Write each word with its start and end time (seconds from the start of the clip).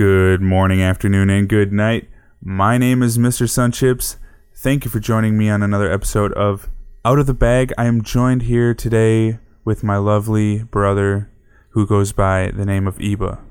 Good 0.00 0.40
morning, 0.40 0.80
afternoon, 0.80 1.28
and 1.28 1.46
good 1.46 1.74
night. 1.74 2.08
My 2.42 2.78
name 2.78 3.02
is 3.02 3.18
Mr. 3.18 3.46
Sunchips. 3.46 4.16
Thank 4.56 4.86
you 4.86 4.90
for 4.90 4.98
joining 4.98 5.36
me 5.36 5.50
on 5.50 5.62
another 5.62 5.92
episode 5.92 6.32
of 6.32 6.70
Out 7.04 7.18
of 7.18 7.26
the 7.26 7.34
Bag. 7.34 7.74
I 7.76 7.84
am 7.84 8.00
joined 8.02 8.44
here 8.44 8.72
today 8.72 9.40
with 9.62 9.84
my 9.84 9.98
lovely 9.98 10.62
brother 10.62 11.30
who 11.72 11.86
goes 11.86 12.12
by 12.12 12.50
the 12.50 12.64
name 12.64 12.86
of 12.86 12.96
Iba. 12.96 13.42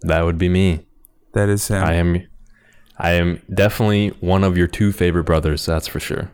That 0.00 0.24
would 0.24 0.38
be 0.38 0.48
me. 0.48 0.84
That 1.34 1.48
is 1.48 1.68
him. 1.68 1.84
I 1.84 1.92
am 1.92 2.26
I 2.98 3.12
am 3.12 3.42
definitely 3.54 4.08
one 4.18 4.42
of 4.42 4.58
your 4.58 4.66
two 4.66 4.90
favorite 4.90 5.22
brothers, 5.22 5.64
that's 5.64 5.86
for 5.86 6.00
sure. 6.00 6.32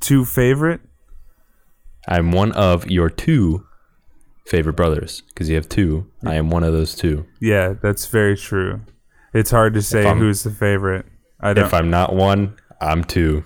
Two 0.00 0.26
favorite? 0.26 0.82
I'm 2.06 2.30
one 2.30 2.52
of 2.52 2.90
your 2.90 3.08
two 3.08 3.66
favorite 4.46 4.74
brothers 4.74 5.22
because 5.28 5.48
you 5.48 5.56
have 5.56 5.68
two. 5.68 6.06
I 6.24 6.34
am 6.36 6.50
one 6.50 6.62
of 6.64 6.72
those 6.72 6.94
two. 6.94 7.26
Yeah, 7.40 7.74
that's 7.80 8.06
very 8.06 8.36
true. 8.36 8.80
It's 9.34 9.50
hard 9.50 9.74
to 9.74 9.82
say 9.82 10.08
who's 10.14 10.42
the 10.44 10.50
favorite. 10.50 11.04
I 11.40 11.52
don't. 11.52 11.66
If 11.66 11.74
I'm 11.74 11.90
not 11.90 12.14
one, 12.14 12.56
I'm 12.80 13.04
two. 13.04 13.44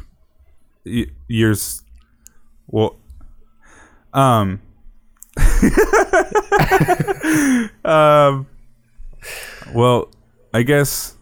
y- 0.87 1.07
yours 1.29 1.83
well 2.69 2.97
um 4.15 4.61
um 7.85 8.47
well 9.75 10.09
i 10.55 10.63
guess 10.63 11.17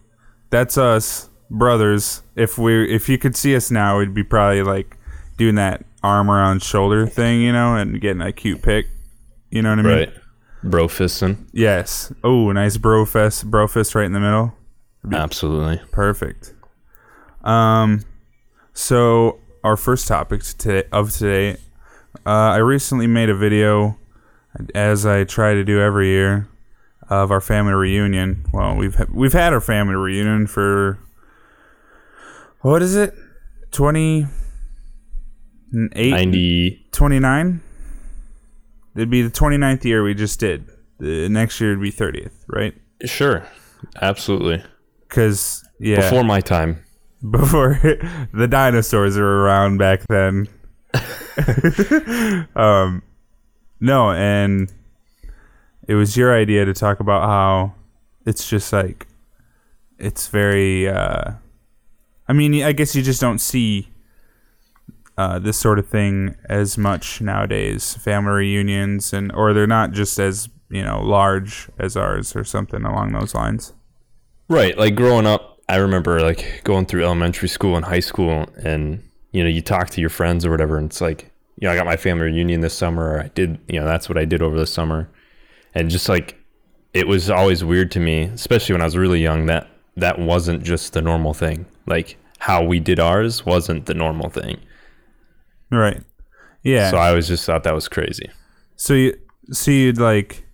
that's 0.50 0.76
us 0.78 1.28
brothers 1.50 2.22
if 2.36 2.58
we 2.58 2.90
if 2.94 3.08
you 3.08 3.18
could 3.18 3.36
see 3.36 3.54
us 3.56 3.70
now 3.70 3.98
we'd 3.98 4.14
be 4.14 4.22
probably 4.22 4.62
like 4.62 4.96
doing 5.36 5.54
that 5.54 5.84
arm 6.02 6.30
around 6.30 6.62
shoulder 6.62 7.06
thing 7.06 7.40
you 7.40 7.52
know 7.52 7.74
and 7.76 8.00
getting 8.00 8.22
a 8.22 8.32
cute 8.32 8.62
pic 8.62 8.86
you 9.50 9.62
know 9.62 9.70
what 9.70 9.78
i 9.78 9.82
mean 9.82 9.96
Right. 9.98 10.12
Bro 10.64 10.88
fisting. 10.88 11.46
yes 11.52 12.12
oh 12.24 12.50
nice 12.52 12.76
bro 12.76 13.04
fest 13.06 13.48
bro 13.50 13.66
fist 13.68 13.94
right 13.94 14.06
in 14.06 14.12
the 14.12 14.20
middle 14.20 14.54
Absolutely. 15.12 15.80
Perfect. 15.92 16.52
Um, 17.42 18.04
so 18.74 19.38
our 19.62 19.76
first 19.76 20.08
topic 20.08 20.42
today, 20.42 20.86
of 20.92 21.12
today, 21.12 21.52
uh, 22.26 22.30
I 22.30 22.56
recently 22.56 23.06
made 23.06 23.30
a 23.30 23.34
video, 23.34 23.96
as 24.74 25.06
I 25.06 25.22
try 25.24 25.54
to 25.54 25.62
do 25.64 25.80
every 25.80 26.08
year, 26.08 26.48
of 27.08 27.30
our 27.30 27.40
family 27.40 27.72
reunion. 27.74 28.44
Well, 28.52 28.74
we've 28.76 28.96
ha- 28.96 29.06
we've 29.10 29.32
had 29.32 29.52
our 29.54 29.60
family 29.60 29.94
reunion 29.94 30.46
for 30.48 30.98
what 32.60 32.82
is 32.82 32.96
it? 32.96 33.14
Twenty 33.70 34.26
eight 35.94 36.10
90 36.10 36.86
29? 36.90 37.60
It'd 38.98 39.10
be 39.10 39.22
the 39.22 39.30
29th 39.30 39.84
year 39.84 40.02
we 40.02 40.12
just 40.12 40.40
did. 40.40 40.68
The 40.98 41.28
next 41.28 41.60
year 41.60 41.70
would 41.70 41.82
be 41.82 41.92
30th, 41.92 42.32
right? 42.48 42.74
Sure. 43.04 43.46
Absolutely. 44.02 44.64
Because 45.08 45.64
yeah, 45.78 46.00
Before 46.00 46.24
my 46.24 46.40
time. 46.40 46.82
before 47.30 47.78
the 48.32 48.48
dinosaurs 48.48 49.16
were 49.16 49.42
around 49.44 49.78
back 49.78 50.00
then. 50.08 50.48
um, 52.56 53.02
no, 53.80 54.10
and 54.10 54.72
it 55.86 55.94
was 55.94 56.16
your 56.16 56.34
idea 56.34 56.64
to 56.64 56.74
talk 56.74 56.98
about 56.98 57.22
how 57.22 57.74
it's 58.26 58.48
just 58.48 58.72
like 58.72 59.06
it's 59.98 60.26
very. 60.26 60.88
Uh, 60.88 61.32
I 62.26 62.32
mean, 62.32 62.62
I 62.62 62.72
guess 62.72 62.96
you 62.96 63.02
just 63.02 63.20
don't 63.20 63.38
see 63.38 63.88
uh, 65.18 65.38
this 65.38 65.58
sort 65.58 65.78
of 65.78 65.88
thing 65.88 66.36
as 66.48 66.78
much 66.78 67.20
nowadays. 67.20 67.94
Family 67.94 68.32
reunions, 68.32 69.12
and 69.12 69.30
or 69.32 69.52
they're 69.52 69.66
not 69.66 69.92
just 69.92 70.18
as 70.18 70.48
you 70.70 70.82
know 70.82 71.02
large 71.02 71.68
as 71.78 71.96
ours, 71.96 72.34
or 72.34 72.44
something 72.44 72.84
along 72.84 73.12
those 73.12 73.34
lines. 73.34 73.74
Right. 74.48 74.78
Like 74.78 74.94
growing 74.94 75.26
up, 75.26 75.58
I 75.68 75.76
remember 75.76 76.20
like 76.20 76.62
going 76.64 76.86
through 76.86 77.04
elementary 77.04 77.48
school 77.48 77.76
and 77.76 77.84
high 77.84 78.00
school 78.00 78.46
and 78.64 79.02
you 79.32 79.42
know, 79.42 79.50
you 79.50 79.60
talk 79.60 79.90
to 79.90 80.00
your 80.00 80.08
friends 80.08 80.46
or 80.46 80.50
whatever 80.50 80.78
and 80.78 80.86
it's 80.86 81.02
like, 81.02 81.30
you 81.60 81.68
know, 81.68 81.72
I 81.72 81.76
got 81.76 81.84
my 81.84 81.96
family 81.96 82.24
reunion 82.26 82.62
this 82.62 82.72
summer 82.72 83.12
or 83.12 83.20
I 83.20 83.28
did, 83.28 83.58
you 83.68 83.78
know, 83.78 83.84
that's 83.84 84.08
what 84.08 84.16
I 84.16 84.24
did 84.24 84.40
over 84.40 84.58
the 84.58 84.66
summer. 84.66 85.10
And 85.74 85.90
just 85.90 86.08
like 86.08 86.38
it 86.94 87.06
was 87.06 87.28
always 87.28 87.62
weird 87.62 87.90
to 87.92 88.00
me, 88.00 88.22
especially 88.22 88.72
when 88.72 88.80
I 88.80 88.86
was 88.86 88.96
really 88.96 89.20
young 89.20 89.46
that 89.46 89.68
that 89.96 90.18
wasn't 90.18 90.62
just 90.62 90.94
the 90.94 91.02
normal 91.02 91.34
thing. 91.34 91.66
Like 91.86 92.16
how 92.38 92.64
we 92.64 92.80
did 92.80 92.98
ours 92.98 93.44
wasn't 93.44 93.84
the 93.84 93.94
normal 93.94 94.30
thing. 94.30 94.58
Right. 95.70 96.02
Yeah. 96.62 96.90
So 96.90 96.96
I 96.96 97.10
always 97.10 97.28
just 97.28 97.44
thought 97.44 97.64
that 97.64 97.74
was 97.74 97.88
crazy. 97.88 98.30
So 98.76 98.94
you 98.94 99.18
so 99.50 99.70
you'd 99.70 99.98
like 99.98 100.46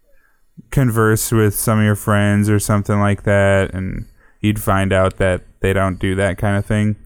converse 0.71 1.33
with 1.33 1.55
some 1.55 1.79
of 1.79 1.85
your 1.85 1.97
friends 1.97 2.49
or 2.49 2.59
something 2.59 3.01
like 3.01 3.25
that, 3.25 3.75
and 3.75 4.07
you'd 4.41 4.61
find 4.61 4.93
out 4.93 5.17
that 5.17 5.43
they 5.61 5.73
don't 5.73 5.99
do 5.99 6.15
that 6.17 6.39
kind 6.39 6.57
of 6.57 6.67
thing. 6.67 6.97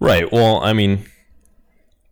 Right. 0.00 0.30
Well, 0.32 0.58
I 0.62 0.72
mean, 0.72 1.06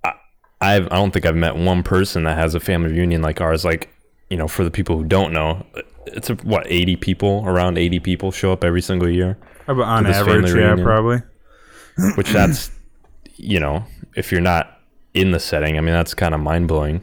I, 0.05 0.13
I've 0.61 0.87
I 0.87 0.97
don't 0.97 1.11
think 1.11 1.27
I've 1.27 1.37
met 1.37 1.57
one 1.57 1.83
person 1.83 2.25
that 2.25 2.37
has 2.39 2.55
a 2.55 2.61
family 2.61 2.93
reunion 2.93 3.23
like 3.23 3.41
ours. 3.41 3.65
Like, 3.65 3.91
you 4.29 4.37
know, 4.37 4.49
for 4.49 4.65
the 4.65 4.71
people 4.71 4.97
who 4.97 5.05
don't 5.05 5.33
know, 5.33 5.67
it's 6.07 6.31
a, 6.31 6.35
what 6.37 6.67
eighty 6.69 6.97
people, 6.97 7.43
around 7.47 7.79
eighty 7.79 8.01
people 8.01 8.31
show 8.31 8.53
up 8.53 8.65
every 8.65 8.83
single 8.83 9.09
year. 9.09 9.39
On 9.69 10.07
average, 10.07 10.49
yeah, 10.49 10.55
reunion. 10.55 10.85
probably. 10.85 11.23
Which 12.17 12.31
that's, 12.33 12.71
you 13.37 13.61
know, 13.61 13.85
if 14.17 14.33
you're 14.33 14.41
not 14.41 14.80
in 15.15 15.31
the 15.33 15.41
setting, 15.41 15.77
I 15.77 15.81
mean, 15.81 15.95
that's 15.95 16.15
kind 16.15 16.35
of 16.35 16.41
mind 16.41 16.69
blowing 16.69 17.03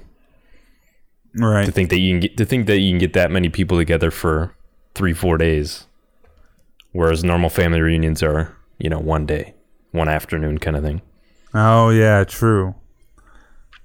Right. 1.36 1.66
to 1.66 1.72
think 1.72 1.90
that 1.90 2.00
you 2.00 2.14
can 2.14 2.20
get 2.22 2.38
to 2.38 2.46
think 2.46 2.66
that 2.68 2.80
you 2.80 2.92
can 2.92 3.00
get 3.00 3.14
that 3.14 3.32
many 3.32 3.50
people 3.50 3.78
together 3.78 4.10
for 4.12 4.54
three 4.96 5.14
four 5.14 5.38
days, 5.38 5.86
whereas 6.94 7.24
normal 7.24 7.50
family 7.50 7.82
reunions 7.82 8.24
are, 8.24 8.56
you 8.80 8.90
know, 8.90 9.00
one 9.00 9.26
day, 9.26 9.54
one 9.92 10.08
afternoon 10.10 10.58
kind 10.58 10.76
of 10.78 10.84
thing. 10.84 11.02
Oh 11.54 11.90
yeah, 11.90 12.24
true. 12.24 12.76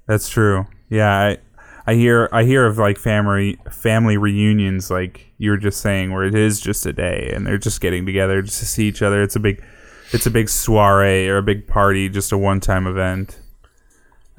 That's 0.06 0.28
true. 0.28 0.66
Yeah, 0.88 1.10
I 1.12 1.38
I 1.86 1.94
hear 1.94 2.28
I 2.32 2.44
hear 2.44 2.64
of 2.64 2.78
like 2.78 2.96
family 2.98 3.58
family 3.70 4.16
reunions 4.16 4.90
like 4.90 5.32
you 5.38 5.50
were 5.50 5.58
just 5.58 5.80
saying 5.80 6.12
where 6.12 6.24
it 6.24 6.34
is 6.34 6.60
just 6.60 6.86
a 6.86 6.92
day 6.92 7.30
and 7.34 7.46
they're 7.46 7.58
just 7.58 7.80
getting 7.80 8.06
together 8.06 8.40
just 8.40 8.60
to 8.60 8.66
see 8.66 8.86
each 8.88 9.02
other. 9.02 9.22
It's 9.22 9.36
a 9.36 9.40
big 9.40 9.62
it's 10.12 10.26
a 10.26 10.30
big 10.30 10.48
soiree 10.48 11.28
or 11.28 11.38
a 11.38 11.42
big 11.42 11.66
party, 11.66 12.08
just 12.08 12.32
a 12.32 12.38
one 12.38 12.60
time 12.60 12.86
event. 12.86 13.38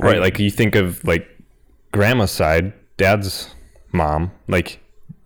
Right, 0.04 0.20
like 0.20 0.40
you 0.40 0.50
think 0.50 0.76
of 0.76 1.04
like 1.04 1.28
grandma's 1.92 2.32
side, 2.32 2.74
dad's 2.98 3.54
mom, 3.92 4.32
like 4.48 4.80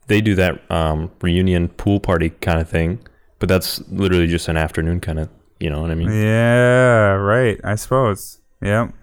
they 0.07 0.21
do 0.21 0.35
that 0.35 0.69
um, 0.71 1.11
reunion 1.21 1.69
pool 1.69 1.99
party 1.99 2.29
kind 2.29 2.59
of 2.61 2.69
thing, 2.69 2.99
but 3.39 3.49
that's 3.49 3.79
literally 3.89 4.27
just 4.27 4.47
an 4.47 4.57
afternoon 4.57 4.99
kind 4.99 5.19
of, 5.19 5.29
you 5.59 5.69
know 5.69 5.81
what 5.81 5.91
I 5.91 5.95
mean? 5.95 6.11
Yeah, 6.11 7.13
right. 7.13 7.59
I 7.63 7.75
suppose. 7.75 8.39
Yep. 8.61 8.93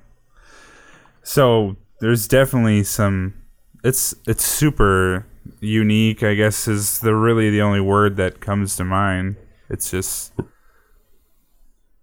So 1.23 1.77
there's 2.01 2.29
definitely 2.29 2.85
some. 2.85 3.35
It's 3.83 4.15
it's 4.27 4.45
super 4.45 5.27
unique. 5.61 6.23
I 6.23 6.35
guess 6.35 6.69
is 6.69 7.01
the 7.01 7.15
really 7.15 7.51
the 7.51 7.62
only 7.62 7.81
word 7.81 8.17
that 8.17 8.41
comes 8.41 8.77
to 8.77 8.85
mind. 8.85 9.37
It's 9.69 9.91
just. 9.91 10.33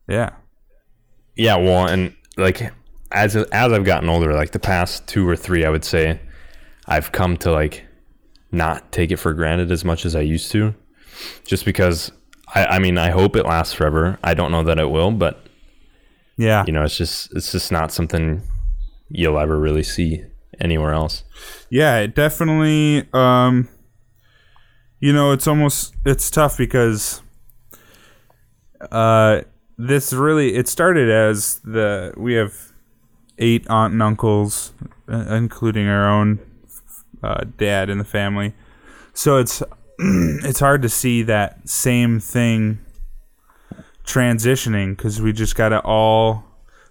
Yeah. 0.08 0.32
Yeah, 1.36 1.56
well, 1.56 1.88
and 1.88 2.14
like 2.38 2.72
as 3.12 3.36
as 3.36 3.72
I've 3.72 3.86
gotten 3.86 4.10
older, 4.10 4.34
like 4.34 4.52
the 4.52 4.60
past 4.60 5.08
two 5.08 5.28
or 5.28 5.36
three, 5.36 5.66
I 5.66 5.70
would 5.70 5.84
say, 5.86 6.20
I've 6.88 7.12
come 7.12 7.38
to 7.38 7.52
like 7.52 7.86
not 8.52 8.92
take 8.92 9.12
it 9.12 9.18
for 9.18 9.34
granted 9.34 9.72
as 9.72 9.84
much 9.86 10.06
as 10.06 10.16
I 10.16 10.22
used 10.22 10.52
to, 10.52 10.74
just 11.46 11.66
because. 11.66 12.12
I, 12.54 12.66
I 12.66 12.80
mean, 12.80 12.98
I 12.98 13.12
hope 13.12 13.38
it 13.38 13.46
lasts 13.46 13.74
forever. 13.74 14.20
I 14.26 14.34
don't 14.34 14.52
know 14.52 14.64
that 14.64 14.78
it 14.78 14.90
will, 14.92 15.12
but 15.12 15.46
Yeah. 16.36 16.66
you 16.68 16.74
know, 16.74 16.84
it's 16.84 16.98
just 16.98 17.34
it's 17.34 17.50
just 17.54 17.72
not 17.72 17.94
something 17.94 18.42
you'll 19.08 19.40
ever 19.40 19.58
really 19.58 19.84
see 19.84 20.26
anywhere 20.60 20.92
else. 20.92 21.24
Yeah, 21.70 22.00
it 22.00 22.14
definitely 22.14 23.08
um 23.14 23.70
you 25.00 25.14
know, 25.14 25.32
it's 25.32 25.48
almost 25.48 25.96
it's 26.06 26.30
tough 26.30 26.58
because 26.58 27.22
uh 28.92 29.42
this 29.78 30.12
really 30.12 30.56
it 30.56 30.68
started 30.68 31.10
as 31.10 31.60
the 31.64 32.14
we 32.18 32.34
have 32.34 32.71
eight 33.42 33.68
aunt 33.70 33.92
and 33.94 34.02
uncles 34.02 34.74
uh, 35.12 35.26
including 35.36 35.88
our 35.88 36.08
own 36.08 36.40
uh, 37.22 37.44
dad 37.58 37.90
in 37.90 37.98
the 37.98 38.06
family. 38.06 38.54
So 39.14 39.38
it's 39.38 39.62
it's 40.00 40.60
hard 40.60 40.82
to 40.84 40.90
see 40.90 41.24
that 41.24 41.68
same 41.68 42.20
thing 42.20 42.80
transitioning 44.06 44.98
cuz 44.98 45.22
we 45.22 45.32
just 45.32 45.56
got 45.56 45.70
to 45.70 45.80
all 45.82 46.44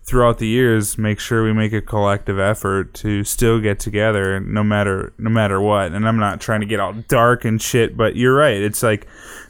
throughout 0.02 0.38
the 0.38 0.46
years 0.46 0.96
make 0.96 1.18
sure 1.18 1.42
we 1.42 1.52
make 1.52 1.72
a 1.72 1.80
collective 1.80 2.38
effort 2.38 2.94
to 2.94 3.24
still 3.24 3.60
get 3.60 3.78
together 3.80 4.38
no 4.40 4.62
matter 4.62 5.12
no 5.18 5.28
matter 5.28 5.60
what 5.60 5.92
and 5.92 6.08
i'm 6.08 6.18
not 6.18 6.40
trying 6.40 6.60
to 6.60 6.66
get 6.66 6.80
all 6.80 6.92
dark 7.08 7.44
and 7.44 7.60
shit 7.60 7.96
but 7.96 8.16
you're 8.16 8.34
right 8.34 8.62
it's 8.62 8.82
like 8.82 9.06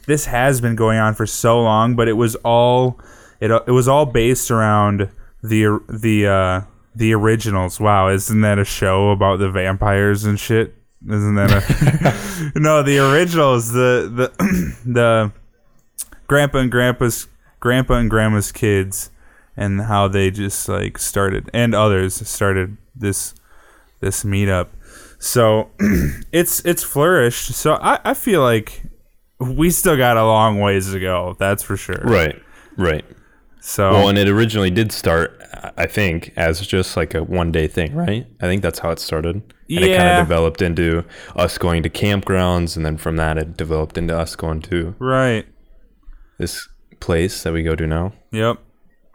this 0.07 0.25
has 0.25 0.59
been 0.59 0.75
going 0.75 0.99
on 0.99 1.13
for 1.13 1.25
so 1.25 1.61
long 1.61 1.95
but 1.95 2.07
it 2.07 2.13
was 2.13 2.35
all 2.37 2.99
it, 3.39 3.51
it 3.51 3.71
was 3.71 3.87
all 3.87 4.05
based 4.05 4.51
around 4.51 5.09
the 5.41 5.79
the 5.87 6.27
uh 6.27 6.61
the 6.95 7.13
originals 7.13 7.79
wow 7.79 8.09
isn't 8.09 8.41
that 8.41 8.59
a 8.59 8.65
show 8.65 9.11
about 9.11 9.39
the 9.39 9.49
vampires 9.49 10.25
and 10.25 10.39
shit 10.39 10.75
Isn't 11.09 11.35
that 11.35 11.51
a 11.51 12.59
no? 12.59 12.83
The 12.83 12.99
originals, 12.99 13.71
the 13.71 14.07
the 14.37 14.75
the 14.85 15.31
grandpa 16.27 16.59
and 16.59 16.71
grandpa's 16.71 17.27
grandpa 17.59 17.95
and 17.95 18.07
grandma's 18.09 18.51
kids, 18.51 19.09
and 19.57 19.81
how 19.81 20.07
they 20.07 20.29
just 20.29 20.69
like 20.69 20.99
started 20.99 21.49
and 21.53 21.73
others 21.73 22.27
started 22.27 22.77
this 22.95 23.33
this 23.99 24.23
meetup. 24.23 24.67
So 25.17 25.71
it's 26.31 26.63
it's 26.65 26.83
flourished. 26.83 27.53
So 27.53 27.73
I, 27.81 27.97
I 28.05 28.13
feel 28.13 28.41
like 28.41 28.83
we 29.39 29.71
still 29.71 29.97
got 29.97 30.17
a 30.17 30.23
long 30.23 30.59
ways 30.59 30.91
to 30.91 30.99
go. 30.99 31.35
That's 31.39 31.63
for 31.63 31.77
sure. 31.77 32.01
Right. 32.03 32.39
Right. 32.77 33.05
So 33.63 33.91
Well, 33.91 34.09
and 34.09 34.17
it 34.17 34.27
originally 34.27 34.71
did 34.71 34.91
start, 34.91 35.39
I 35.77 35.85
think, 35.85 36.33
as 36.35 36.65
just 36.65 36.97
like 36.97 37.13
a 37.13 37.23
one 37.23 37.51
day 37.51 37.67
thing, 37.67 37.93
right? 37.93 38.25
I 38.41 38.45
think 38.45 38.63
that's 38.63 38.79
how 38.79 38.89
it 38.89 38.99
started. 38.99 39.35
And 39.35 39.85
it 39.85 39.95
kind 39.95 40.09
of 40.09 40.27
developed 40.27 40.63
into 40.63 41.05
us 41.35 41.59
going 41.59 41.83
to 41.83 41.89
campgrounds. 41.89 42.75
And 42.75 42.83
then 42.83 42.97
from 42.97 43.17
that, 43.17 43.37
it 43.37 43.55
developed 43.55 43.99
into 43.99 44.17
us 44.17 44.35
going 44.35 44.63
to 44.63 44.95
right. 44.97 45.45
this 46.39 46.67
place 46.99 47.43
that 47.43 47.53
we 47.53 47.61
go 47.61 47.75
to 47.75 47.85
now. 47.85 48.13
Yep. 48.31 48.57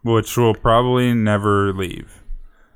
Which 0.04 0.36
we'll 0.36 0.54
probably 0.54 1.12
never 1.12 1.72
leave. 1.72 2.22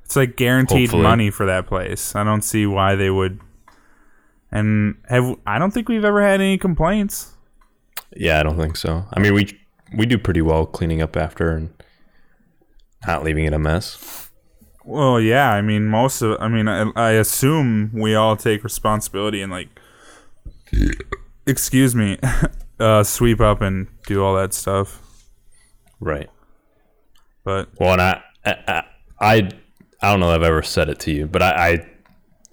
It's 0.04 0.16
like 0.16 0.36
guaranteed 0.36 0.88
Hopefully. 0.90 1.02
money 1.04 1.30
for 1.30 1.46
that 1.46 1.68
place. 1.68 2.16
I 2.16 2.24
don't 2.24 2.42
see 2.42 2.66
why 2.66 2.96
they 2.96 3.10
would. 3.10 3.40
And 4.50 4.96
have 5.08 5.36
I 5.46 5.60
don't 5.60 5.70
think 5.70 5.88
we've 5.88 6.04
ever 6.04 6.20
had 6.20 6.40
any 6.40 6.58
complaints. 6.58 7.36
Yeah, 8.16 8.40
I 8.40 8.42
don't 8.42 8.58
think 8.58 8.76
so. 8.76 9.04
I 9.12 9.20
mean, 9.20 9.34
we 9.34 9.59
we 9.96 10.06
do 10.06 10.18
pretty 10.18 10.42
well 10.42 10.66
cleaning 10.66 11.02
up 11.02 11.16
after 11.16 11.50
and 11.50 11.70
not 13.06 13.24
leaving 13.24 13.44
it 13.44 13.52
a 13.52 13.58
mess. 13.58 14.30
Well, 14.84 15.20
yeah. 15.20 15.52
I 15.52 15.62
mean, 15.62 15.86
most 15.86 16.22
of. 16.22 16.36
I 16.40 16.48
mean, 16.48 16.68
I, 16.68 16.90
I 16.96 17.12
assume 17.12 17.90
we 17.92 18.14
all 18.14 18.36
take 18.36 18.64
responsibility 18.64 19.42
and 19.42 19.52
like. 19.52 19.68
Excuse 21.46 21.96
me, 21.96 22.18
uh, 22.80 23.02
sweep 23.02 23.40
up 23.40 23.60
and 23.60 23.88
do 24.06 24.22
all 24.22 24.36
that 24.36 24.54
stuff. 24.54 25.02
Right. 26.00 26.30
But 27.44 27.68
Well, 27.78 27.92
and 27.92 28.02
I, 28.02 28.22
I, 28.44 28.84
I, 29.20 29.50
I 30.00 30.10
don't 30.10 30.20
know 30.20 30.30
if 30.30 30.36
I've 30.36 30.42
ever 30.42 30.62
said 30.62 30.88
it 30.88 30.98
to 31.00 31.12
you, 31.12 31.26
but 31.26 31.42
I, 31.42 31.50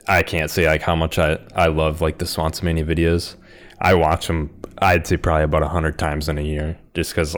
I, 0.07 0.18
I 0.19 0.24
can't 0.24 0.50
say 0.50 0.68
like 0.68 0.81
how 0.81 0.95
much 0.95 1.19
I, 1.19 1.40
I 1.56 1.68
love 1.68 2.01
like 2.01 2.18
the 2.18 2.25
Swanson 2.25 2.66
Mania 2.66 2.86
videos. 2.86 3.36
I 3.80 3.94
watch 3.94 4.28
them. 4.28 4.50
I'd 4.81 5.07
say 5.07 5.18
probably 5.18 5.44
about 5.44 5.63
a 5.63 5.68
hundred 5.69 5.97
times 5.97 6.29
in 6.29 6.38
a 6.38 6.41
year, 6.41 6.77
just 6.94 7.12
because 7.12 7.35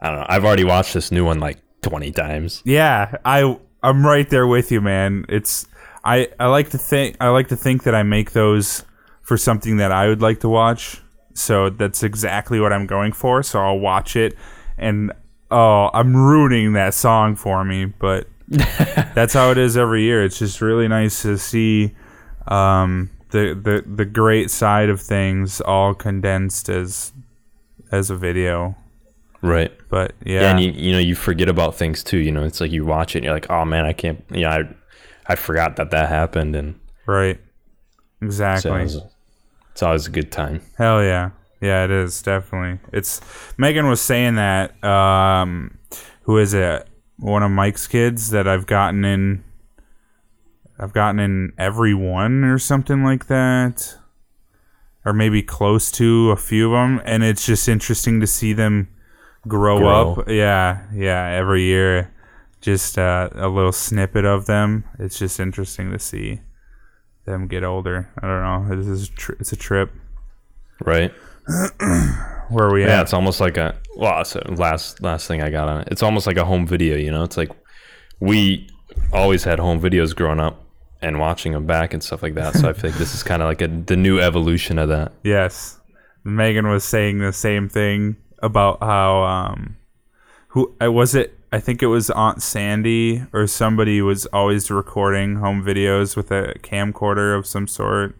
I 0.00 0.10
don't 0.10 0.20
know. 0.20 0.26
I've 0.28 0.44
already 0.44 0.64
watched 0.64 0.94
this 0.94 1.10
new 1.10 1.24
one 1.24 1.40
like 1.40 1.58
twenty 1.82 2.12
times. 2.12 2.62
Yeah, 2.64 3.16
I 3.24 3.58
I'm 3.82 4.04
right 4.04 4.28
there 4.28 4.46
with 4.46 4.72
you, 4.72 4.80
man. 4.80 5.26
It's 5.28 5.66
I 6.04 6.28
I 6.38 6.46
like 6.46 6.70
to 6.70 6.78
think 6.78 7.16
I 7.20 7.28
like 7.28 7.48
to 7.48 7.56
think 7.56 7.84
that 7.84 7.94
I 7.94 8.02
make 8.02 8.32
those 8.32 8.84
for 9.22 9.36
something 9.36 9.78
that 9.78 9.92
I 9.92 10.08
would 10.08 10.22
like 10.22 10.40
to 10.40 10.48
watch. 10.48 11.00
So 11.32 11.70
that's 11.70 12.02
exactly 12.02 12.60
what 12.60 12.72
I'm 12.72 12.86
going 12.86 13.12
for. 13.12 13.42
So 13.42 13.58
I'll 13.58 13.78
watch 13.78 14.14
it 14.14 14.36
and 14.78 15.12
oh, 15.50 15.90
I'm 15.92 16.14
ruining 16.14 16.74
that 16.74 16.94
song 16.94 17.36
for 17.36 17.64
me, 17.64 17.86
but 17.86 18.28
that's 18.48 19.32
how 19.32 19.50
it 19.50 19.58
is 19.58 19.76
every 19.76 20.02
year. 20.02 20.24
It's 20.24 20.38
just 20.38 20.60
really 20.60 20.88
nice 20.88 21.22
to 21.22 21.38
see 21.38 21.94
um 22.46 23.10
the 23.34 23.52
the 23.52 23.84
the 23.86 24.04
great 24.04 24.48
side 24.48 24.88
of 24.88 25.00
things 25.00 25.60
all 25.60 25.92
condensed 25.92 26.68
as 26.68 27.12
as 27.90 28.08
a 28.08 28.16
video. 28.16 28.76
Right. 29.42 29.72
But 29.90 30.14
yeah. 30.24 30.40
Yeah, 30.42 30.50
and 30.52 30.60
you, 30.60 30.70
you 30.70 30.92
know 30.92 31.00
you 31.00 31.16
forget 31.16 31.48
about 31.48 31.74
things 31.74 32.02
too. 32.04 32.18
You 32.18 32.30
know, 32.30 32.44
it's 32.44 32.60
like 32.60 32.70
you 32.70 32.86
watch 32.86 33.14
it, 33.14 33.18
and 33.18 33.24
you're 33.24 33.34
like, 33.34 33.50
oh 33.50 33.64
man, 33.64 33.84
I 33.84 33.92
can't. 33.92 34.24
Yeah, 34.30 34.54
I, 34.54 35.32
I 35.32 35.34
forgot 35.34 35.76
that 35.76 35.90
that 35.90 36.08
happened, 36.08 36.54
and 36.56 36.78
right. 37.06 37.38
so 38.20 38.26
Exactly. 38.26 38.82
it's, 38.82 38.96
it's 39.72 39.82
always 39.82 40.06
a 40.06 40.10
good 40.10 40.30
time. 40.30 40.62
Hell 40.78 41.02
yeah. 41.02 41.30
Yeah, 41.60 41.84
it 41.84 41.90
is 41.90 42.22
definitely. 42.22 42.78
It's 42.92 43.20
Megan 43.58 43.88
was 43.88 44.00
saying 44.00 44.36
that 44.36 44.82
um 44.84 45.78
who 46.22 46.38
is 46.38 46.54
it? 46.54 46.88
One 47.18 47.42
of 47.42 47.50
Mike's 47.50 47.86
kids 47.86 48.30
that 48.30 48.46
I've 48.46 48.66
gotten 48.66 49.04
in 49.04 49.44
I've 50.78 50.92
gotten 50.92 51.20
in 51.20 51.52
every 51.58 51.94
one 51.94 52.44
or 52.44 52.58
something 52.58 53.04
like 53.04 53.26
that. 53.26 53.96
Or 55.06 55.12
maybe 55.12 55.42
close 55.42 55.90
to 55.92 56.30
a 56.30 56.36
few 56.36 56.66
of 56.66 56.72
them 56.72 57.02
and 57.04 57.22
it's 57.22 57.44
just 57.44 57.68
interesting 57.68 58.20
to 58.20 58.26
see 58.26 58.54
them 58.54 58.88
grow, 59.46 59.78
Grow. 59.78 60.12
up. 60.14 60.28
Yeah, 60.28 60.86
yeah, 60.94 61.26
every 61.28 61.62
year 61.64 62.10
just 62.62 62.96
uh, 62.98 63.28
a 63.34 63.48
little 63.48 63.72
snippet 63.72 64.24
of 64.24 64.46
them. 64.46 64.84
It's 64.98 65.18
just 65.18 65.38
interesting 65.38 65.92
to 65.92 65.98
see 65.98 66.40
them 67.26 67.46
get 67.48 67.62
older. 67.64 68.08
I 68.22 68.26
don't 68.26 68.42
know. 68.70 68.76
This 68.76 68.86
is 68.86 69.10
tr- 69.10 69.34
it's 69.38 69.52
a 69.52 69.56
trip. 69.56 69.92
Right. 70.82 71.12
Where 72.48 72.66
are 72.68 72.72
we 72.72 72.84
Yeah, 72.84 73.00
at? 73.00 73.02
it's 73.02 73.12
almost 73.12 73.40
like 73.40 73.58
a 73.58 73.76
well. 73.96 74.24
So 74.24 74.40
last 74.56 75.02
last 75.02 75.28
thing 75.28 75.42
I 75.42 75.50
got 75.50 75.68
on 75.68 75.82
it, 75.82 75.88
it's 75.90 76.02
almost 76.02 76.26
like 76.26 76.38
a 76.38 76.44
home 76.46 76.66
video. 76.66 76.96
You 76.96 77.10
know, 77.10 77.22
it's 77.22 77.36
like 77.36 77.50
we 78.20 78.68
always 79.12 79.44
had 79.44 79.58
home 79.58 79.80
videos 79.80 80.14
growing 80.16 80.40
up 80.40 80.63
and 81.04 81.20
watching 81.20 81.52
them 81.52 81.66
back 81.66 81.92
and 81.92 82.02
stuff 82.02 82.22
like 82.22 82.34
that. 82.34 82.54
So 82.54 82.68
I 82.68 82.72
feel 82.72 82.90
like 82.90 82.98
this 82.98 83.14
is 83.14 83.22
kind 83.22 83.42
of 83.42 83.48
like 83.48 83.60
a 83.60 83.68
the 83.68 83.96
new 83.96 84.18
evolution 84.18 84.78
of 84.78 84.88
that. 84.88 85.12
Yes. 85.22 85.78
Megan 86.24 86.68
was 86.68 86.84
saying 86.84 87.18
the 87.18 87.32
same 87.32 87.68
thing 87.68 88.16
about 88.38 88.78
how 88.80 89.22
um 89.22 89.76
who 90.48 90.74
I 90.80 90.88
was 90.88 91.14
it 91.14 91.38
I 91.52 91.60
think 91.60 91.82
it 91.82 91.86
was 91.86 92.10
Aunt 92.10 92.42
Sandy 92.42 93.24
or 93.32 93.46
somebody 93.46 94.02
was 94.02 94.26
always 94.26 94.70
recording 94.72 95.36
home 95.36 95.64
videos 95.64 96.16
with 96.16 96.32
a 96.32 96.54
camcorder 96.62 97.38
of 97.38 97.46
some 97.46 97.68
sort. 97.68 98.16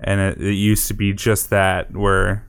And 0.00 0.20
it, 0.20 0.40
it 0.40 0.54
used 0.54 0.88
to 0.88 0.94
be 0.94 1.12
just 1.12 1.50
that 1.50 1.92
where 1.92 2.46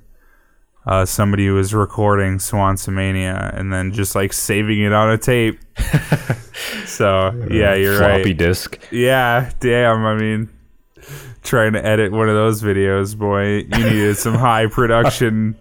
uh, 0.87 1.05
somebody 1.05 1.49
was 1.49 1.73
recording 1.73 2.37
Swansomania 2.37 3.53
and 3.59 3.73
then 3.73 3.91
just 3.91 4.15
like 4.15 4.31
saving 4.31 4.81
it 4.81 4.93
on 4.93 5.11
a 5.11 5.17
tape. 5.17 5.59
so 6.85 7.31
yeah, 7.51 7.75
you're 7.75 7.99
right. 7.99 8.15
Floppy 8.15 8.33
disk. 8.33 8.79
Yeah, 8.89 9.51
damn. 9.59 10.05
I 10.05 10.15
mean, 10.15 10.49
trying 11.43 11.73
to 11.73 11.85
edit 11.85 12.13
one 12.13 12.29
of 12.29 12.35
those 12.35 12.61
videos, 12.61 13.17
boy, 13.17 13.57
you 13.57 13.83
needed 13.83 14.15
some 14.15 14.35
high 14.39 14.67
production, 14.67 15.57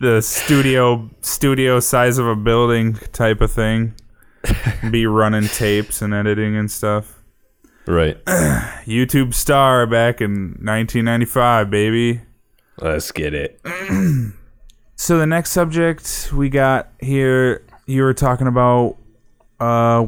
the 0.00 0.22
studio 0.22 1.10
studio 1.20 1.80
size 1.80 2.16
of 2.16 2.28
a 2.28 2.36
building 2.36 2.94
type 3.12 3.40
of 3.40 3.50
thing. 3.50 3.94
Be 4.92 5.06
running 5.06 5.48
tapes 5.48 6.02
and 6.02 6.14
editing 6.14 6.54
and 6.54 6.70
stuff. 6.70 7.20
Right. 7.86 8.24
YouTube 8.86 9.34
star 9.34 9.88
back 9.88 10.20
in 10.20 10.56
1995, 10.60 11.68
baby. 11.68 12.20
Let's 12.78 13.12
get 13.12 13.34
it. 13.34 13.60
So 14.96 15.18
the 15.18 15.26
next 15.26 15.50
subject 15.50 16.32
we 16.32 16.48
got 16.48 16.90
here, 17.00 17.64
you 17.86 18.02
were 18.02 18.14
talking 18.14 18.46
about 18.46 18.96
uh, 19.60 20.06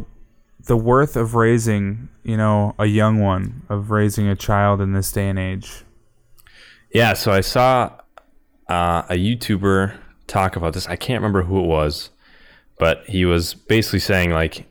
the 0.64 0.76
worth 0.76 1.16
of 1.16 1.35
raising, 1.35 2.08
you 2.23 2.37
know, 2.37 2.75
a 2.78 2.87
young 2.87 3.20
one, 3.20 3.62
of 3.68 3.90
raising 3.90 4.28
a 4.28 4.37
child 4.37 4.80
in 4.80 4.92
this 4.92 5.11
day 5.12 5.28
and 5.28 5.38
age. 5.38 5.85
Yeah. 6.92 7.14
So 7.14 7.32
I 7.32 7.40
saw 7.40 7.99
uh, 8.68 9.02
a 9.08 9.14
YouTuber 9.14 9.96
talk 10.26 10.56
about 10.56 10.73
this. 10.73 10.87
I 10.87 10.96
can't 10.96 11.20
remember 11.20 11.42
who 11.42 11.61
it 11.61 11.66
was, 11.66 12.11
but 12.78 13.04
he 13.06 13.25
was 13.25 13.54
basically 13.54 14.00
saying 14.00 14.30
like, 14.30 14.66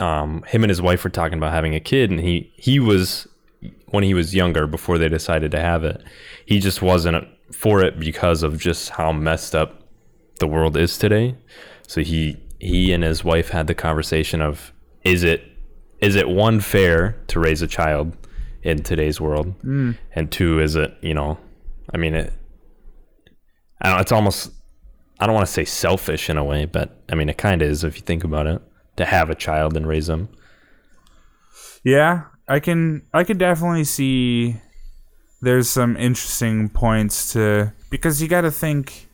um, 0.00 0.42
him 0.44 0.64
and 0.64 0.70
his 0.70 0.80
wife 0.80 1.04
were 1.04 1.10
talking 1.10 1.36
about 1.36 1.52
having 1.52 1.74
a 1.74 1.80
kid, 1.80 2.10
and 2.10 2.20
he 2.20 2.50
he 2.56 2.80
was 2.80 3.28
when 3.90 4.04
he 4.04 4.14
was 4.14 4.34
younger 4.34 4.66
before 4.66 4.98
they 4.98 5.08
decided 5.08 5.50
to 5.52 5.60
have 5.60 5.84
it. 5.84 6.02
He 6.46 6.60
just 6.60 6.82
wasn't 6.82 7.26
for 7.52 7.82
it 7.82 7.98
because 7.98 8.42
of 8.42 8.58
just 8.58 8.90
how 8.90 9.12
messed 9.12 9.54
up 9.54 9.82
the 10.38 10.46
world 10.46 10.76
is 10.76 10.98
today. 10.98 11.36
So 11.86 12.02
he 12.02 12.36
he 12.58 12.92
and 12.92 13.02
his 13.02 13.24
wife 13.24 13.50
had 13.50 13.66
the 13.66 13.74
conversation 13.74 14.40
of 14.40 14.72
is 15.02 15.22
it 15.22 15.42
is 16.00 16.16
it 16.16 16.28
one 16.28 16.60
fair 16.60 17.16
to 17.28 17.40
raise 17.40 17.62
a 17.62 17.66
child 17.66 18.16
in 18.62 18.82
today's 18.82 19.20
world, 19.20 19.54
hmm. 19.62 19.92
and 20.14 20.30
two 20.30 20.60
is 20.60 20.76
it 20.76 20.94
you 21.00 21.14
know, 21.14 21.38
I 21.92 21.98
mean 21.98 22.14
it. 22.14 22.32
I 23.80 23.90
don't. 23.90 24.00
It's 24.00 24.12
almost. 24.12 24.52
I 25.18 25.26
don't 25.26 25.34
want 25.34 25.46
to 25.46 25.52
say 25.52 25.66
selfish 25.66 26.30
in 26.30 26.38
a 26.38 26.44
way, 26.44 26.64
but 26.64 27.02
I 27.10 27.14
mean 27.14 27.28
it 27.28 27.38
kind 27.38 27.60
of 27.60 27.68
is 27.68 27.84
if 27.84 27.96
you 27.96 28.02
think 28.02 28.24
about 28.24 28.46
it. 28.46 28.62
To 28.96 29.04
have 29.06 29.30
a 29.30 29.34
child 29.34 29.76
and 29.76 29.86
raise 29.86 30.08
them. 30.08 30.28
Yeah, 31.82 32.24
I 32.50 32.58
can 32.58 33.02
I 33.14 33.22
can 33.22 33.38
definitely 33.38 33.84
see 33.84 34.56
there's 35.40 35.68
some 35.68 35.96
interesting 35.96 36.68
points 36.68 37.32
to 37.34 37.72
because 37.90 38.20
you 38.20 38.26
got 38.26 38.40
to 38.40 38.50
think 38.50 39.08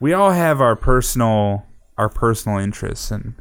we 0.00 0.12
all 0.12 0.32
have 0.32 0.60
our 0.60 0.74
personal 0.74 1.64
our 1.96 2.08
personal 2.08 2.58
interests 2.58 3.12
and 3.12 3.34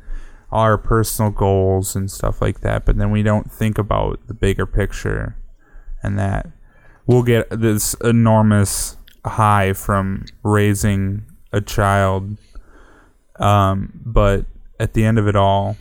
our 0.51 0.78
personal 0.78 1.32
goals 1.32 1.96
and 1.96 2.12
stuff 2.12 2.39
like 2.39 2.62
that, 2.62 2.86
but 2.86 2.98
then 2.98 3.10
we 3.10 3.24
don't 3.24 3.51
think 3.51 3.80
about 3.80 4.20
the 4.28 4.34
bigger 4.36 4.68
picture 4.68 5.36
and 6.04 6.20
that 6.20 6.46
we'll 7.08 7.24
get 7.24 7.48
this 7.50 7.96
enormous 8.04 8.96
high 9.25 9.74
from 9.74 10.25
raising 10.44 11.25
a 11.51 11.62
child. 11.62 12.38
Um, 13.39 13.92
but 14.06 14.46
at 14.80 14.94
the 14.94 15.04
end 15.04 15.18
of 15.18 15.28
it 15.28 15.36
all 15.36 15.78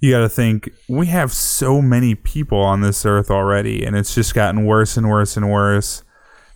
you 0.00 0.12
got 0.12 0.20
to 0.20 0.28
think 0.28 0.70
we 0.88 1.06
have 1.06 1.32
so 1.32 1.82
many 1.82 2.14
people 2.14 2.60
on 2.60 2.80
this 2.80 3.04
earth 3.04 3.30
already, 3.30 3.84
and 3.84 3.96
it's 3.96 4.14
just 4.14 4.34
gotten 4.34 4.64
worse 4.64 4.96
and 4.96 5.08
worse 5.08 5.36
and 5.36 5.50
worse. 5.50 6.02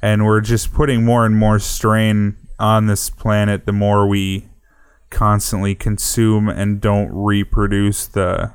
And 0.00 0.24
we're 0.24 0.40
just 0.40 0.72
putting 0.72 1.04
more 1.04 1.26
and 1.26 1.36
more 1.36 1.58
strain 1.58 2.36
on 2.58 2.86
this 2.86 3.10
planet 3.10 3.66
the 3.66 3.72
more 3.72 4.06
we 4.06 4.48
constantly 5.10 5.74
consume 5.74 6.48
and 6.48 6.80
don't 6.80 7.10
reproduce 7.12 8.06
the 8.06 8.52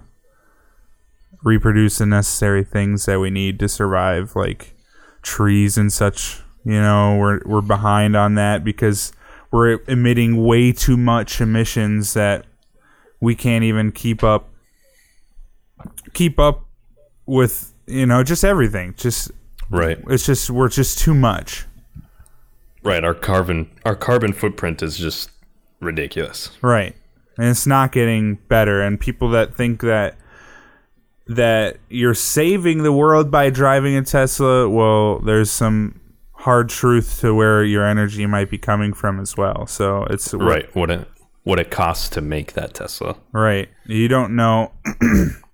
reproduce 1.43 1.99
the 1.99 2.05
necessary 2.05 2.63
things 2.63 3.05
that 3.05 3.19
we 3.19 3.29
need 3.29 3.59
to 3.59 3.69
survive 3.69 4.35
like 4.35 4.73
trees 5.21 5.77
and 5.77 5.93
such 5.93 6.41
you 6.65 6.81
know 6.81 7.15
we're 7.15 7.39
we're 7.45 7.61
behind 7.61 8.15
on 8.15 8.33
that 8.33 8.63
because 8.63 9.13
we're 9.51 9.79
emitting 9.87 10.43
way 10.43 10.71
too 10.71 10.97
much 10.97 11.39
emissions 11.39 12.15
that 12.15 12.45
we 13.21 13.35
can't 13.35 13.63
even 13.63 13.91
keep 13.91 14.23
up 14.23 14.49
keep 16.13 16.39
up 16.39 16.65
with 17.25 17.73
you 17.87 18.05
know 18.05 18.23
just 18.23 18.43
everything 18.43 18.93
just 18.97 19.31
Right. 19.69 19.97
it's 20.09 20.25
just 20.25 20.49
we're 20.49 20.69
just 20.69 20.97
too 20.99 21.13
much 21.13 21.65
Right. 22.83 23.03
Our 23.03 23.13
carbon 23.15 23.69
our 23.83 23.95
carbon 23.97 24.31
footprint 24.31 24.81
is 24.81 24.97
just 24.97 25.29
ridiculous. 25.81 26.51
Right. 26.61 26.95
And 27.37 27.47
it's 27.49 27.67
not 27.67 27.91
getting 27.91 28.35
better. 28.47 28.81
And 28.81 28.97
people 28.97 29.29
that 29.31 29.53
think 29.53 29.81
that 29.81 30.15
that 31.27 31.77
you're 31.89 32.13
saving 32.13 32.83
the 32.83 32.93
world 32.93 33.29
by 33.29 33.49
driving 33.49 33.95
a 33.97 34.03
Tesla, 34.03 34.69
well, 34.69 35.19
there's 35.19 35.51
some 35.51 35.99
hard 36.31 36.69
truth 36.69 37.19
to 37.19 37.33
where 37.35 37.61
your 37.63 37.85
energy 37.85 38.25
might 38.25 38.49
be 38.49 38.57
coming 38.57 38.93
from 38.93 39.19
as 39.19 39.35
well. 39.35 39.67
So 39.67 40.05
it's 40.09 40.33
Right. 40.33 40.73
What 40.73 40.89
it 40.89 41.09
what 41.43 41.59
it 41.59 41.69
costs 41.69 42.07
to 42.09 42.21
make 42.21 42.53
that 42.53 42.73
Tesla. 42.73 43.17
Right. 43.33 43.67
You 43.85 44.07
don't 44.07 44.33
know 44.37 44.71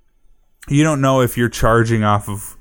you 0.68 0.84
don't 0.84 1.02
know 1.02 1.22
if 1.22 1.38
you're 1.38 1.50
charging 1.50 2.04
off 2.04 2.30
of 2.30 2.58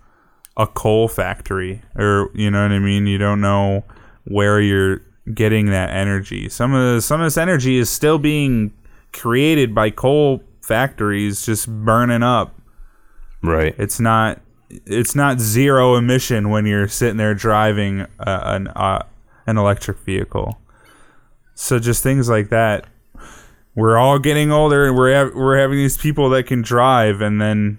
a 0.56 0.66
coal 0.66 1.08
factory 1.08 1.82
or 1.96 2.30
you 2.34 2.50
know 2.50 2.62
what 2.62 2.72
I 2.72 2.78
mean? 2.78 3.06
You 3.06 3.18
don't 3.18 3.40
know 3.40 3.84
where 4.24 4.60
you're 4.60 5.02
getting 5.32 5.66
that 5.66 5.90
energy. 5.90 6.48
Some 6.48 6.74
of 6.74 6.94
the, 6.94 7.00
some 7.02 7.20
of 7.20 7.26
this 7.26 7.38
energy 7.38 7.78
is 7.78 7.88
still 7.90 8.18
being 8.18 8.72
created 9.12 9.74
by 9.74 9.90
coal 9.90 10.42
factories 10.62 11.44
just 11.46 11.68
burning 11.68 12.22
up. 12.22 12.54
Right. 13.42 13.74
It's 13.78 14.00
not 14.00 14.40
it's 14.86 15.14
not 15.14 15.38
zero 15.38 15.96
emission 15.96 16.48
when 16.48 16.64
you're 16.66 16.88
sitting 16.88 17.18
there 17.18 17.34
driving 17.34 18.02
uh, 18.02 18.06
an 18.44 18.68
uh, 18.68 19.04
an 19.46 19.58
electric 19.58 19.98
vehicle. 19.98 20.58
So 21.54 21.78
just 21.78 22.02
things 22.02 22.28
like 22.28 22.48
that. 22.48 22.86
We're 23.74 23.96
all 23.96 24.18
getting 24.18 24.50
older, 24.50 24.86
and 24.86 24.96
we're 24.96 25.14
ha- 25.14 25.32
we're 25.34 25.58
having 25.58 25.78
these 25.78 25.96
people 25.96 26.30
that 26.30 26.46
can 26.46 26.62
drive, 26.62 27.20
and 27.20 27.40
then 27.40 27.78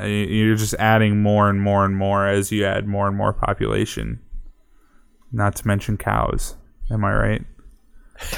you're 0.00 0.56
just 0.56 0.74
adding 0.74 1.22
more 1.22 1.50
and 1.50 1.60
more 1.60 1.84
and 1.84 1.96
more 1.96 2.26
as 2.26 2.50
you 2.50 2.64
add 2.64 2.86
more 2.86 3.08
and 3.08 3.16
more 3.16 3.32
population. 3.32 4.20
Not 5.32 5.56
to 5.56 5.66
mention 5.66 5.96
cows. 5.96 6.56
Am 6.90 7.04
I 7.04 7.12
right? 7.14 7.42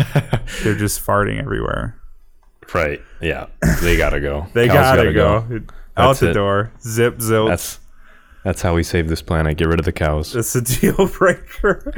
They're 0.63 0.77
just 0.77 1.05
farting 1.05 1.41
everywhere. 1.41 2.01
Right. 2.73 3.03
Yeah. 3.21 3.47
They 3.83 3.97
gotta 3.97 4.21
go. 4.21 4.47
They 4.55 4.67
Cows 4.69 4.97
gotta, 4.97 5.13
go. 5.13 5.61
Out 5.97 6.17
the 6.17 6.31
it. 6.31 6.35
door. 6.35 6.73
Zip 6.83 7.19
zilch. 7.19 7.49
That's 7.49 7.79
that's 8.45 8.63
how 8.63 8.75
we 8.75 8.83
save 8.83 9.09
this 9.09 9.23
planet. 9.23 9.57
Get 9.57 9.69
rid 9.69 9.79
of 9.79 9.85
the 9.85 9.93
cows. 9.93 10.35
It's 10.37 10.55
a 10.55 10.61
deal 10.81 11.09
breaker. 11.09 11.93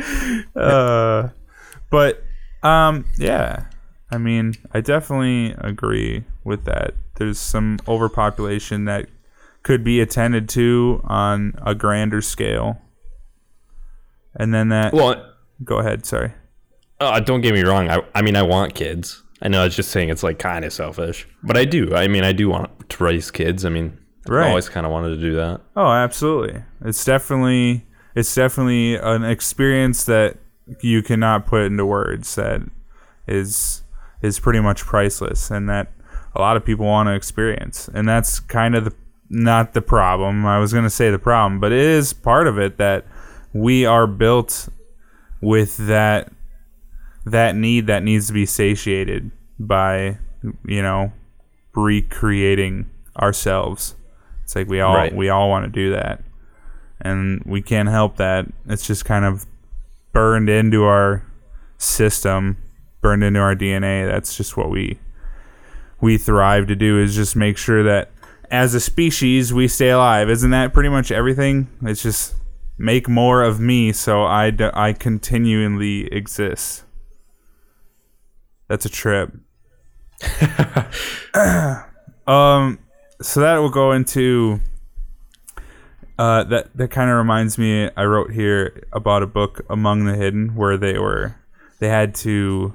uh, 0.55 1.29
but 1.91 2.23
um, 2.63 3.05
yeah, 3.19 3.67
I 4.11 4.19
mean, 4.19 4.55
I 4.73 4.81
definitely 4.81 5.55
agree 5.59 6.25
with 6.45 6.65
that. 6.65 6.95
There's 7.17 7.39
some 7.39 7.79
overpopulation 7.89 8.85
that 8.85 9.09
could 9.67 9.83
be 9.83 10.01
attended 10.01 10.49
to 10.49 11.01
on 11.05 11.53
a 11.67 11.75
grander 11.75 12.23
scale, 12.23 12.81
and 14.35 14.55
then 14.55 14.69
that. 14.69 14.93
Well, 14.93 15.35
go 15.65 15.79
ahead. 15.79 16.07
Sorry. 16.07 16.33
uh, 17.01 17.19
don't 17.21 17.41
get 17.41 17.53
me 17.53 17.63
wrong. 17.63 17.91
I 17.91 18.01
I 18.15 18.23
mean 18.23 18.37
I 18.37 18.43
want 18.43 18.75
kids. 18.75 19.23
I 19.43 19.49
know 19.49 19.61
I 19.61 19.65
was 19.65 19.75
just 19.77 19.91
saying 19.91 20.09
it's 20.09 20.23
like 20.23 20.39
kind 20.39 20.65
of 20.65 20.73
selfish, 20.73 21.27
but 21.43 21.57
I 21.57 21.65
do. 21.65 21.95
I 21.95 22.07
mean 22.09 22.23
I 22.25 22.33
do 22.33 22.49
want 22.49 22.89
to 22.91 23.05
raise 23.05 23.31
kids. 23.31 23.65
I 23.65 23.69
mean 23.71 23.99
Right. 24.29 24.47
I 24.47 24.49
always 24.51 24.69
kind 24.69 24.87
of 24.87 24.93
wanted 24.93 25.11
to 25.17 25.21
do 25.21 25.35
that. 25.37 25.61
Oh, 25.77 25.89
absolutely. 25.91 26.63
It's 26.85 27.05
definitely 27.05 27.87
it's 28.15 28.35
definitely 28.35 28.95
an 28.97 29.25
experience 29.25 30.05
that 30.05 30.37
you 30.81 31.03
cannot 31.03 31.47
put 31.47 31.63
into 31.63 31.85
words 31.85 32.35
that 32.37 32.61
is 33.27 33.83
is 34.23 34.39
pretty 34.41 34.61
much 34.61 34.83
priceless 34.85 35.51
and 35.51 35.69
that 35.69 35.93
a 36.35 36.41
lot 36.41 36.57
of 36.57 36.65
people 36.65 36.87
want 36.87 37.09
to 37.09 37.15
experience. 37.15 37.89
And 37.93 38.09
that's 38.09 38.41
kind 38.41 38.75
of 38.75 38.85
the 38.85 38.93
not 39.29 39.73
the 39.75 39.83
problem. 39.83 40.47
I 40.47 40.59
was 40.59 40.73
going 40.73 40.85
to 40.85 40.91
say 40.91 41.11
the 41.11 41.19
problem, 41.19 41.61
but 41.61 41.73
it 41.73 41.79
is 41.79 42.13
part 42.13 42.47
of 42.47 42.59
it 42.59 42.77
that 42.79 43.05
we 43.53 43.85
are 43.85 44.07
built 44.07 44.69
with 45.41 45.77
that 45.87 46.33
that 47.25 47.57
need 47.57 47.87
that 47.89 48.03
needs 48.03 48.29
to 48.29 48.33
be 48.33 48.47
satiated 48.47 49.31
by 49.59 50.19
you 50.65 50.83
know 50.83 51.13
recreating 51.75 52.89
ourselves. 53.21 53.95
It's 54.45 54.55
like 54.55 54.69
we 54.69 54.81
all 54.81 54.95
Right. 54.95 55.15
we 55.15 55.29
all 55.29 55.49
want 55.49 55.65
to 55.65 55.71
do 55.71 55.91
that, 55.93 56.23
and 57.01 57.43
we 57.45 57.63
can't 57.63 57.89
help 57.89 58.17
that. 58.17 58.47
It's 58.69 58.87
just 58.87 59.05
kind 59.05 59.25
of 59.25 59.47
burned 60.13 60.49
into 60.49 60.85
our 60.85 61.25
system, 61.79 62.57
burned 63.01 63.25
into 63.25 63.41
our 63.41 63.55
DNA. 63.55 64.07
That's 64.07 64.37
just 64.37 64.57
what 64.57 64.71
we 64.71 64.99
we 66.01 66.17
thrive 66.19 66.67
to 66.69 66.77
do. 66.77 66.99
Is 67.01 67.15
just 67.17 67.35
make 67.37 67.57
sure 67.59 67.83
that 67.83 68.11
as 68.51 68.75
a 68.75 68.81
species 68.81 69.53
we 69.53 69.69
stay 69.69 69.91
alive. 69.91 70.31
Isn't 70.31 70.51
that 70.51 70.73
pretty 70.73 70.89
much 70.89 71.11
everything? 71.11 71.69
It's 71.83 72.03
just 72.03 72.35
make 72.79 73.09
more 73.09 73.43
of 73.43 73.59
me 73.59 73.93
so 73.93 74.25
I 74.25 74.51
d- 74.51 74.71
I 74.73 74.93
continually 74.93 76.07
exist. 76.13 76.85
That's 78.69 78.85
a 78.85 78.89
trip. 78.89 79.33
um, 82.27 82.79
so 83.21 83.41
that 83.41 83.59
will 83.59 83.71
go 83.71 83.93
into. 83.93 84.61
Uh, 86.19 86.45
that 86.45 86.75
that 86.75 86.91
kind 86.91 87.11
of 87.11 87.17
reminds 87.17 87.59
me. 87.59 87.91
I 87.97 88.05
wrote 88.05 88.33
here 88.33 88.83
about 88.93 89.23
a 89.23 89.27
book, 89.27 89.65
Among 89.69 90.07
the 90.07 90.15
Hidden, 90.15 90.55
where 90.57 90.77
they 90.77 90.99
were 90.99 91.37
they 91.79 91.89
had 91.89 92.15
to. 92.17 92.75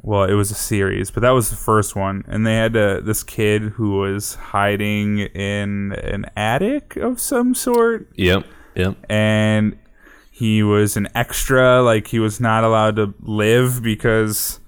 Well, 0.00 0.24
it 0.24 0.34
was 0.34 0.50
a 0.50 0.54
series, 0.54 1.10
but 1.10 1.20
that 1.22 1.30
was 1.30 1.50
the 1.50 1.56
first 1.56 1.96
one, 1.96 2.24
and 2.28 2.46
they 2.46 2.54
had 2.54 2.72
to, 2.74 3.00
this 3.02 3.22
kid 3.24 3.62
who 3.62 3.98
was 3.98 4.34
hiding 4.36 5.18
in 5.18 5.92
an 5.92 6.26
attic 6.36 6.96
of 6.96 7.20
some 7.20 7.54
sort, 7.54 8.08
Yep. 8.14 8.44
Yep. 8.76 8.96
and 9.10 9.76
he 10.30 10.62
was 10.62 10.96
an 10.96 11.08
extra 11.16 11.82
like 11.82 12.06
he 12.06 12.20
was 12.20 12.38
not 12.40 12.62
allowed 12.62 12.94
to 12.96 13.12
live 13.20 13.82
because 13.82 14.60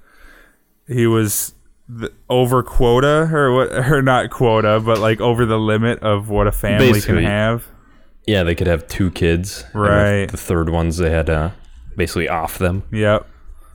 he 0.88 1.06
was 1.06 1.54
the, 1.88 2.12
over 2.28 2.64
quota 2.64 3.30
or 3.32 3.54
what 3.54 3.72
or 3.92 4.02
not 4.02 4.30
quota 4.30 4.80
but 4.84 4.98
like 4.98 5.20
over 5.20 5.46
the 5.46 5.58
limit 5.60 6.00
of 6.00 6.28
what 6.28 6.48
a 6.48 6.52
family 6.52 6.92
Basically. 6.92 7.22
can 7.22 7.24
have 7.30 7.68
Yeah, 8.26 8.42
they 8.42 8.56
could 8.56 8.66
have 8.66 8.88
two 8.88 9.12
kids. 9.12 9.62
Right. 9.72 10.26
The, 10.26 10.36
third 10.36 10.70
ones 10.70 10.96
they 10.96 11.10
had 11.10 11.30
uh, 11.30 11.50
basically 11.96 12.28
off 12.28 12.58
them. 12.58 12.82
yep 12.90 13.28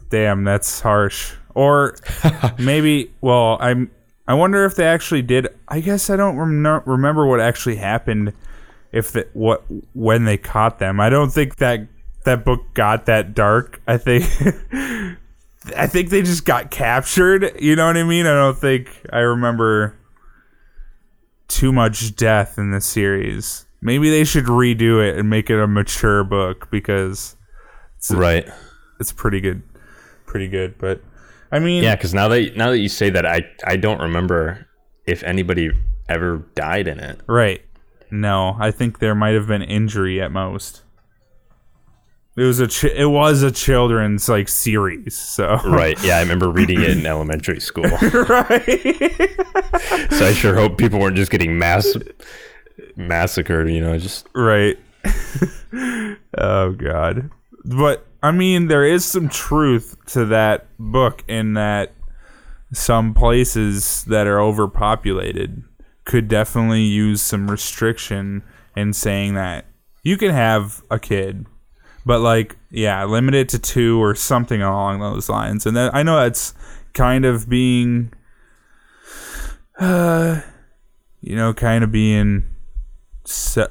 damn 0.10 0.44
that's 0.44 0.82
harsh 0.82 1.34
or 1.56 1.96
maybe 2.60 3.12
well 3.22 3.58
i'm 3.60 3.90
i 4.28 4.34
wonder 4.34 4.64
if 4.66 4.76
they 4.76 4.86
actually 4.86 5.22
did 5.24 5.48
i 5.68 5.80
guess 5.80 6.10
i 6.10 6.16
don't 6.16 6.36
rem- 6.38 6.84
remember 6.86 7.26
what 7.26 7.40
actually 7.40 7.78
happened 7.78 8.32
if 8.92 9.12
the, 9.12 9.28
what 9.34 9.64
when 9.94 10.24
they 10.24 10.38
caught 10.38 10.80
them. 10.80 11.02
I 11.02 11.10
don't 11.10 11.30
think 11.30 11.58
that 11.58 11.82
that 12.24 12.46
book 12.46 12.62
got 12.74 13.08
that 13.08 13.34
dark. 13.34 13.82
I 13.88 13.98
think 13.98 14.24
i 15.76 15.86
think 15.88 16.12
they 16.12 16.22
just 16.22 16.46
got 16.46 16.72
captured. 16.72 17.58
You 17.60 17.76
know 17.76 17.88
what 17.88 17.98
i 17.98 18.04
mean? 18.04 18.26
I 18.26 18.34
don't 18.34 18.58
think 18.58 18.90
i 19.12 19.20
remember 19.20 19.98
too 21.50 21.74
much 21.74 22.16
death 22.16 22.58
in 22.58 22.72
the 22.72 22.80
series. 22.80 23.66
Maybe 23.82 24.10
they 24.10 24.24
should 24.24 24.46
redo 24.46 25.06
it 25.06 25.18
and 25.18 25.30
make 25.30 25.50
it 25.50 25.60
a 25.62 25.68
mature 25.68 26.24
book 26.24 26.70
because 26.72 27.36
Right. 28.12 28.48
it's 29.00 29.12
pretty 29.12 29.42
good 29.42 29.62
pretty 30.26 30.48
good 30.48 30.78
but 30.78 31.02
i 31.52 31.60
mean 31.60 31.84
Yeah, 31.84 31.96
because 31.96 32.14
now 32.14 32.28
that 32.30 32.56
now 32.56 32.70
that 32.72 32.80
you 32.80 32.90
say 32.90 33.10
that, 33.12 33.26
I 33.26 33.44
I 33.66 33.76
don't 33.78 34.02
remember 34.02 34.68
if 35.06 35.24
anybody 35.24 35.72
ever 36.10 36.44
died 36.56 36.88
in 36.88 37.00
it. 37.00 37.20
right 37.28 37.62
no 38.12 38.56
i 38.60 38.70
think 38.72 39.00
there 39.00 39.16
might 39.16 39.34
have 39.34 39.48
been 39.48 39.62
injury 39.64 40.22
at 40.22 40.32
most 40.32 40.84
it 42.38 42.44
was 42.44 42.60
a 42.60 42.68
ch- 42.68 42.84
it 42.86 43.06
was 43.10 43.42
a 43.44 43.50
children's 43.52 44.28
like 44.30 44.48
series 44.50 45.18
so 45.18 45.58
Right. 45.66 45.98
Yeah, 46.04 46.18
I 46.18 46.22
remember 46.22 46.50
reading 46.50 46.82
it 46.82 46.90
in 46.92 47.06
elementary 47.16 47.60
school. 47.62 47.86
right 47.86 48.66
so 50.12 50.26
I 50.28 50.34
sure 50.36 50.54
hope 50.56 50.78
people 50.78 51.00
weren't 51.00 51.16
just 51.16 51.32
getting 51.32 51.58
mass 51.58 51.96
massacred. 52.98 53.70
You 53.70 53.82
know, 53.82 53.98
just 53.98 54.28
right 54.36 54.78
oh 56.38 56.72
god 56.74 57.30
but 57.64 58.06
i 58.28 58.32
mean 58.32 58.68
there 58.68 58.86
is 58.86 59.06
some 59.06 59.30
truth 59.30 59.96
to 60.06 60.26
that 60.26 60.68
book 60.80 61.24
in 61.28 61.54
that 61.54 61.94
some 62.74 63.14
places 63.14 64.04
that 64.06 64.28
are 64.28 64.40
overpopulated 64.40 65.64
could 66.04 66.28
definitely 66.28 66.84
use 66.84 67.22
some 67.22 67.50
restriction 67.50 68.44
in 68.76 68.94
saying 68.94 69.34
that 69.34 69.66
you 70.04 70.18
can 70.18 70.30
have 70.30 70.84
a 70.92 71.00
kid, 71.00 71.46
but 72.06 72.20
like 72.20 72.56
yeah, 72.70 73.04
limit 73.06 73.34
it 73.34 73.50
to 73.50 73.60
two 73.60 74.02
or 74.02 74.14
something 74.14 74.62
along 74.62 75.00
those 75.00 75.30
lines. 75.30 75.66
And 75.66 75.76
then 75.76 75.90
I 75.94 76.04
know 76.04 76.18
that's 76.18 76.54
kind 76.94 77.26
of 77.26 77.50
being, 77.50 78.14
uh, 79.80 80.42
you 81.22 81.36
know, 81.36 81.54
kind 81.54 81.84
of 81.84 81.92
being 81.92 82.46
se- 83.24 83.68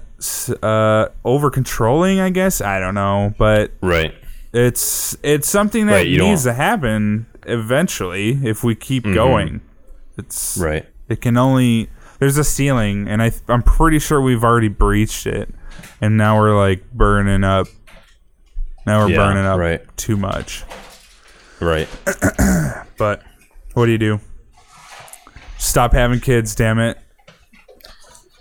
uh, 0.63 1.07
over 1.25 1.51
controlling. 1.51 2.19
I 2.19 2.31
guess 2.31 2.61
I 2.61 2.81
don't 2.81 2.95
know, 2.95 3.33
but 3.39 3.73
Right. 3.81 4.15
It's 4.55 5.17
it's 5.23 5.49
something 5.49 5.87
that 5.87 5.95
Right, 5.95 6.09
needs 6.09 6.45
to 6.45 6.53
happen 6.55 7.27
eventually 7.47 8.39
if 8.47 8.63
we 8.63 8.75
keep 8.75 9.03
mm-hmm. 9.05 9.15
going. 9.15 9.61
It's 10.17 10.57
Right. 10.57 10.87
it 11.09 11.21
can 11.21 11.37
only 11.37 11.91
there's 12.21 12.39
a 12.39 12.45
ceiling, 12.45 13.09
and 13.09 13.21
I 13.21 13.33
I'm 13.49 13.63
pretty 13.65 13.99
sure 13.99 14.21
we've 14.21 14.45
already 14.45 14.69
breached 14.69 15.27
it, 15.27 15.53
and 16.01 16.17
now 16.17 16.39
we're 16.39 16.57
like 16.57 16.91
burning 16.93 17.43
up. 17.43 17.67
Now 18.87 19.05
we're 19.05 19.11
Yeah, 19.11 19.17
burning 19.17 19.45
up 19.45 19.59
right. 19.59 19.97
too 19.97 20.17
much. 20.17 20.65
Right. 21.61 21.89
But 22.97 23.23
what 23.73 23.87
do 23.87 23.93
you 23.93 23.99
do? 23.99 24.21
Stop 25.59 25.95
having 25.95 26.21
kids, 26.21 26.55
damn 26.55 26.79
it. 26.79 26.97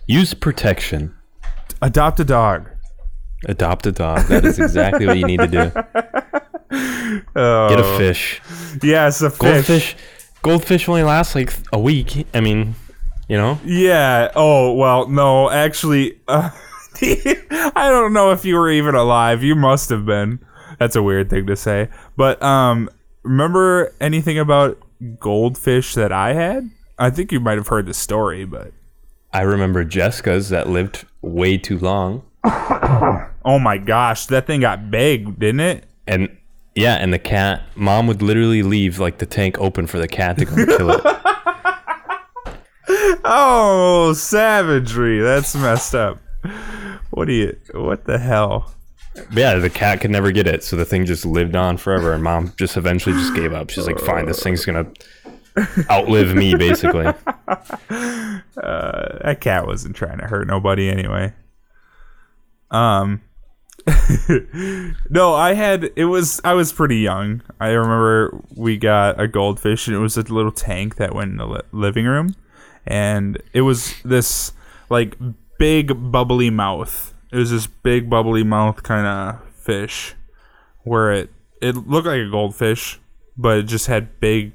Use 0.06 0.36
protection. 0.36 1.16
Adopt 1.82 2.20
a 2.20 2.24
dog. 2.24 2.70
Adopt 3.46 3.86
a 3.88 3.92
dog. 3.92 4.28
That 4.28 4.46
is 4.46 4.60
exactly 4.60 5.06
what 5.06 5.18
you 5.18 5.26
need 5.26 5.40
to 5.40 5.48
do. 5.48 5.72
Get 7.36 7.80
a 7.80 7.98
fish. 7.98 8.42
Yes, 8.82 9.22
a 9.22 9.30
fish. 9.30 9.40
Goldfish. 9.40 9.96
Goldfish 10.42 10.90
only 10.90 11.04
lasts 11.04 11.36
like 11.36 11.54
a 11.72 11.80
week. 11.80 12.28
I 12.34 12.42
mean, 12.42 12.76
you 13.28 13.38
know. 13.38 13.60
Yeah. 13.64 14.32
Oh 14.36 14.74
well, 14.74 15.08
no, 15.08 15.50
actually, 15.50 16.20
uh, 16.28 16.50
I 17.02 17.90
don't 17.90 18.14
know 18.14 18.32
if 18.32 18.46
you 18.46 18.56
were 18.56 18.72
even 18.72 18.96
alive. 18.96 19.44
You 19.44 19.56
must 19.56 19.90
have 19.90 20.06
been. 20.06 20.40
That's 20.80 20.96
a 20.96 21.04
weird 21.04 21.30
thing 21.30 21.48
to 21.48 21.56
say. 21.56 21.90
But 22.18 22.42
um, 22.42 22.90
remember 23.24 23.94
anything 24.02 24.40
about 24.40 24.78
goldfish 25.20 25.94
that 25.96 26.12
I 26.12 26.34
had? 26.34 26.70
I 26.98 27.10
think 27.10 27.32
you 27.32 27.40
might 27.40 27.58
have 27.58 27.68
heard 27.68 27.86
the 27.86 27.94
story, 27.94 28.46
but 28.46 28.72
I 29.32 29.42
remember 29.42 29.84
Jessica's 29.84 30.50
that 30.50 30.70
lived 30.70 31.06
way 31.22 31.58
too 31.58 31.80
long, 31.80 32.24
oh 32.46 33.60
my 33.62 33.78
gosh, 33.78 34.26
that 34.28 34.48
thing 34.48 34.62
got 34.62 34.92
big, 34.92 35.40
didn't 35.40 35.60
it? 35.62 35.86
and 36.08 36.30
yeah, 36.76 36.96
and 36.96 37.14
the 37.14 37.20
cat. 37.20 37.62
Mom 37.76 38.08
would 38.08 38.22
literally 38.24 38.64
leave 38.64 38.98
like 39.00 39.20
the 39.20 39.26
tank 39.28 39.60
open 39.60 39.86
for 39.86 40.00
the 40.00 40.08
cat 40.08 40.38
to 40.40 40.46
come 40.46 40.66
kill 40.66 40.92
it. 40.92 41.02
Oh, 43.26 44.12
savagery. 44.14 45.20
That's 45.22 45.56
messed 45.56 45.96
up. 45.96 46.20
What 47.12 47.26
do 47.26 47.34
you? 47.34 47.58
What 47.74 48.04
the 48.06 48.18
hell? 48.20 48.74
Yeah, 49.32 49.56
the 49.56 49.70
cat 49.70 50.02
could 50.02 50.12
never 50.12 50.32
get 50.32 50.46
it, 50.46 50.64
so 50.64 50.76
the 50.76 50.84
thing 50.84 51.06
just 51.06 51.26
lived 51.26 51.56
on 51.56 51.78
forever. 51.78 52.12
And 52.14 52.22
mom 52.24 52.52
just 52.58 52.76
eventually 52.76 53.16
just 53.16 53.34
gave 53.34 53.54
up. 53.54 53.70
She's 53.70 53.88
like, 53.88 54.00
"Fine, 54.00 54.26
this 54.26 54.44
thing's 54.44 54.66
gonna 54.66 54.92
outlive 55.90 56.36
me, 56.36 56.56
basically." 56.56 57.14
Uh, 58.56 59.20
that 59.24 59.42
cat 59.42 59.66
wasn't 59.66 59.96
trying 59.96 60.18
to 60.20 60.26
hurt 60.26 60.48
nobody 60.48 60.90
anyway. 60.90 61.34
Um 62.74 63.22
No, 65.10 65.34
I 65.34 65.54
had 65.54 65.92
it 65.96 66.06
was 66.06 66.42
I 66.44 66.54
was 66.54 66.72
pretty 66.74 66.98
young. 66.98 67.42
I 67.60 67.70
remember 67.70 68.42
we 68.56 68.78
got 68.78 69.20
a 69.20 69.28
goldfish 69.28 69.88
and 69.88 69.96
it 69.96 70.00
was 70.00 70.18
a 70.18 70.22
little 70.22 70.52
tank 70.52 70.96
that 70.96 71.14
went 71.14 71.32
in 71.32 71.38
the 71.38 71.48
li- 71.48 71.62
living 71.72 72.06
room 72.06 72.36
and 72.86 73.42
it 73.54 73.62
was 73.62 73.94
this 74.04 74.54
like 74.90 75.18
big 75.58 76.12
bubbly 76.12 76.50
mouth. 76.50 77.14
It 77.32 77.38
was 77.38 77.52
this 77.52 77.68
big 77.68 78.10
bubbly 78.10 78.44
mouth 78.44 78.84
kind 78.84 79.08
of 79.08 79.50
fish 79.54 80.16
where 80.84 81.12
it 81.12 81.30
it 81.62 81.76
looked 81.76 82.08
like 82.08 82.20
a 82.20 82.30
goldfish 82.30 83.00
but 83.38 83.58
it 83.60 83.64
just 83.64 83.88
had 83.88 84.20
big 84.20 84.54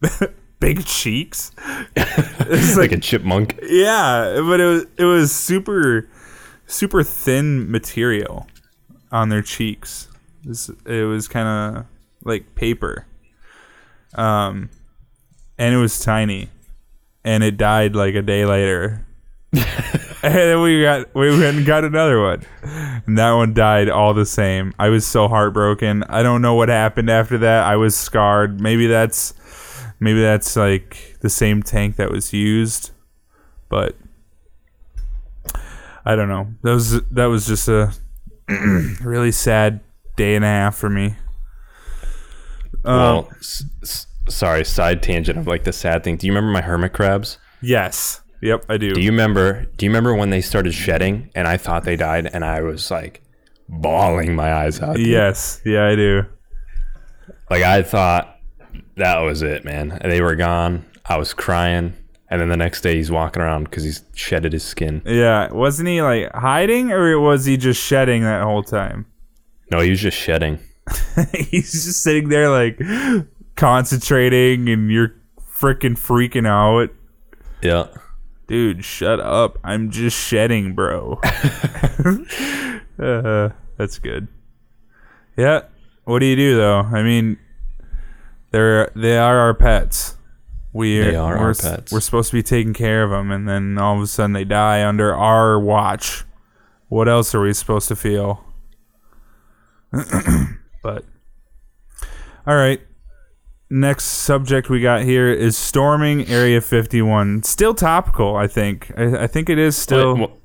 big 0.60 0.84
cheeks. 0.84 1.50
It's 2.50 2.78
like 2.78 2.92
a 2.92 2.98
chipmunk. 2.98 3.58
yeah, 3.62 4.40
but 4.42 4.58
it 4.58 4.64
was 4.64 4.86
it 4.96 5.04
was 5.04 5.34
super 5.34 6.08
super 6.68 7.02
thin 7.02 7.70
material 7.70 8.46
on 9.10 9.28
their 9.28 9.42
cheeks. 9.42 10.08
It 10.44 10.48
was, 10.48 10.70
it 10.86 11.04
was 11.04 11.26
kind 11.26 11.48
of 11.48 11.86
like 12.24 12.54
paper. 12.54 13.06
Um 14.14 14.70
and 15.58 15.74
it 15.74 15.78
was 15.78 15.98
tiny. 15.98 16.50
And 17.24 17.42
it 17.42 17.56
died 17.56 17.96
like 17.96 18.14
a 18.14 18.22
day 18.22 18.44
later. 18.44 19.04
and 19.52 19.64
then 20.22 20.62
we 20.62 20.82
got 20.82 21.14
we 21.14 21.30
went 21.30 21.56
and 21.56 21.66
got 21.66 21.84
another 21.84 22.22
one. 22.22 22.44
And 22.62 23.18
that 23.18 23.32
one 23.32 23.54
died 23.54 23.88
all 23.88 24.14
the 24.14 24.26
same. 24.26 24.72
I 24.78 24.88
was 24.88 25.06
so 25.06 25.26
heartbroken. 25.26 26.04
I 26.04 26.22
don't 26.22 26.42
know 26.42 26.54
what 26.54 26.68
happened 26.68 27.10
after 27.10 27.38
that. 27.38 27.64
I 27.64 27.76
was 27.76 27.96
scarred. 27.96 28.60
Maybe 28.60 28.86
that's 28.86 29.34
maybe 29.98 30.20
that's 30.20 30.54
like 30.54 31.16
the 31.20 31.30
same 31.30 31.62
tank 31.62 31.96
that 31.96 32.10
was 32.12 32.32
used 32.32 32.92
but 33.68 33.96
I 36.10 36.16
don't 36.16 36.28
know. 36.28 36.48
That 36.62 36.72
was 36.72 37.02
that 37.10 37.26
was 37.26 37.46
just 37.46 37.68
a 37.68 37.92
really 39.02 39.30
sad 39.32 39.80
day 40.16 40.34
and 40.34 40.44
a 40.44 40.48
half 40.48 40.74
for 40.76 40.88
me. 40.88 41.16
Um, 42.84 42.96
Well, 42.96 43.28
s- 43.38 43.64
s- 43.82 44.06
sorry, 44.28 44.64
side 44.64 45.02
tangent 45.02 45.38
of 45.38 45.46
like 45.46 45.64
the 45.64 45.72
sad 45.72 46.04
thing. 46.04 46.16
Do 46.16 46.26
you 46.26 46.32
remember 46.32 46.50
my 46.52 46.62
hermit 46.62 46.92
crabs? 46.92 47.38
yes, 47.60 48.20
yep, 48.40 48.64
I 48.68 48.76
do. 48.76 48.92
Do 48.94 49.00
you 49.00 49.10
remember? 49.10 49.66
Do 49.76 49.84
you 49.86 49.90
remember 49.90 50.14
when 50.14 50.30
they 50.30 50.40
started 50.40 50.72
shedding 50.72 51.30
and 51.34 51.46
I 51.48 51.56
thought 51.56 51.84
they 51.84 51.96
died 51.96 52.30
and 52.32 52.44
I 52.44 52.62
was 52.62 52.90
like 52.90 53.22
bawling 53.68 54.34
my 54.34 54.52
eyes 54.52 54.80
out? 54.80 54.96
dude. 54.96 55.06
yes, 55.06 55.60
yeah, 55.64 55.86
I 55.86 55.94
do. 55.96 56.22
Like 57.50 57.62
I 57.62 57.82
thought 57.82 58.38
that 58.96 59.18
was 59.20 59.42
it, 59.42 59.64
man. 59.64 59.98
They 60.02 60.20
were 60.22 60.36
gone. 60.36 60.84
I 61.06 61.16
was 61.18 61.32
crying, 61.34 61.94
and 62.30 62.40
then 62.40 62.48
the 62.48 62.56
next 62.56 62.82
day 62.82 62.96
he's 62.96 63.10
walking 63.10 63.42
around 63.42 63.64
because 63.64 63.84
he's 63.84 64.02
shedded 64.14 64.52
his 64.52 64.64
skin. 64.64 65.02
Yeah, 65.04 65.52
wasn't 65.52 65.88
he 65.88 66.02
like 66.02 66.32
hiding, 66.32 66.92
or 66.92 67.18
was 67.18 67.44
he 67.44 67.56
just 67.56 67.82
shedding 67.82 68.22
that 68.22 68.42
whole 68.42 68.62
time? 68.62 69.06
No, 69.70 69.80
he 69.80 69.90
was 69.90 70.00
just 70.00 70.16
shedding. 70.16 70.58
He's 71.50 71.84
just 71.84 72.02
sitting 72.02 72.30
there 72.30 72.48
like 72.48 72.80
concentrating, 73.56 74.68
and 74.68 74.90
you're 74.90 75.14
freaking 75.54 75.98
freaking 75.98 76.46
out. 76.46 76.90
Yeah. 77.62 77.88
Dude, 78.46 78.84
shut 78.84 79.20
up. 79.20 79.58
I'm 79.62 79.90
just 79.90 80.16
shedding, 80.16 80.74
bro. 80.74 81.20
uh, 82.98 83.50
that's 83.76 83.98
good. 83.98 84.28
Yeah. 85.36 85.62
What 86.04 86.20
do 86.20 86.26
you 86.26 86.36
do 86.36 86.56
though? 86.56 86.80
I 86.80 87.02
mean, 87.02 87.38
they're 88.50 88.90
they 88.96 89.18
are 89.18 89.38
our 89.38 89.54
pets. 89.54 90.16
We 90.78 91.00
They 91.00 91.16
are 91.16 91.36
we're, 91.36 91.48
our 91.48 91.54
pets. 91.54 91.90
We're 91.90 91.98
supposed 91.98 92.30
to 92.30 92.36
be 92.36 92.42
taking 92.44 92.72
care 92.72 93.02
of 93.02 93.10
them, 93.10 93.32
and 93.32 93.48
then 93.48 93.78
all 93.78 93.96
of 93.96 94.02
a 94.02 94.06
sudden 94.06 94.32
they 94.32 94.44
die 94.44 94.86
under 94.86 95.12
our 95.12 95.58
watch. 95.58 96.24
What 96.86 97.08
else 97.08 97.34
are 97.34 97.40
we 97.40 97.52
supposed 97.52 97.88
to 97.88 97.96
feel? 97.96 98.44
but 99.90 101.04
all 102.46 102.54
right. 102.54 102.80
Next 103.68 104.04
subject 104.04 104.70
we 104.70 104.80
got 104.80 105.02
here 105.02 105.28
is 105.28 105.58
storming 105.58 106.28
Area 106.28 106.60
51. 106.60 107.42
Still 107.42 107.74
topical, 107.74 108.36
I 108.36 108.46
think. 108.46 108.92
I, 108.96 109.24
I 109.24 109.26
think 109.26 109.50
it 109.50 109.58
is 109.58 109.76
still. 109.76 110.16
Well, 110.16 110.38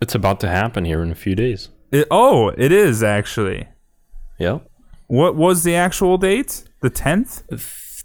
it's 0.00 0.14
about 0.14 0.38
to 0.40 0.48
happen 0.48 0.84
here 0.84 1.02
in 1.02 1.10
a 1.10 1.16
few 1.16 1.34
days. 1.34 1.68
It, 1.90 2.06
oh, 2.12 2.50
it 2.56 2.70
is 2.70 3.02
actually. 3.02 3.66
Yep. 4.38 4.70
What 5.08 5.34
was 5.34 5.64
the 5.64 5.74
actual 5.74 6.16
date? 6.16 6.62
The 6.80 6.90
10th? 6.90 7.42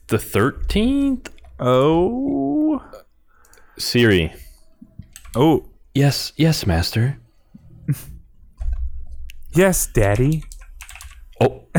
The 0.07 0.17
thirteenth. 0.17 1.29
Oh. 1.59 2.83
Siri. 3.77 4.33
Oh. 5.35 5.65
Yes, 5.93 6.33
yes, 6.35 6.65
master. 6.65 7.17
Yes, 9.53 9.87
Daddy. 9.87 10.43
Oh. 11.39 11.63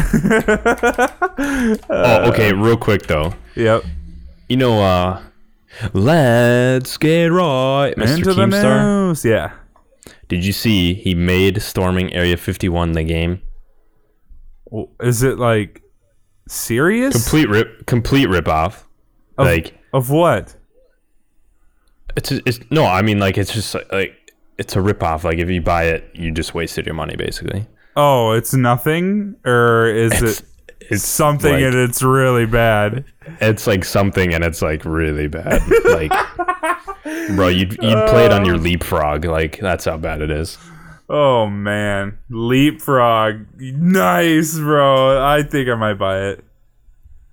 oh, 1.36 2.30
okay. 2.30 2.52
Real 2.52 2.76
quick 2.78 3.06
though, 3.06 3.34
Yep. 3.54 3.84
you 4.48 4.56
know, 4.56 4.80
uh, 4.82 5.20
let's 5.92 6.96
get 6.96 7.26
right, 7.26 7.94
Mr. 7.96 8.16
Into 8.16 8.34
the 8.34 8.46
Keemstar. 8.46 9.08
news. 9.08 9.24
Yeah. 9.24 9.52
Did 10.28 10.44
you 10.44 10.52
see 10.52 10.94
he 10.94 11.14
made 11.14 11.60
storming 11.62 12.12
Area 12.14 12.36
51 12.36 12.92
the 12.92 13.02
game? 13.04 13.42
Is 15.00 15.22
it 15.22 15.38
like 15.38 15.82
serious? 16.48 17.12
Complete 17.14 17.48
rip, 17.50 17.86
complete 17.86 18.28
rip 18.28 18.48
off. 18.48 18.85
Of- 19.38 19.46
like 19.46 19.78
Of 19.92 20.10
what? 20.10 20.54
it's, 22.16 22.32
it's 22.32 22.60
no, 22.70 22.84
I 22.84 23.02
mean 23.02 23.18
like 23.18 23.36
it's 23.36 23.52
just 23.52 23.74
like, 23.74 23.92
like 23.92 24.32
it's 24.58 24.74
a 24.76 24.80
rip 24.80 25.02
off. 25.02 25.24
Like 25.24 25.38
if 25.38 25.50
you 25.50 25.60
buy 25.60 25.84
it, 25.84 26.10
you 26.14 26.30
just 26.32 26.54
wasted 26.54 26.86
your 26.86 26.94
money 26.94 27.16
basically. 27.16 27.66
Oh, 27.96 28.32
it's 28.32 28.54
nothing? 28.54 29.36
Or 29.44 29.86
is 29.86 30.22
It's, 30.22 30.40
it. 30.40 30.46
It's 30.90 31.04
something 31.06 31.52
like- 31.52 31.62
and 31.62 31.74
it's 31.74 32.02
really 32.02 32.46
bad. 32.46 33.04
It's 33.40 33.66
like 33.66 33.84
something, 33.84 34.32
and 34.34 34.44
it's 34.44 34.62
like 34.62 34.84
really 34.84 35.26
bad. 35.26 35.60
Like, 35.84 36.12
bro, 37.34 37.48
you'd 37.48 37.72
you'd 37.82 38.08
play 38.08 38.26
it 38.26 38.32
on 38.32 38.44
your 38.44 38.54
oh. 38.54 38.58
leapfrog. 38.58 39.24
Like 39.24 39.58
that's 39.58 39.84
how 39.86 39.96
bad 39.96 40.22
it 40.22 40.30
is. 40.30 40.58
Oh 41.08 41.46
man, 41.46 42.18
leapfrog, 42.30 43.46
nice, 43.58 44.58
bro. 44.58 45.24
I 45.24 45.42
think 45.42 45.68
I 45.68 45.74
might 45.74 45.94
buy 45.94 46.28
it. 46.28 46.44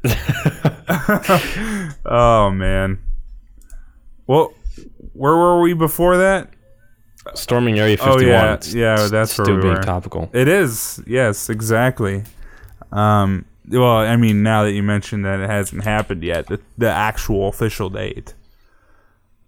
oh 2.05 2.51
man. 2.51 2.99
Well, 4.27 4.53
where 5.13 5.35
were 5.35 5.61
we 5.61 5.73
before 5.73 6.17
that? 6.17 6.49
Storming 7.35 7.79
Area 7.79 7.97
51. 7.97 8.11
Oh, 8.13 8.19
51. 8.19 8.29
yeah. 8.43 8.53
it's 8.53 8.73
Yeah, 8.73 8.95
that's 9.07 9.37
where 9.37 9.45
still 9.45 9.55
we 9.55 9.61
being 9.61 9.73
were. 9.75 9.81
topical. 9.81 10.29
It 10.33 10.47
is. 10.47 11.01
Yes, 11.07 11.49
exactly. 11.49 12.23
Um, 12.91 13.45
well, 13.69 13.97
I 13.97 14.15
mean, 14.17 14.43
now 14.43 14.63
that 14.63 14.73
you 14.73 14.83
mentioned 14.83 15.23
that 15.25 15.39
it 15.39 15.49
hasn't 15.49 15.83
happened 15.83 16.23
yet, 16.23 16.47
the, 16.47 16.59
the 16.77 16.89
actual 16.89 17.47
official 17.47 17.89
date. 17.89 18.33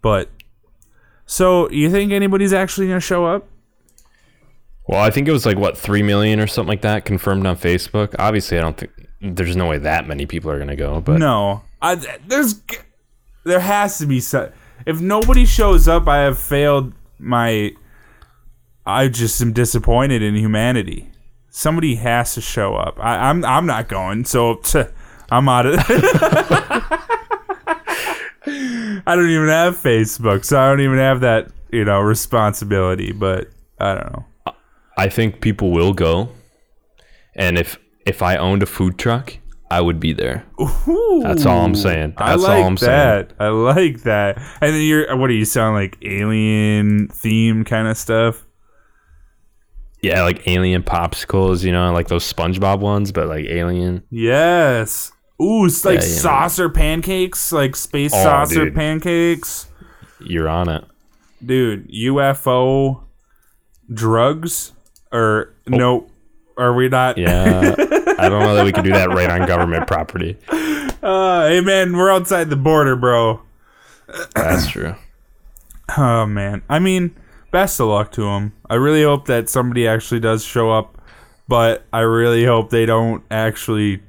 But 0.01 0.29
so, 1.25 1.69
you 1.69 1.89
think 1.89 2.11
anybody's 2.11 2.53
actually 2.53 2.87
going 2.87 2.99
to 2.99 3.05
show 3.05 3.25
up? 3.25 3.47
Well, 4.87 5.01
I 5.01 5.09
think 5.09 5.27
it 5.27 5.31
was 5.31 5.45
like 5.45 5.57
what 5.57 5.77
three 5.77 6.03
million 6.03 6.39
or 6.39 6.47
something 6.47 6.69
like 6.69 6.81
that 6.81 7.05
confirmed 7.05 7.45
on 7.45 7.57
Facebook. 7.57 8.15
Obviously, 8.19 8.57
I 8.57 8.61
don't 8.61 8.77
think 8.77 8.91
there's 9.33 9.55
no 9.55 9.67
way 9.67 9.77
that 9.79 10.07
many 10.07 10.25
people 10.25 10.51
are 10.51 10.59
gonna 10.59 10.75
go, 10.75 11.01
but 11.01 11.19
No, 11.19 11.63
I, 11.81 11.95
there's 12.27 12.61
there 13.43 13.59
has 13.59 13.97
to 13.99 14.05
be 14.05 14.19
some. 14.19 14.49
If 14.85 14.99
nobody 15.01 15.45
shows 15.45 15.87
up, 15.87 16.07
I 16.07 16.19
have 16.19 16.37
failed 16.37 16.93
my. 17.19 17.71
I 18.85 19.07
just 19.07 19.41
am 19.41 19.53
disappointed 19.53 20.21
in 20.21 20.35
humanity. 20.35 21.11
Somebody 21.49 21.95
has 21.95 22.33
to 22.35 22.41
show 22.41 22.75
up. 22.75 22.99
I, 22.99 23.29
I'm 23.29 23.43
I'm 23.45 23.65
not 23.65 23.87
going, 23.87 24.25
so 24.25 24.61
I'm 25.31 25.49
out 25.49 25.65
of. 25.65 25.79
I 28.47 29.15
don't 29.15 29.29
even 29.29 29.47
have 29.47 29.77
Facebook, 29.77 30.45
so 30.45 30.59
I 30.59 30.69
don't 30.69 30.81
even 30.81 30.97
have 30.97 31.21
that 31.21 31.49
you 31.71 31.85
know 31.85 31.99
responsibility. 32.01 33.11
But 33.11 33.49
I 33.79 33.95
don't 33.95 34.13
know. 34.13 34.25
I 34.97 35.09
think 35.09 35.41
people 35.41 35.71
will 35.71 35.93
go. 35.93 36.29
And 37.35 37.57
if 37.57 37.77
if 38.05 38.21
I 38.21 38.37
owned 38.37 38.63
a 38.63 38.65
food 38.65 38.97
truck, 38.97 39.37
I 39.71 39.81
would 39.81 39.99
be 39.99 40.13
there. 40.13 40.45
That's 41.23 41.45
all 41.45 41.65
I'm 41.65 41.75
saying. 41.75 42.13
I 42.17 42.35
like 42.35 42.59
all 42.61 42.67
I'm 42.67 42.77
saying. 42.77 42.91
that. 42.91 43.33
I 43.39 43.47
like 43.49 44.03
that. 44.03 44.37
And 44.61 44.73
then 44.75 44.81
you're 44.81 45.15
what 45.17 45.27
do 45.27 45.33
you 45.33 45.45
sound 45.45 45.75
like 45.75 45.97
alien 46.03 47.07
theme 47.09 47.63
kind 47.63 47.87
of 47.87 47.97
stuff? 47.97 48.45
Yeah, 50.01 50.21
like 50.21 50.47
alien 50.47 50.83
popsicles, 50.83 51.63
you 51.63 51.71
know, 51.71 51.91
like 51.91 52.09
those 52.09 52.31
SpongeBob 52.31 52.79
ones, 52.79 53.11
but 53.11 53.27
like 53.27 53.45
alien. 53.45 54.03
Yes. 54.11 55.11
Ooh, 55.41 55.65
it's 55.65 55.83
like 55.83 55.99
Yeah, 56.01 56.05
you 56.05 56.13
know. 56.13 56.19
saucer 56.21 56.69
pancakes, 56.69 57.51
like 57.51 57.75
space 57.75 58.11
Oh, 58.13 58.23
saucer 58.23 58.65
dude. 58.65 58.75
pancakes. 58.75 59.67
You're 60.19 60.47
on 60.47 60.69
it. 60.69 60.83
Dude, 61.43 61.89
UFO 61.91 63.03
drugs 63.91 64.71
or 65.11 65.53
Oh. 65.71 65.75
no 65.75 66.07
are 66.57 66.73
we 66.73 66.89
not 66.89 67.17
Yeah. 67.17 67.75
I 68.17 68.29
don't 68.29 68.43
know 68.43 68.55
that 68.55 68.63
we 68.65 68.71
can 68.71 68.83
do 68.83 68.91
that 68.91 69.09
right 69.09 69.29
on 69.29 69.47
government 69.47 69.87
property. 69.87 70.37
uh 70.49 71.47
hey 71.47 71.61
man, 71.61 71.95
we're 71.95 72.11
outside 72.11 72.49
the 72.49 72.55
border, 72.55 72.95
bro. 72.95 73.41
That's 74.35 74.67
true. 74.67 74.95
Oh 75.97 76.25
man. 76.25 76.63
I 76.67 76.79
mean, 76.79 77.15
best 77.51 77.79
of 77.79 77.87
luck 77.87 78.11
to 78.13 78.21
them. 78.21 78.53
I 78.67 78.73
really 78.73 79.03
hope 79.03 79.27
that 79.27 79.49
somebody 79.49 79.87
actually 79.87 80.19
does 80.19 80.43
show 80.43 80.71
up, 80.71 80.97
but 81.47 81.85
I 81.93 81.99
really 81.99 82.43
hope 82.43 82.71
they 82.71 82.87
don't 82.87 83.23
actually 83.29 84.01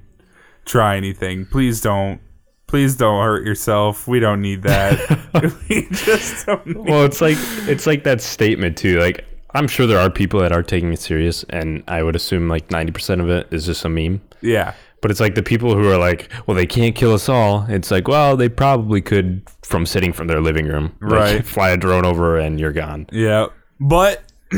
try 0.64 0.96
anything. 0.96 1.44
Please 1.44 1.82
don't. 1.82 2.18
Please 2.66 2.96
don't 2.96 3.22
hurt 3.22 3.44
yourself. 3.44 4.08
We 4.08 4.20
don't 4.20 4.40
need 4.40 4.62
that. 4.62 4.98
we 5.68 5.86
just 5.90 6.46
don't 6.46 6.66
need 6.66 6.76
Well, 6.78 7.04
it's 7.04 7.20
like 7.20 7.36
it's 7.68 7.86
like 7.86 8.04
that 8.04 8.22
statement 8.22 8.78
too. 8.78 8.98
Like 8.98 9.24
I'm 9.56 9.68
sure 9.68 9.86
there 9.86 9.98
are 9.98 10.10
people 10.10 10.40
that 10.40 10.52
are 10.52 10.62
taking 10.62 10.92
it 10.92 11.00
serious, 11.00 11.44
and 11.50 11.82
I 11.88 12.02
would 12.02 12.14
assume 12.16 12.48
like 12.48 12.68
90% 12.68 13.20
of 13.22 13.28
it 13.30 13.48
is 13.50 13.66
just 13.66 13.84
a 13.84 13.88
meme. 13.88 14.20
Yeah. 14.40 14.74
But 15.02 15.10
it's 15.10 15.20
like 15.20 15.34
the 15.34 15.42
people 15.42 15.74
who 15.74 15.88
are 15.90 15.98
like, 15.98 16.30
well, 16.46 16.54
they 16.56 16.66
can't 16.66 16.94
kill 16.94 17.12
us 17.14 17.28
all. 17.28 17.64
It's 17.68 17.90
like, 17.90 18.08
well, 18.08 18.36
they 18.36 18.48
probably 18.48 19.00
could 19.00 19.42
from 19.62 19.86
sitting 19.86 20.12
from 20.12 20.26
their 20.26 20.40
living 20.40 20.66
room. 20.66 20.96
Like, 21.00 21.10
Right. 21.10 21.46
fly 21.46 21.70
a 21.70 21.76
drone 21.76 22.04
over 22.04 22.38
and 22.38 22.58
you're 22.58 22.72
gone. 22.72 23.06
Yeah. 23.12 23.46
But 23.78 24.22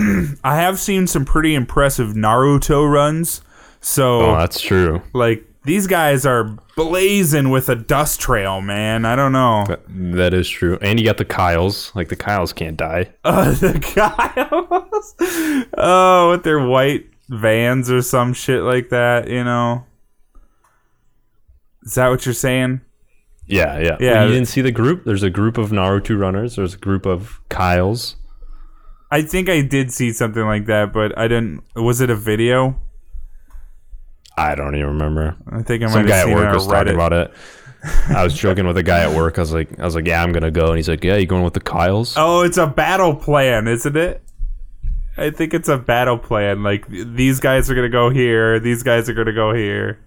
I 0.44 0.56
have 0.56 0.78
seen 0.78 1.06
some 1.06 1.24
pretty 1.24 1.54
impressive 1.54 2.08
Naruto 2.14 2.90
runs. 2.90 3.40
So 3.80 4.22
Oh, 4.22 4.36
that's 4.38 4.60
true. 4.60 5.02
like 5.12 5.44
these 5.64 5.86
guys 5.86 6.24
are 6.24 6.56
blazing 6.76 7.50
with 7.50 7.68
a 7.68 7.74
dust 7.74 8.20
trail, 8.20 8.60
man. 8.60 9.04
I 9.04 9.16
don't 9.16 9.32
know. 9.32 9.64
That- 9.68 9.82
that 10.16 10.34
is 10.34 10.48
true. 10.48 10.78
And 10.80 10.98
you 10.98 11.04
got 11.04 11.16
the 11.18 11.24
Kyles. 11.24 11.92
Like 11.94 12.08
the 12.08 12.16
Kyles 12.16 12.52
can't 12.52 12.76
die. 12.76 13.10
Uh, 13.24 13.52
the 13.52 13.78
Kyles. 13.80 15.14
oh, 15.76 16.30
with 16.30 16.42
their 16.44 16.64
white 16.66 17.06
vans 17.28 17.90
or 17.90 18.00
some 18.02 18.32
shit 18.32 18.62
like 18.62 18.88
that, 18.90 19.28
you 19.28 19.44
know. 19.44 19.84
Is 21.84 21.94
that 21.94 22.08
what 22.08 22.24
you're 22.26 22.34
saying? 22.34 22.80
Yeah, 23.46 23.78
yeah. 23.78 23.96
Yeah. 24.00 24.24
You 24.24 24.32
didn't 24.32 24.48
see 24.48 24.60
the 24.60 24.72
group? 24.72 25.04
There's 25.04 25.22
a 25.22 25.30
group 25.30 25.56
of 25.58 25.70
Naruto 25.70 26.18
runners. 26.18 26.56
There's 26.56 26.74
a 26.74 26.78
group 26.78 27.06
of 27.06 27.40
Kyles. 27.48 28.16
I 29.10 29.22
think 29.22 29.48
I 29.48 29.62
did 29.62 29.90
see 29.90 30.12
something 30.12 30.44
like 30.44 30.66
that, 30.66 30.92
but 30.92 31.16
I 31.18 31.28
didn't. 31.28 31.62
Was 31.74 32.00
it 32.02 32.10
a 32.10 32.14
video? 32.16 32.78
I 34.38 34.54
don't 34.54 34.74
even 34.74 34.88
remember. 34.88 35.36
I 35.50 35.62
think 35.62 35.82
I 35.82 35.86
might 35.86 35.92
Some 35.92 36.06
have 36.06 36.08
guy 36.08 36.30
at 36.30 36.34
work 36.34 36.54
was 36.54 36.66
talking 36.66 36.94
about 36.94 37.12
it. 37.12 37.32
I 38.08 38.24
was 38.24 38.34
joking 38.34 38.66
with 38.66 38.76
a 38.76 38.82
guy 38.82 39.00
at 39.00 39.16
work. 39.16 39.38
I 39.38 39.42
was 39.42 39.52
like, 39.52 39.78
I 39.78 39.84
was 39.84 39.94
like, 39.94 40.06
yeah, 40.06 40.22
I'm 40.22 40.32
gonna 40.32 40.50
go, 40.50 40.68
and 40.68 40.76
he's 40.76 40.88
like, 40.88 41.04
yeah, 41.04 41.16
you 41.16 41.26
going 41.26 41.44
with 41.44 41.54
the 41.54 41.60
Kyles? 41.60 42.14
Oh, 42.16 42.42
it's 42.42 42.56
a 42.56 42.66
battle 42.66 43.14
plan, 43.14 43.68
isn't 43.68 43.96
it? 43.96 44.22
I 45.16 45.30
think 45.30 45.52
it's 45.54 45.68
a 45.68 45.76
battle 45.76 46.18
plan. 46.18 46.62
Like 46.62 46.86
these 46.88 47.40
guys 47.40 47.70
are 47.70 47.74
gonna 47.74 47.88
go 47.88 48.10
here. 48.10 48.60
These 48.60 48.82
guys 48.82 49.08
are 49.08 49.14
gonna 49.14 49.32
go 49.32 49.52
here. 49.52 49.98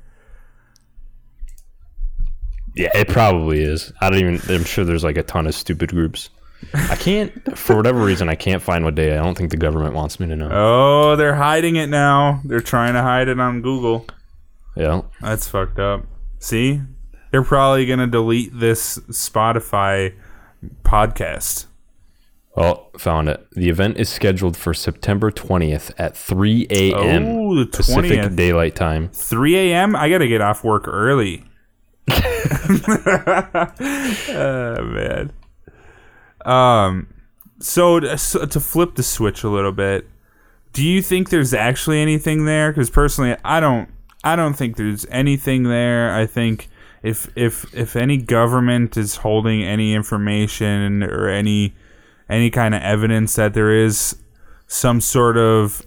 Yeah, 2.76 2.90
it 2.96 3.10
probably 3.10 3.62
is. 3.62 3.92
I 4.00 4.10
don't 4.10 4.20
even. 4.20 4.42
I'm 4.54 4.64
sure 4.64 4.86
there's 4.86 5.04
like 5.04 5.18
a 5.18 5.24
ton 5.24 5.48
of 5.48 5.54
stupid 5.54 5.90
groups. 5.90 6.30
I 6.74 6.96
can't, 6.96 7.58
for 7.58 7.76
whatever 7.76 8.04
reason, 8.04 8.30
I 8.30 8.36
can't 8.36 8.62
find 8.62 8.86
what 8.86 8.96
day. 8.96 9.18
I 9.18 9.24
don't 9.24 9.36
think 9.36 9.50
the 9.50 9.58
government 9.58 9.96
wants 9.96 10.20
me 10.20 10.28
to 10.28 10.36
know. 10.36 10.50
Oh, 10.52 11.16
they're 11.16 11.36
hiding 11.36 11.76
it 11.76 11.88
now. 11.88 12.40
They're 12.46 12.62
trying 12.62 12.94
to 12.94 13.02
hide 13.02 13.28
it 13.28 13.40
on 13.40 13.62
Google. 13.62 14.06
Yeah. 14.76 15.02
That's 15.22 15.48
fucked 15.48 15.80
up. 15.80 16.06
See? 16.40 16.82
They're 17.32 17.44
probably 17.44 17.86
going 17.86 18.00
to 18.00 18.08
delete 18.08 18.58
this 18.60 19.00
Spotify 19.10 20.16
podcast. 20.84 21.68
Well, 22.56 22.90
found 22.98 23.30
it. 23.30 23.48
The 23.52 23.70
event 23.70 23.98
is 23.98 24.10
scheduled 24.10 24.58
for 24.58 24.74
September 24.74 25.32
20th 25.32 25.94
at 25.98 26.18
3 26.18 26.68
a.m. 26.70 27.26
Oh, 27.28 27.66
Pacific 27.66 28.36
Daylight 28.36 28.76
Time. 28.76 29.10
3 29.10 29.72
a.m. 29.72 29.96
I 29.96 30.10
got 30.10 30.18
to 30.18 30.28
get 30.28 30.42
off 30.42 30.64
work 30.64 30.88
early. 30.88 31.46
oh, 32.10 33.72
man. 34.84 35.32
Um, 36.44 37.14
so 37.60 38.00
to, 38.02 38.18
so 38.18 38.46
to 38.46 38.60
flip 38.60 38.96
the 38.96 39.04
switch 39.04 39.44
a 39.44 39.50
little 39.50 39.72
bit, 39.72 40.10
do 40.74 40.84
you 40.84 41.02
think 41.02 41.30
there's 41.30 41.54
actually 41.54 42.02
anything 42.02 42.46
there? 42.46 42.72
Because 42.72 42.90
personally, 42.90 43.38
I 43.46 43.60
don't. 43.62 43.90
I 44.24 44.36
don't 44.36 44.54
think 44.54 44.78
there's 44.78 45.06
anything 45.10 45.64
there. 45.64 46.14
I 46.14 46.26
think 46.26 46.70
if 47.04 47.30
if 47.36 47.74
if 47.74 47.96
any 47.96 48.18
government 48.18 48.98
is 48.98 49.18
holding 49.18 49.64
any 49.64 49.94
information 49.94 51.04
or 51.04 51.28
any 51.28 51.74
any 52.30 52.50
kind 52.50 52.76
of 52.76 52.82
evidence 52.82 53.36
that 53.36 53.54
there 53.54 53.72
is 53.72 54.16
some 54.68 55.02
sort 55.02 55.38
of 55.38 55.82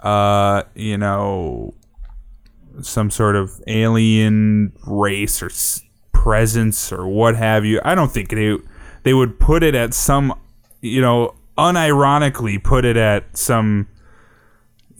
uh 0.00 0.62
you 0.74 0.98
know 0.98 1.74
some 2.80 3.10
sort 3.10 3.36
of 3.36 3.60
alien 3.66 4.72
race 4.86 5.42
or 5.42 5.50
presence 6.12 6.92
or 6.92 7.06
what 7.06 7.36
have 7.36 7.64
you. 7.64 7.80
I 7.84 7.94
don't 7.94 8.12
think 8.12 8.30
they 8.30 8.56
they 9.02 9.14
would 9.14 9.40
put 9.40 9.62
it 9.62 9.74
at 9.74 9.94
some 9.94 10.38
you 10.80 11.00
know 11.00 11.34
unironically 11.58 12.62
put 12.62 12.84
it 12.84 12.96
at 12.96 13.36
some 13.36 13.88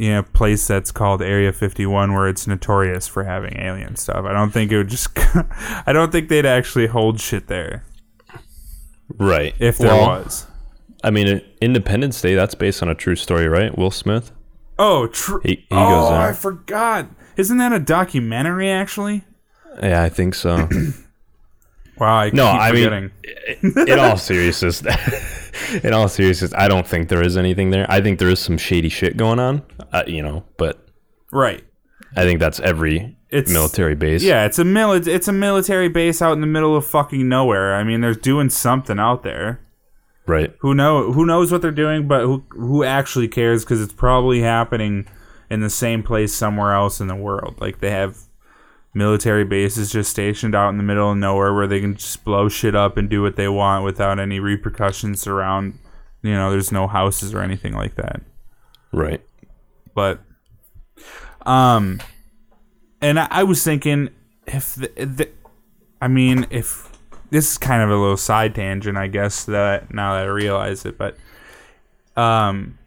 you 0.03 0.11
know 0.11 0.23
place 0.25 0.67
that's 0.67 0.91
called 0.91 1.23
Area 1.23 1.53
51 1.53 2.12
where 2.12 2.27
it's 2.27 2.49
notorious 2.49 3.07
for 3.07 3.23
having 3.23 3.57
alien 3.57 3.95
stuff. 3.95 4.25
I 4.25 4.33
don't 4.33 4.51
think 4.51 4.73
it 4.73 4.77
would 4.77 4.88
just 4.88 5.11
I 5.87 5.93
don't 5.93 6.11
think 6.11 6.29
they'd 6.29 6.45
actually 6.45 6.88
hold 6.88 7.21
shit 7.21 7.47
there 7.47 7.85
Right. 9.17 9.55
if 9.61 9.79
there 9.79 9.95
Well, 9.95 10.23
was. 10.25 10.47
I 11.05 11.11
mean, 11.11 11.41
Independence 11.61 12.21
Day, 12.21 12.35
that's 12.35 12.55
based 12.57 12.83
on 12.83 12.88
a 12.88 12.95
true 12.95 13.15
story, 13.15 13.47
right? 13.47 13.77
Will 13.79 13.91
Smith? 13.93 14.33
Oh, 14.79 15.07
true. 15.07 15.41
He- 15.45 15.51
he 15.57 15.67
oh, 15.71 15.88
goes. 15.88 16.11
I 16.11 16.33
forgot. 16.33 17.07
Isn't 17.37 17.59
that 17.59 17.73
a 17.73 17.79
documentary 17.79 18.71
actually? 18.71 19.25
Yeah, 19.83 20.03
I 20.03 20.09
think 20.09 20.35
so. 20.35 20.69
Wow, 21.99 22.17
I 22.17 22.31
No, 22.31 22.51
keep 22.51 22.61
I 22.61 22.71
forgetting. 22.71 23.11
mean, 23.63 23.89
in 23.89 23.99
all 23.99 24.17
seriousness, 24.31 24.83
in 25.85 25.93
all 25.93 26.09
seriousness, 26.09 26.53
I 26.57 26.69
don't 26.69 26.87
think 26.87 27.09
there 27.09 27.23
is 27.23 27.37
anything 27.37 27.71
there. 27.71 27.87
I 27.89 28.01
think 28.01 28.19
there 28.19 28.29
is 28.31 28.41
some 28.41 28.57
shady 28.59 28.89
shit 28.89 29.17
going 29.17 29.39
on, 29.39 29.63
uh, 29.93 30.03
you 30.07 30.23
know, 30.23 30.45
but 30.57 30.87
right. 31.33 31.63
I 32.17 32.25
think 32.25 32.41
that's 32.41 32.61
every 32.61 33.17
It's- 33.31 33.53
military 33.53 33.95
base. 33.95 34.23
Yeah, 34.23 34.45
it's 34.45 34.59
a 34.59 34.65
mili- 34.65 35.07
it's 35.07 35.29
a 35.29 35.33
military 35.33 35.89
base 35.89 36.21
out 36.23 36.33
in 36.33 36.41
the 36.41 36.47
middle 36.47 36.77
of 36.77 36.87
fucking 36.87 37.29
nowhere. 37.29 37.75
I 37.75 37.85
mean, 37.85 38.01
they're 38.01 38.15
doing 38.15 38.51
something 38.51 38.99
out 38.99 39.23
there. 39.23 39.61
Right. 40.27 40.55
Who 40.61 40.75
know 40.75 41.13
who 41.13 41.27
knows 41.27 41.51
what 41.51 41.63
they're 41.63 41.71
doing, 41.73 42.07
but 42.07 42.23
who 42.25 42.45
who 42.51 42.85
actually 42.85 43.29
cares 43.29 43.65
cuz 43.65 43.81
it's 43.81 43.93
probably 43.93 44.41
happening 44.43 45.07
in 45.51 45.61
the 45.61 45.71
same 45.71 46.03
place 46.03 46.33
somewhere 46.33 46.73
else 46.73 47.01
in 47.01 47.09
the 47.09 47.17
world. 47.17 47.57
Like 47.61 47.81
they 47.81 47.91
have 47.91 48.17
military 48.95 49.45
bases 49.45 49.91
just 49.93 50.11
stationed 50.11 50.55
out 50.55 50.69
in 50.69 50.77
the 50.77 50.83
middle 50.83 51.11
of 51.11 51.17
nowhere 51.17 51.55
where 51.55 51.67
they 51.67 51.81
can 51.81 51.97
just 51.97 52.25
blow 52.25 52.49
shit 52.49 52.75
up 52.75 52.97
and 52.97 53.09
do 53.09 53.23
what 53.23 53.37
they 53.37 53.49
want 53.49 53.85
without 53.85 54.19
any 54.19 54.39
repercussions 54.39 55.27
around, 55.27 55.79
you 56.23 56.33
know, 56.33 56.51
there's 56.51 56.71
no 56.73 56.87
houses 56.87 57.33
or 57.33 57.41
anything 57.41 57.73
like 57.73 57.95
that. 57.95 58.21
Right. 58.93 59.23
but 59.95 60.21
um 61.47 62.01
and 63.01 63.19
I, 63.19 63.27
I 63.31 63.43
was 63.43 63.65
thinking 63.65 64.11
if 64.47 64.75
the, 64.75 64.89
the 65.05 65.29
i 66.01 66.09
mean 66.09 66.47
if 66.51 66.89
this 67.31 67.53
is 67.53 67.59
kind 67.59 67.83
of 67.83 67.91
a 67.91 67.97
little 67.97 68.17
side 68.17 68.55
tangent 68.55 68.97
i 68.99 69.07
guess 69.09 69.45
that 69.47 69.93
now 69.93 70.15
that 70.15 70.25
i 70.25 70.27
realize 70.27 70.85
it 70.85 70.99
but 70.99 71.17
um 72.17 72.79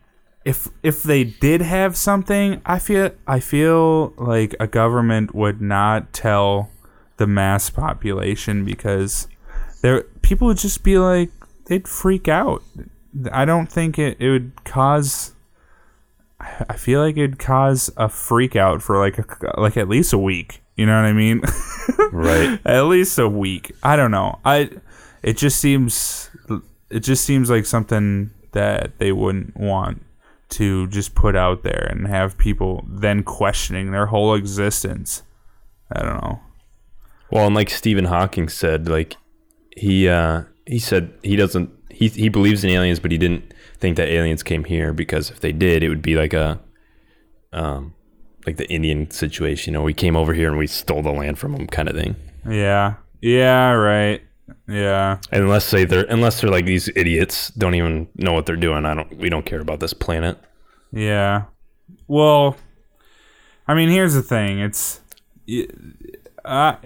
if 0.46 0.70
if 0.84 1.04
they 1.04 1.24
did 1.24 1.62
have 1.62 1.98
something 1.98 2.62
i 2.66 2.80
feel 2.80 3.10
i 3.28 3.40
feel 3.40 4.14
like 4.18 4.56
a 4.60 4.68
government 4.68 5.34
would 5.34 5.60
not 5.60 6.14
tell 6.14 6.70
the 7.18 7.28
mass 7.28 7.70
population 7.70 8.64
because 8.64 9.28
there 9.82 10.04
people 10.22 10.48
would 10.48 10.58
just 10.58 10.84
be 10.84 10.98
like 10.98 11.32
they'd 11.66 11.88
freak 11.88 12.28
out 12.28 12.64
i 13.32 13.44
don't 13.44 13.72
think 13.72 13.98
it, 13.98 14.16
it 14.20 14.30
would 14.30 14.52
cause 14.64 15.34
I 16.70 16.76
feel 16.76 17.02
like 17.02 17.18
it'd 17.18 17.40
cause 17.40 17.90
a 17.98 18.10
freak 18.10 18.56
out 18.56 18.82
for 18.82 19.00
like 19.00 19.18
a, 19.18 19.60
like 19.60 19.78
at 19.78 19.88
least 19.88 20.14
a 20.14 20.18
week. 20.18 20.62
You 20.76 20.86
know 20.86 20.96
what 20.96 21.08
I 21.08 21.14
mean? 21.14 21.42
Right. 22.12 22.60
at 22.66 22.82
least 22.84 23.18
a 23.20 23.28
week. 23.28 23.72
I 23.84 23.96
don't 23.96 24.12
know. 24.12 24.40
I 24.46 24.70
it 25.24 25.38
just 25.38 25.60
seems 25.60 26.30
it 26.90 27.00
just 27.00 27.26
seems 27.26 27.50
like 27.50 27.66
something 27.66 28.32
that 28.52 29.00
they 29.00 29.12
wouldn't 29.12 29.58
want 29.58 30.04
to 30.50 30.88
just 30.88 31.16
put 31.16 31.36
out 31.36 31.64
there 31.64 31.88
and 31.90 32.08
have 32.08 32.38
people 32.38 32.86
then 32.88 33.24
questioning 33.24 33.92
their 33.92 34.08
whole 34.08 34.36
existence. 34.36 35.24
I 35.92 36.02
don't 36.02 36.22
know. 36.22 36.40
Well, 37.32 37.48
and 37.48 37.56
like 37.56 37.70
Stephen 37.70 38.06
Hawking 38.06 38.50
said, 38.50 38.88
like 38.88 39.18
he 39.76 40.08
uh 40.08 40.44
he 40.66 40.80
said 40.80 41.14
he 41.24 41.36
doesn't 41.36 41.70
he 41.90 42.08
he 42.08 42.30
believes 42.30 42.64
in 42.64 42.70
aliens, 42.70 43.00
but 43.00 43.12
he 43.12 43.18
didn't 43.18 43.54
think 43.78 43.98
that 43.98 44.08
aliens 44.08 44.44
came 44.44 44.64
here 44.64 44.94
because 44.94 45.30
if 45.30 45.40
they 45.40 45.52
did, 45.52 45.84
it 45.84 45.90
would 45.90 46.02
be 46.02 46.16
like 46.16 46.34
a 46.34 46.60
um 47.54 47.94
like 48.46 48.58
the 48.58 48.70
Indian 48.70 49.10
situation. 49.12 49.74
You 49.74 49.80
know, 49.80 49.84
we 49.84 49.94
came 49.94 50.16
over 50.16 50.34
here 50.34 50.50
and 50.50 50.58
we 50.58 50.68
stole 50.68 51.02
the 51.02 51.12
land 51.12 51.40
from 51.40 51.54
them, 51.54 51.68
kind 51.68 51.90
of 51.90 51.96
thing. 51.96 52.16
Yeah. 52.48 52.96
Yeah, 53.22 53.72
right. 53.72 54.22
Yeah. 54.68 55.20
Unless 55.32 55.66
say 55.66 55.86
they're 55.86 56.06
unless 56.06 56.42
they're 56.42 56.52
like 56.52 56.66
these 56.66 56.90
idiots 56.96 57.50
don't 57.50 57.76
even 57.76 58.08
know 58.16 58.34
what 58.34 58.46
they're 58.46 58.56
doing. 58.56 58.86
I 58.86 58.94
don't. 58.94 59.18
We 59.18 59.30
don't 59.30 59.46
care 59.46 59.62
about 59.62 59.80
this 59.80 59.94
planet. 59.94 60.38
Yeah. 60.92 61.46
Well, 62.08 62.58
I 63.68 63.74
mean, 63.74 63.90
here's 63.90 64.14
the 64.14 64.22
thing. 64.22 64.60
It's, 64.60 65.02
I 66.44 66.78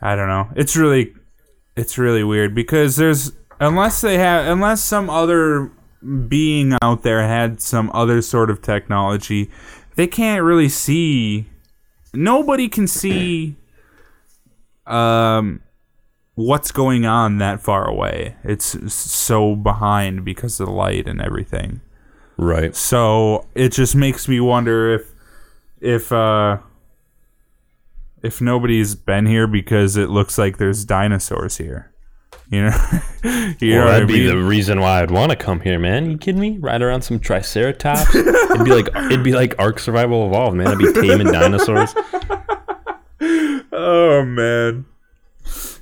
I 0.00 0.16
don't 0.16 0.28
know. 0.28 0.48
It's 0.56 0.76
really, 0.76 1.14
it's 1.76 1.96
really 1.96 2.24
weird 2.24 2.54
because 2.54 2.96
there's 2.96 3.32
unless 3.60 4.00
they 4.00 4.18
have 4.18 4.46
unless 4.46 4.82
some 4.82 5.08
other 5.08 5.70
being 6.28 6.76
out 6.82 7.02
there 7.02 7.26
had 7.26 7.60
some 7.60 7.90
other 7.94 8.20
sort 8.20 8.50
of 8.50 8.60
technology, 8.60 9.50
they 9.96 10.06
can't 10.06 10.42
really 10.42 10.68
see. 10.68 11.46
Nobody 12.12 12.68
can 12.68 12.86
see. 12.86 13.56
Um, 14.86 15.62
what's 16.34 16.70
going 16.72 17.04
on 17.06 17.38
that 17.38 17.60
far 17.60 17.88
away? 17.88 18.36
It's 18.44 18.92
so 18.94 19.54
behind 19.56 20.24
because 20.24 20.58
of 20.60 20.66
the 20.66 20.72
light 20.72 21.06
and 21.06 21.20
everything. 21.20 21.80
Right. 22.36 22.74
So 22.74 23.46
it 23.54 23.70
just 23.72 23.94
makes 23.94 24.26
me 24.28 24.40
wonder 24.40 24.94
if 24.94 25.12
if 25.80 26.10
uh 26.12 26.58
if 28.22 28.40
nobody's 28.40 28.94
been 28.94 29.26
here 29.26 29.46
because 29.46 29.96
it 29.96 30.08
looks 30.08 30.38
like 30.38 30.56
there's 30.56 30.84
dinosaurs 30.84 31.58
here. 31.58 31.90
You 32.50 32.62
know, 32.64 32.76
you 33.60 33.74
Well, 33.76 33.88
I 33.88 33.92
that'd 33.92 34.08
be 34.08 34.26
mean? 34.26 34.26
the 34.26 34.42
reason 34.42 34.80
why 34.80 35.02
I'd 35.02 35.10
want 35.10 35.30
to 35.30 35.36
come 35.36 35.60
here, 35.60 35.78
man. 35.78 36.10
You 36.10 36.18
kidding 36.18 36.40
me? 36.40 36.58
Ride 36.58 36.82
around 36.82 37.02
some 37.02 37.18
Triceratops? 37.20 38.14
it'd 38.14 38.64
be 38.64 38.72
like 38.72 38.88
it'd 39.06 39.22
be 39.24 39.32
like 39.32 39.54
Ark 39.58 39.78
Survival 39.78 40.26
Evolved, 40.26 40.56
man. 40.56 40.66
I'd 40.68 40.78
be 40.78 40.92
taming 40.92 41.28
dinosaurs. 41.28 41.94
oh 43.72 44.24
man, 44.26 44.84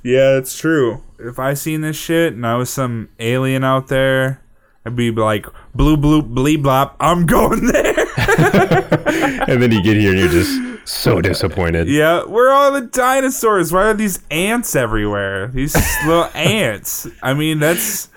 yeah, 0.03 0.37
it's 0.37 0.57
true. 0.57 1.01
If 1.19 1.39
I 1.39 1.53
seen 1.53 1.81
this 1.81 1.95
shit 1.95 2.33
and 2.33 2.45
I 2.45 2.55
was 2.55 2.69
some 2.69 3.09
alien 3.19 3.63
out 3.63 3.87
there, 3.87 4.41
I'd 4.85 4.95
be 4.95 5.11
like, 5.11 5.45
blue 5.73 5.95
bloop 5.95 6.33
blee 6.33 6.57
blop, 6.57 6.95
I'm 6.99 7.25
going 7.25 7.67
there. 7.71 8.07
and 9.49 9.61
then 9.61 9.71
you 9.71 9.81
get 9.81 9.97
here 9.97 10.11
and 10.11 10.19
you're 10.19 10.29
just 10.29 10.87
so 10.87 11.21
disappointed. 11.21 11.87
Yeah, 11.87 12.25
where 12.25 12.49
are 12.49 12.53
all 12.53 12.71
the 12.71 12.87
dinosaurs? 12.87 13.71
Why 13.71 13.85
are 13.85 13.93
these 13.93 14.21
ants 14.29 14.75
everywhere? 14.75 15.47
These 15.47 15.75
little 16.05 16.29
ants. 16.33 17.07
I 17.21 17.33
mean, 17.33 17.59
that's 17.59 18.09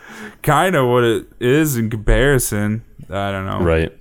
kind 0.43 0.75
of 0.75 0.89
what 0.89 1.05
it 1.05 1.27
is 1.41 1.77
in 1.77 1.91
comparison. 1.91 2.85
I 3.09 3.31
don't 3.31 3.47
know. 3.47 3.61
Right. 3.61 3.97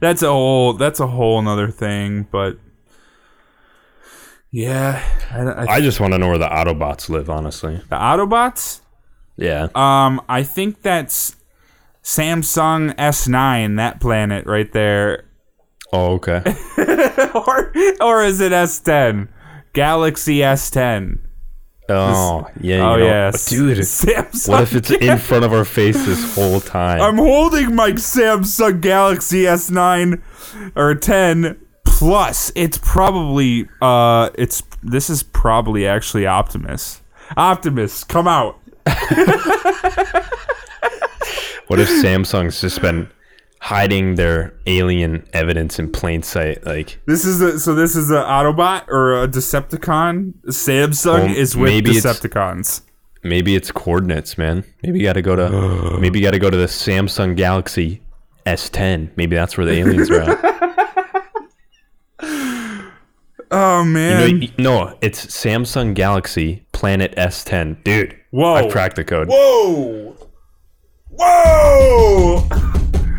That's 0.00 0.22
a 0.22 0.28
whole. 0.28 0.74
That's 0.74 1.00
a 1.00 1.06
whole 1.06 1.38
another 1.38 1.68
thing. 1.68 2.26
But 2.30 2.58
yeah, 4.50 5.02
I, 5.30 5.40
I, 5.40 5.66
I 5.76 5.80
just 5.80 6.00
want 6.00 6.12
to 6.14 6.18
know 6.18 6.28
where 6.28 6.38
the 6.38 6.48
Autobots 6.48 7.08
live, 7.08 7.28
honestly. 7.28 7.76
the 7.88 7.96
Autobots. 7.96 8.80
Yeah. 9.36 9.68
Um, 9.74 10.20
I 10.28 10.42
think 10.42 10.82
that's 10.82 11.36
Samsung 12.02 12.94
S9. 12.96 13.76
That 13.76 14.00
planet 14.00 14.46
right 14.46 14.72
there. 14.72 15.24
Oh, 15.92 16.14
okay. 16.14 16.42
or 17.34 17.72
or 18.00 18.24
is 18.24 18.40
it 18.40 18.52
S10? 18.52 19.28
Galaxy 19.72 20.38
S10. 20.38 21.18
Oh, 21.88 22.48
yeah. 22.60 22.76
You 22.76 22.82
Oh 22.82 22.96
know, 22.96 23.04
yes, 23.04 23.46
dude. 23.48 23.78
Samsung. 23.78 24.48
What 24.48 24.62
if 24.62 24.74
it's 24.74 24.90
in 24.90 25.18
front 25.18 25.44
of 25.44 25.52
our 25.52 25.64
face 25.64 26.04
this 26.06 26.34
whole 26.34 26.60
time? 26.60 27.00
I'm 27.00 27.16
holding 27.18 27.74
my 27.76 27.92
Samsung 27.92 28.80
Galaxy 28.80 29.42
S9 29.42 30.20
or 30.74 30.94
10 30.94 31.60
plus. 31.98 32.52
It's 32.54 32.78
probably 32.78 33.68
uh 33.80 34.30
it's 34.36 34.62
this 34.82 35.08
is 35.10 35.22
probably 35.22 35.86
actually 35.86 36.26
Optimus. 36.26 37.02
Optimus, 37.36 38.04
come 38.04 38.28
out. 38.28 38.58
What 41.68 41.80
if 41.80 41.88
Samsung's 41.88 42.60
just 42.60 42.80
been 42.80 43.10
hiding 43.60 44.14
their 44.14 44.54
alien 44.66 45.26
evidence 45.32 45.80
in 45.80 45.90
plain 45.90 46.22
sight? 46.22 46.64
Like, 46.64 47.00
This 47.06 47.24
is 47.24 47.40
a, 47.40 47.58
so 47.58 47.74
this 47.74 47.96
is 47.96 48.08
an 48.08 48.18
Autobot 48.18 48.86
or 48.86 49.20
a 49.24 49.26
Decepticon. 49.26 50.34
Samsung 50.46 51.24
Well, 51.24 51.36
is 51.36 51.56
with 51.56 51.68
maybe 51.68 51.96
it's- 51.96 52.04
Decepticons. 52.20 52.82
maybe 53.24 53.56
it's 53.56 53.72
coordinates, 53.72 54.38
man. 54.38 54.62
Maybe 54.84 55.00
you 55.00 55.04
got 55.06 55.14
to 55.14 55.22
go 55.22 55.34
to 55.34 55.98
maybe 56.00 56.20
you 56.20 56.24
got 56.24 56.30
to 56.34 56.38
go 56.38 56.50
to 56.50 56.56
the 56.56 56.66
Samsung 56.66 57.34
Galaxy 57.36 58.00
S10. 58.46 59.10
Maybe 59.16 59.34
that's 59.34 59.56
where 59.58 59.66
the 59.66 59.72
aliens 59.72 60.08
are 60.08 60.20
at. 60.20 60.85
Oh 62.20 63.82
You 63.82 63.84
man. 63.84 64.38
know, 64.40 64.46
y- 64.46 64.54
no, 64.58 64.98
it's 65.00 65.26
Samsung 65.26 65.94
Galaxy 65.94 66.66
Planet 66.72 67.14
S10, 67.16 67.82
dude. 67.84 68.16
Whoa. 68.30 68.54
I 68.54 68.70
cracked 68.70 68.96
the 68.96 69.04
code. 69.04 69.28
Whoa. 69.28 70.16
Whoa. 71.10 72.48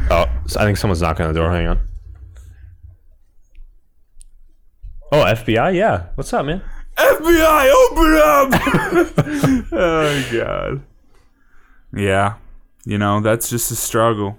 Oh, 0.10 0.26
I 0.58 0.66
think 0.66 0.78
someone's 0.78 1.02
knocking 1.02 1.26
on 1.26 1.34
the 1.34 1.40
door. 1.40 1.52
Hang 1.52 1.68
on. 1.68 1.80
Oh, 5.12 5.24
FBI? 5.24 5.76
Yeah. 5.76 6.08
What's 6.16 6.34
up, 6.34 6.46
man? 6.46 6.62
FBI, 6.98 7.72
open 7.92 8.14
up! 8.18 9.68
oh 9.72 10.28
god. 10.32 10.82
Yeah, 11.94 12.36
you 12.86 12.98
know 12.98 13.20
that's 13.22 13.50
just 13.52 13.70
a 13.70 13.76
struggle. 13.76 14.38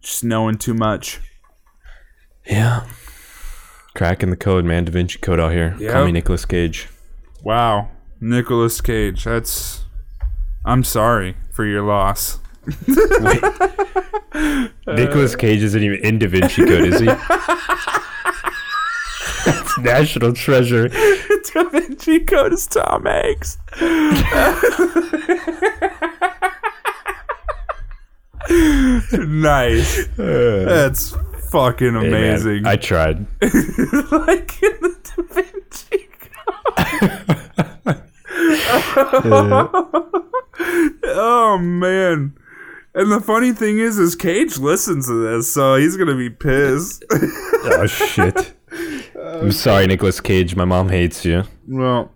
Just 0.00 0.24
knowing 0.24 0.58
too 0.58 0.74
much. 0.74 1.20
Yeah. 2.44 2.88
Cracking 4.02 4.30
the 4.30 4.36
code, 4.36 4.64
man. 4.64 4.84
Da 4.84 4.90
Vinci 4.90 5.16
Code 5.20 5.38
out 5.38 5.52
here. 5.52 5.76
Call 5.88 6.06
me 6.06 6.06
Yep. 6.06 6.12
Nicolas 6.14 6.44
Cage. 6.44 6.88
Wow, 7.44 7.88
Nicolas 8.20 8.80
Cage. 8.80 9.22
That's. 9.22 9.84
I'm 10.64 10.82
sorry 10.82 11.36
for 11.52 11.64
your 11.64 11.82
loss. 11.82 12.40
Nicolas 14.88 15.36
Cage 15.36 15.62
isn't 15.62 15.80
even 15.80 16.00
in 16.04 16.18
Da 16.18 16.26
Vinci 16.26 16.64
Code, 16.64 16.92
is 16.92 16.98
he? 16.98 17.06
That's 19.46 19.78
national 19.78 20.32
treasure. 20.32 20.88
Da 21.54 21.62
Vinci 21.68 22.20
Code 22.24 22.54
is 22.54 22.66
Tom 22.66 23.04
Hanks. 23.04 23.56
nice. 29.12 30.08
Uh. 30.18 30.64
That's 30.66 31.14
fucking 31.52 31.94
Hey, 31.94 32.10
man, 32.10 32.24
amazing. 32.24 32.66
I 32.66 32.76
tried. 32.76 33.18
like 33.42 34.62
in 34.62 34.74
the 34.80 34.96
Da 35.04 35.22
Vinci 35.34 36.08
Code. 37.84 38.02
Oh 41.04 41.58
man. 41.58 42.34
And 42.94 43.10
the 43.10 43.20
funny 43.20 43.52
thing 43.52 43.78
is, 43.78 43.98
is 43.98 44.14
Cage 44.14 44.58
listens 44.58 45.06
to 45.06 45.14
this, 45.14 45.52
so 45.52 45.76
he's 45.76 45.96
gonna 45.96 46.16
be 46.16 46.30
pissed. 46.30 47.04
oh 47.12 47.86
shit. 47.86 48.54
I'm 49.22 49.52
sorry, 49.52 49.86
Nicolas 49.86 50.20
Cage. 50.20 50.56
My 50.56 50.64
mom 50.64 50.88
hates 50.88 51.24
you, 51.24 51.44
well, 51.68 52.10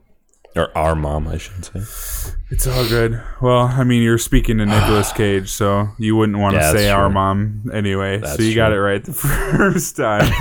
or 0.57 0.77
our 0.77 0.95
mom, 0.95 1.29
I 1.29 1.37
should 1.39 1.65
say. 1.65 2.35
it's 2.51 2.67
all 2.67 2.89
good. 2.89 3.23
Well, 3.43 3.61
I 3.67 3.85
mean, 3.85 4.03
you're 4.03 4.19
speaking 4.19 4.59
to 4.59 4.67
Nicolas 4.67 5.13
Cage, 5.13 5.51
so 5.51 5.89
you 5.99 6.17
wouldn't 6.17 6.39
want 6.39 6.55
to 6.55 6.61
Yeah, 6.61 6.73
say 6.73 6.89
our 6.91 7.07
true. 7.07 7.15
mom 7.15 7.71
anyway. 7.73 8.19
That's 8.19 8.37
so 8.37 8.43
you 8.43 8.55
got 8.55 8.73
it 8.73 8.81
right 8.81 9.05
the 9.05 9.13
first 9.13 9.97
time. 9.97 10.33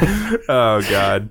oh 0.49 0.81
god. 0.89 1.29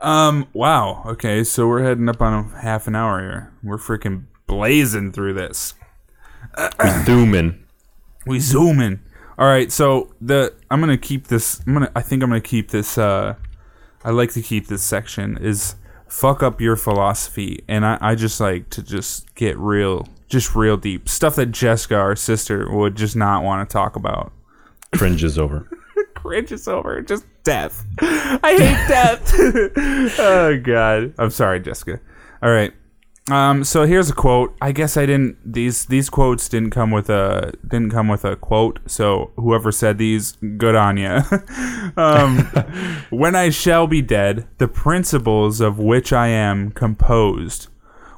Um. 0.00 0.48
Wow. 0.52 1.02
Okay. 1.06 1.44
So 1.44 1.66
we're 1.68 1.82
heading 1.82 2.08
up 2.08 2.20
on 2.20 2.32
a 2.52 2.60
half 2.60 2.86
an 2.86 2.94
hour 2.94 3.20
here. 3.20 3.52
We're 3.62 3.78
freaking 3.78 4.24
blazing 4.46 5.12
through 5.12 5.34
this. 5.34 5.74
We 8.26 8.38
zoom 8.40 8.80
in. 8.80 9.00
All 9.36 9.46
right, 9.48 9.72
so 9.72 10.14
the 10.20 10.54
I'm 10.70 10.78
gonna 10.80 10.96
keep 10.98 11.26
this. 11.28 11.60
I'm 11.66 11.72
gonna. 11.72 11.90
I 11.96 12.02
think 12.02 12.22
I'm 12.22 12.28
gonna 12.28 12.40
keep 12.40 12.70
this. 12.70 12.96
Uh, 12.98 13.34
I 14.04 14.10
like 14.10 14.32
to 14.34 14.42
keep 14.42 14.66
this 14.68 14.82
section 14.82 15.38
is 15.38 15.74
fuck 16.14 16.42
up 16.44 16.60
your 16.60 16.76
philosophy, 16.76 17.64
and 17.66 17.84
I 17.84 17.98
I 18.00 18.14
just 18.14 18.40
like 18.40 18.70
to 18.70 18.82
just 18.82 19.34
get 19.34 19.58
real, 19.58 20.06
just 20.28 20.54
real 20.54 20.76
deep 20.76 21.08
stuff 21.08 21.36
that 21.36 21.46
Jessica, 21.46 21.96
our 21.96 22.14
sister, 22.14 22.70
would 22.70 22.94
just 22.94 23.16
not 23.16 23.42
want 23.42 23.68
to 23.68 23.72
talk 23.72 23.96
about. 23.96 24.32
Cringe 24.94 25.24
is 25.24 25.38
over. 25.38 25.68
Cringe 26.14 26.52
is 26.52 26.68
over. 26.68 27.02
Just 27.02 27.26
death. 27.42 27.84
I 28.00 28.54
hate 28.56 28.88
death. 28.88 29.32
oh 30.20 30.60
God. 30.62 31.14
I'm 31.18 31.30
sorry, 31.30 31.60
Jessica. 31.60 32.00
All 32.42 32.50
right. 32.50 32.72
Um. 33.30 33.64
So 33.64 33.86
here's 33.86 34.10
a 34.10 34.14
quote. 34.14 34.54
I 34.60 34.72
guess 34.72 34.96
I 34.96 35.06
didn't. 35.06 35.38
These 35.50 35.86
these 35.86 36.10
quotes 36.10 36.48
didn't 36.48 36.70
come 36.70 36.90
with 36.90 37.08
a 37.08 37.54
didn't 37.66 37.90
come 37.90 38.08
with 38.08 38.24
a 38.24 38.36
quote. 38.36 38.80
So 38.86 39.32
whoever 39.36 39.72
said 39.72 39.96
these, 39.96 40.32
good 40.58 40.74
on 40.74 40.98
you. 40.98 41.22
um. 41.96 42.38
when 43.10 43.34
I 43.34 43.48
shall 43.48 43.86
be 43.86 44.02
dead, 44.02 44.46
the 44.58 44.68
principles 44.68 45.60
of 45.60 45.78
which 45.78 46.12
I 46.12 46.28
am 46.28 46.70
composed 46.70 47.68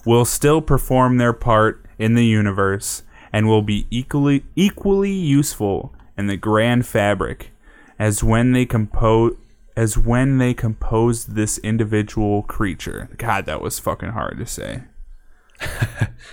will 0.04 0.24
still 0.24 0.60
perform 0.60 1.18
their 1.18 1.32
part 1.32 1.84
in 1.98 2.14
the 2.14 2.24
universe 2.24 3.02
and 3.32 3.46
will 3.46 3.62
be 3.62 3.86
equally 3.90 4.44
equally 4.56 5.12
useful 5.12 5.94
in 6.16 6.26
the 6.26 6.36
grand 6.36 6.86
fabric 6.86 7.50
as 7.98 8.24
when 8.24 8.52
they 8.52 8.66
compose 8.66 9.36
as 9.76 9.98
when 9.98 10.38
they 10.38 10.54
composed 10.54 11.34
this 11.34 11.58
individual 11.58 12.42
creature. 12.42 13.10
God, 13.18 13.44
that 13.46 13.60
was 13.60 13.78
fucking 13.78 14.10
hard 14.10 14.38
to 14.38 14.46
say. 14.46 14.82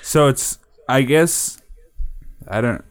So 0.01 0.27
it's 0.27 0.59
I 0.89 1.01
guess 1.03 1.61
I 2.47 2.61
don't 2.61 2.83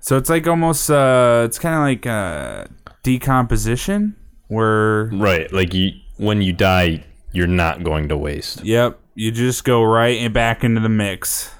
so 0.00 0.16
it's 0.16 0.30
like 0.30 0.46
almost 0.46 0.90
uh 0.90 1.42
it's 1.46 1.58
kind 1.58 1.74
of 1.74 1.80
like 1.82 2.06
uh 2.06 2.64
decomposition 3.02 4.16
where 4.48 5.06
Right. 5.12 5.52
Like 5.52 5.74
you, 5.74 5.90
when 6.16 6.40
you 6.42 6.52
die, 6.52 7.04
you're 7.32 7.46
not 7.46 7.84
going 7.84 8.08
to 8.08 8.16
waste. 8.16 8.64
yep, 8.64 8.98
you 9.14 9.30
just 9.30 9.64
go 9.64 9.82
right 9.82 10.18
and 10.18 10.32
back 10.32 10.64
into 10.64 10.80
the 10.80 10.88
mix. 10.88 11.52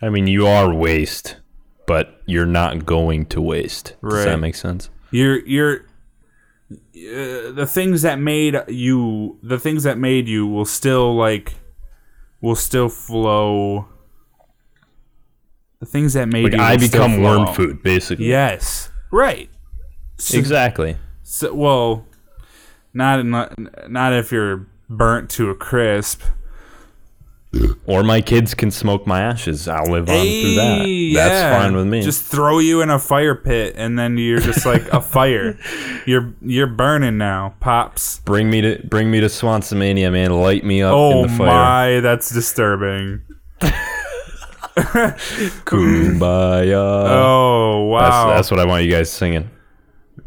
I 0.00 0.08
mean, 0.08 0.26
you 0.26 0.46
are 0.46 0.72
waste, 0.72 1.36
but 1.86 2.22
you're 2.26 2.46
not 2.46 2.86
going 2.86 3.26
to 3.26 3.40
waste. 3.40 3.94
Does 4.02 4.12
Right. 4.14 4.24
that 4.24 4.38
make 4.38 4.54
sense? 4.54 4.88
You're 5.10 5.46
you're 5.46 5.84
uh, 6.72 7.52
the 7.52 7.66
things 7.68 8.02
that 8.02 8.18
made 8.18 8.56
you 8.68 9.38
the 9.42 9.58
things 9.58 9.82
that 9.84 9.98
made 9.98 10.26
you 10.28 10.46
will 10.46 10.64
still 10.64 11.14
like 11.14 11.54
will 12.42 12.54
still 12.56 12.90
flow. 12.90 13.86
The 15.80 15.86
things 15.86 16.12
that 16.12 16.28
made 16.28 16.44
Like 16.44 16.52
you 16.54 16.60
I 16.60 16.76
become 16.76 17.22
worm 17.22 17.46
food, 17.54 17.82
basically. 17.82 18.26
Yes, 18.26 18.90
right. 19.10 19.48
So, 20.18 20.36
Exactly. 20.38 20.96
so- 21.22 21.54
well, 21.54 22.06
not 22.92 23.24
not 23.24 23.90
not 23.90 24.12
if 24.12 24.30
you're 24.30 24.66
burnt 24.90 25.30
to 25.30 25.48
a 25.50 25.54
crisp. 25.54 26.20
Or 27.84 28.02
my 28.02 28.22
kids 28.22 28.54
can 28.54 28.70
smoke 28.70 29.06
my 29.06 29.20
ashes. 29.20 29.68
I'll 29.68 29.84
live 29.84 30.08
on 30.08 30.14
through 30.24 30.54
that. 30.54 30.86
yeah. 30.88 31.14
That's 31.28 31.62
fine 31.62 31.76
with 31.76 31.86
me. 31.86 32.00
Just 32.00 32.24
throw 32.24 32.58
you 32.60 32.80
in 32.80 32.88
a 32.88 32.98
fire 32.98 33.34
pit, 33.34 33.74
and 33.76 33.98
then 33.98 34.16
you're 34.16 34.40
just 34.40 34.64
like 34.64 34.82
a 34.92 35.00
fire. 35.02 35.58
You're 36.06 36.32
you're 36.40 36.66
burning 36.66 37.18
now, 37.18 37.54
pops. 37.60 38.20
bring 38.20 38.48
me 38.50 38.62
to 38.62 38.80
bring 38.88 39.10
me 39.10 39.20
to 39.20 39.26
Swansomania, 39.26 40.10
man. 40.10 40.30
Light 40.32 40.64
me 40.64 40.80
up 40.82 40.94
Oh 40.94 41.24
in 41.24 41.30
the 41.30 41.36
fire. 41.36 41.46
my, 41.46 42.00
that's 42.00 42.30
disturbing. 42.30 43.22
Kumbaya. 45.64 46.74
Oh 46.74 47.84
wow. 47.84 48.00
That's, 48.28 48.36
that's 48.36 48.50
what 48.50 48.60
I 48.60 48.64
want 48.66 48.84
you 48.84 48.90
guys 48.90 49.10
singing. 49.12 49.50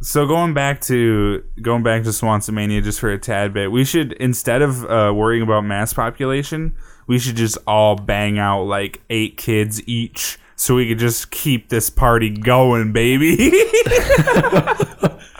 so 0.01 0.27
going 0.27 0.53
back 0.53 0.81
to 0.81 1.43
going 1.61 1.83
back 1.83 2.03
to 2.03 2.09
Swansomania 2.09 2.83
just 2.83 2.99
for 2.99 3.09
a 3.11 3.17
tad 3.17 3.53
bit, 3.53 3.71
we 3.71 3.83
should 3.85 4.13
instead 4.13 4.61
of 4.61 4.83
uh, 4.85 5.11
worrying 5.15 5.41
about 5.43 5.61
mass 5.61 5.93
population, 5.93 6.75
we 7.07 7.19
should 7.19 7.35
just 7.35 7.57
all 7.67 7.95
bang 7.95 8.39
out 8.39 8.63
like 8.63 9.01
eight 9.09 9.37
kids 9.37 9.85
each, 9.87 10.39
so 10.55 10.75
we 10.75 10.87
could 10.87 10.99
just 10.99 11.31
keep 11.31 11.69
this 11.69 11.89
party 11.89 12.29
going, 12.29 12.91
baby. 12.91 13.35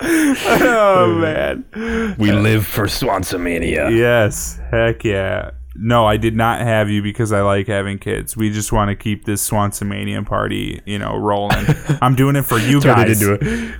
oh 0.02 1.18
man. 1.20 2.16
We 2.18 2.32
live 2.32 2.66
for 2.66 2.86
Swansomania. 2.86 3.96
Yes, 3.98 4.60
heck 4.72 5.04
yeah. 5.04 5.52
No, 5.78 6.06
I 6.06 6.16
did 6.16 6.36
not 6.36 6.62
have 6.62 6.90
you 6.90 7.02
because 7.02 7.34
I 7.34 7.42
like 7.42 7.68
having 7.68 8.00
kids. 8.00 8.38
We 8.38 8.50
just 8.50 8.72
want 8.72 8.90
to 8.90 8.96
keep 8.96 9.26
this 9.26 9.48
Swansomania 9.48 10.26
party, 10.26 10.82
you 10.86 10.98
know, 10.98 11.18
rolling. 11.18 11.66
I'm 12.02 12.16
doing 12.16 12.38
it 12.38 12.44
for 12.44 12.58
you 12.58 12.80
Turn 12.80 13.00
it 13.00 13.10
into 13.10 13.34
a 13.34 13.38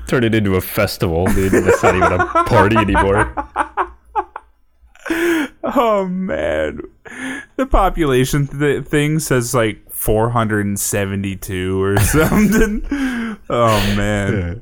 turn 0.08 0.26
it 0.26 0.36
into 0.36 0.56
a 0.56 0.62
festival, 0.62 1.26
dude. 1.28 1.54
That's 1.54 1.82
not 1.82 1.96
even 1.96 2.12
a 2.12 2.26
party 2.26 2.76
anymore. 2.76 3.34
oh 5.76 6.06
man, 6.08 6.82
the 7.56 7.66
population 7.66 8.48
th- 8.48 8.86
thing 8.86 9.20
says 9.20 9.54
like 9.56 9.90
472 9.92 11.82
or 11.82 12.00
something. 12.02 12.86
oh 13.50 13.96
man, 13.96 14.62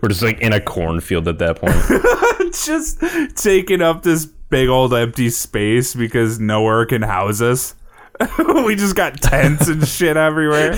We're 0.00 0.08
just 0.08 0.22
like 0.22 0.40
in 0.40 0.52
a 0.52 0.60
cornfield 0.60 1.26
at 1.28 1.38
that 1.38 1.56
point. 1.60 2.54
just 2.64 3.02
taking 3.36 3.82
up 3.82 4.02
this 4.02 4.26
big 4.26 4.68
old 4.68 4.94
empty 4.94 5.30
space 5.30 5.94
because 5.94 6.38
nowhere 6.38 6.86
can 6.86 7.02
house 7.02 7.40
us. 7.40 7.74
we 8.64 8.76
just 8.76 8.94
got 8.94 9.20
tents 9.20 9.66
and 9.66 9.86
shit 9.88 10.16
everywhere, 10.16 10.74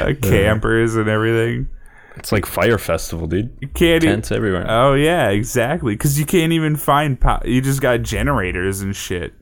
uh, 0.00 0.14
campers 0.22 0.96
and 0.96 1.06
everything. 1.08 1.68
It's 2.16 2.30
like 2.32 2.46
Fyre 2.46 2.78
Festival, 2.78 3.26
dude. 3.26 3.56
You 3.60 3.68
can't 3.68 4.04
e- 4.04 4.06
Tents 4.06 4.30
everywhere. 4.30 4.66
Oh 4.68 4.94
yeah, 4.94 5.28
exactly. 5.30 5.94
Because 5.94 6.18
you 6.18 6.24
can't 6.24 6.52
even 6.52 6.76
find 6.76 7.20
power. 7.20 7.42
you 7.44 7.60
just 7.60 7.80
got 7.80 8.02
generators 8.02 8.80
and 8.80 8.94
shit. 8.94 9.34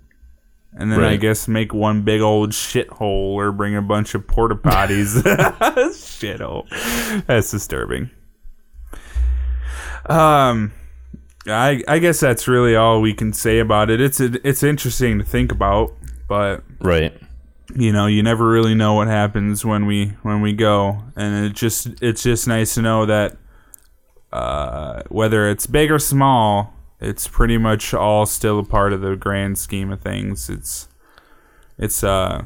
And 0.75 0.91
then 0.91 1.05
I 1.05 1.17
guess 1.17 1.49
make 1.49 1.75
one 1.75 2.01
big 2.03 2.23
old 2.23 2.53
shithole 2.53 3.35
or 3.35 3.53
bring 3.53 3.77
a 3.77 3.83
bunch 3.83 4.15
of 4.15 4.27
porta 4.27 4.55
potties. 4.55 5.23
shithole. 5.93 6.67
That's 7.27 7.51
disturbing. 7.51 8.11
Um, 10.07 10.73
I 11.47 11.83
I 11.87 11.99
guess 11.99 12.21
that's 12.21 12.49
really 12.49 12.75
all 12.75 13.01
we 13.01 13.13
can 13.15 13.33
say 13.35 13.59
about 13.59 13.91
it. 13.91 14.01
It's 14.01 14.19
it's 14.19 14.63
interesting 14.63 15.19
to 15.19 15.25
think 15.25 15.53
about, 15.53 15.93
but 16.27 16.65
Right. 16.81 17.13
You 17.77 17.93
know 17.93 18.07
you 18.07 18.23
never 18.23 18.49
really 18.49 18.75
know 18.75 18.95
what 18.95 19.09
happens 19.09 19.65
when 19.65 19.87
we 19.87 20.09
when 20.23 20.41
we 20.41 20.53
go. 20.53 21.03
And 21.17 21.45
it 21.47 21.53
just 21.55 21.89
it's 22.03 22.23
just 22.23 22.47
nice 22.49 22.75
to 22.75 22.83
know 22.83 23.07
that 23.07 23.37
uh, 24.33 25.03
whether 25.09 25.49
it's 25.49 25.67
big 25.67 25.91
or 25.91 25.99
small 25.99 26.75
it's 27.01 27.27
pretty 27.27 27.59
much 27.59 27.93
all 27.93 28.25
still 28.27 28.61
a 28.61 28.65
part 28.65 28.93
of 28.93 29.01
the 29.01 29.17
grand 29.17 29.59
scheme 29.59 29.91
of 29.91 30.01
things. 30.01 30.49
It's 30.49 30.89
it's 31.79 32.05
uh 32.05 32.45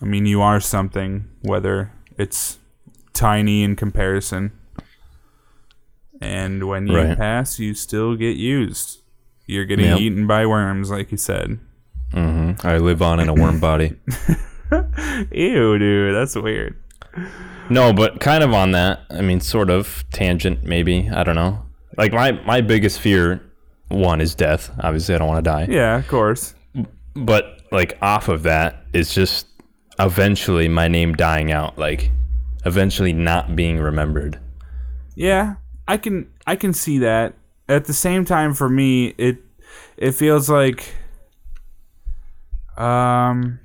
i 0.00 0.04
mean 0.04 0.26
you 0.26 0.40
are 0.40 0.60
something 0.60 1.28
whether 1.42 1.90
it's 2.16 2.58
tiny 3.12 3.62
in 3.64 3.74
comparison. 3.76 4.52
And 6.20 6.64
when 6.68 6.86
you 6.86 6.94
Right. 6.96 7.18
pass 7.18 7.58
you 7.58 7.74
still 7.74 8.16
get 8.16 8.36
used. 8.36 9.00
You're 9.46 9.64
getting 9.64 9.86
Yep. 9.86 9.98
eaten 10.00 10.26
by 10.26 10.46
worms 10.46 10.90
like 10.90 11.10
you 11.10 11.16
said 11.18 11.58
hmm 12.12 12.52
I 12.62 12.78
live 12.78 13.02
on 13.02 13.20
in 13.20 13.28
a 13.28 13.34
worm 13.34 13.60
body. 13.60 13.94
Ew, 15.32 15.78
dude, 15.78 16.14
that's 16.14 16.34
weird. 16.36 16.76
No, 17.70 17.92
but 17.92 18.20
kind 18.20 18.42
of 18.42 18.52
on 18.52 18.72
that. 18.72 19.00
I 19.10 19.20
mean, 19.20 19.40
sort 19.40 19.70
of 19.70 20.04
tangent, 20.12 20.62
maybe. 20.64 21.08
I 21.10 21.22
don't 21.22 21.34
know. 21.34 21.64
Like 21.96 22.12
my 22.12 22.32
my 22.32 22.60
biggest 22.60 23.00
fear, 23.00 23.42
one 23.88 24.20
is 24.20 24.34
death. 24.34 24.70
Obviously, 24.80 25.14
I 25.14 25.18
don't 25.18 25.28
want 25.28 25.44
to 25.44 25.50
die. 25.50 25.66
Yeah, 25.68 25.98
of 25.98 26.08
course. 26.08 26.54
But 27.14 27.62
like 27.70 27.98
off 28.00 28.28
of 28.28 28.44
that 28.44 28.84
is 28.92 29.12
just 29.12 29.46
eventually 29.98 30.68
my 30.68 30.88
name 30.88 31.14
dying 31.14 31.52
out. 31.52 31.78
Like 31.78 32.10
eventually 32.64 33.12
not 33.12 33.56
being 33.56 33.78
remembered. 33.78 34.38
Yeah, 35.14 35.56
I 35.86 35.96
can 35.96 36.30
I 36.46 36.56
can 36.56 36.72
see 36.72 36.98
that. 36.98 37.34
At 37.68 37.84
the 37.84 37.92
same 37.92 38.24
time, 38.24 38.54
for 38.54 38.68
me, 38.68 39.08
it 39.18 39.38
it 39.98 40.12
feels 40.12 40.48
like 40.48 40.94
um 42.78 43.60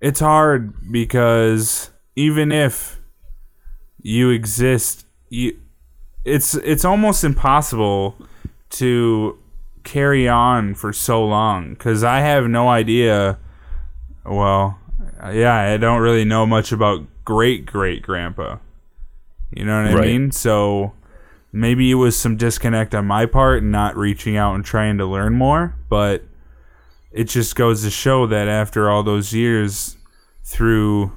it's 0.00 0.20
hard 0.20 0.92
because 0.92 1.90
even 2.16 2.52
if 2.52 3.00
you 4.02 4.30
exist, 4.30 5.06
you 5.30 5.58
it's 6.24 6.54
it's 6.54 6.84
almost 6.84 7.24
impossible 7.24 8.16
to 8.70 9.38
carry 9.82 10.28
on 10.28 10.74
for 10.74 10.92
so 10.92 11.24
long 11.24 11.70
because 11.70 12.04
I 12.04 12.20
have 12.20 12.48
no 12.48 12.68
idea. 12.68 13.38
Well, 14.24 14.78
yeah, 15.32 15.54
I 15.72 15.76
don't 15.76 16.00
really 16.00 16.24
know 16.24 16.46
much 16.46 16.72
about 16.72 17.06
great 17.24 17.66
great 17.66 18.02
grandpa. 18.02 18.58
You 19.50 19.64
know 19.64 19.76
what 19.82 19.90
I 19.90 19.94
Right. 19.94 20.06
mean? 20.06 20.32
So 20.32 20.92
maybe 21.52 21.90
it 21.90 21.94
was 21.94 22.16
some 22.16 22.36
disconnect 22.36 22.94
on 22.94 23.06
my 23.06 23.26
part 23.26 23.62
and 23.62 23.70
not 23.72 23.96
reaching 23.96 24.36
out 24.36 24.54
and 24.54 24.64
trying 24.64 24.98
to 24.98 25.06
learn 25.06 25.34
more, 25.34 25.76
but 25.88 26.24
it 27.14 27.24
just 27.24 27.54
goes 27.54 27.82
to 27.84 27.90
show 27.90 28.26
that 28.26 28.48
after 28.48 28.90
all 28.90 29.04
those 29.04 29.32
years 29.32 29.96
through 30.42 31.12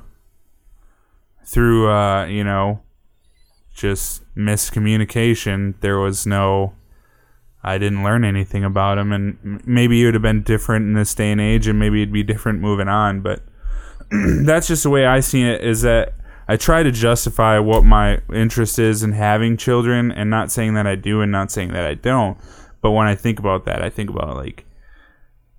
through 1.44 1.90
uh, 1.90 2.26
you 2.26 2.44
know, 2.44 2.82
just 3.74 4.24
miscommunication, 4.36 5.74
there 5.82 5.98
was 5.98 6.28
no 6.28 6.74
I 7.64 7.80
didn't 7.80 8.04
learn 8.04 8.24
anything 8.24 8.64
about 8.64 9.00
him 9.00 9.12
and 9.12 9.66
maybe 9.66 10.02
it 10.02 10.06
would 10.06 10.14
have 10.14 10.22
been 10.22 10.44
different 10.44 10.86
in 10.86 10.94
this 10.94 11.16
day 11.16 11.32
and 11.32 11.42
age 11.42 11.68
and 11.68 11.80
maybe 11.80 12.04
it'd 12.04 12.14
be 12.14 12.24
different 12.24 12.62
moving 12.62 12.88
on, 12.88 13.22
but 13.22 13.42
that's 14.46 14.68
just 14.68 14.84
the 14.84 14.92
way 14.92 15.06
I 15.08 15.20
see 15.20 15.42
it 15.44 15.62
is 15.62 15.82
that 15.82 16.14
I 16.48 16.58
try 16.58 16.84
to 16.84 16.92
justify 16.92 17.58
what 17.58 17.84
my 17.84 18.22
interest 18.32 18.78
is 18.78 19.02
in 19.02 19.14
having 19.14 19.58
children 19.58 20.12
and 20.12 20.30
not 20.30 20.52
saying 20.52 20.76
that 20.76 20.86
I 20.86 20.96
do 20.96 21.22
and 21.22 21.32
not 21.32 21.52
saying 21.52 21.74
that 21.74 21.86
I 21.86 21.96
don't. 21.96 22.38
But 22.82 22.92
when 22.92 23.08
I 23.08 23.16
think 23.16 23.40
about 23.40 23.66
that, 23.66 23.82
I 23.82 23.90
think 23.90 24.12
about 24.12 24.38
like 24.38 24.67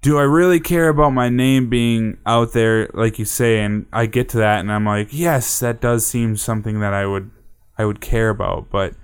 do 0.01 0.19
I 0.19 0.23
really 0.23 0.61
care 0.61 0.89
about 0.89 1.11
my 1.11 1.29
name 1.29 1.69
being 1.69 2.19
out 2.25 2.53
there 2.53 2.89
like 2.95 3.19
you 3.19 3.25
say 3.25 3.61
and 3.61 3.87
I 3.93 4.07
get 4.07 4.29
to 4.31 4.39
that 4.39 4.61
and 4.61 4.71
I'm 4.73 4.85
like, 4.87 5.09
yes, 5.11 5.59
that 5.61 5.81
does 5.81 6.07
seem 6.07 6.37
something 6.37 6.81
that 6.81 6.95
I 6.95 7.07
would 7.07 7.31
I 7.77 7.85
would 7.85 8.01
care 8.01 8.31
about, 8.31 8.71
but 8.71 8.95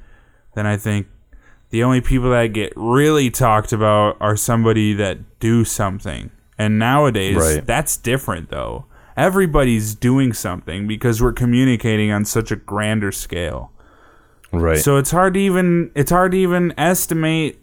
then 0.55 0.67
I 0.67 0.77
think 0.77 1.07
the 1.71 1.83
only 1.83 2.01
people 2.01 2.31
that 2.31 2.49
get 2.53 2.73
really 2.77 3.31
talked 3.31 3.73
about 3.73 4.17
are 4.21 4.37
somebody 4.37 4.93
that 4.95 5.41
do 5.41 5.65
something. 5.65 6.31
And 6.57 6.79
nowadays, 6.79 7.37
Right. 7.37 7.67
that's 7.67 7.97
different 7.97 8.51
though. 8.51 8.87
Everybody's 9.17 9.95
doing 9.95 10.33
something 10.33 10.87
because 10.87 11.21
we're 11.23 11.33
communicating 11.33 12.11
on 12.13 12.25
such 12.25 12.51
a 12.53 12.57
grander 12.57 13.11
scale. 13.13 13.73
Right. 14.53 14.79
So 14.79 14.97
it's 14.97 15.11
hard 15.11 15.35
to 15.35 15.41
even 15.41 15.91
it's 15.97 16.13
hard 16.13 16.33
to 16.33 16.39
even 16.39 16.73
estimate 16.79 17.61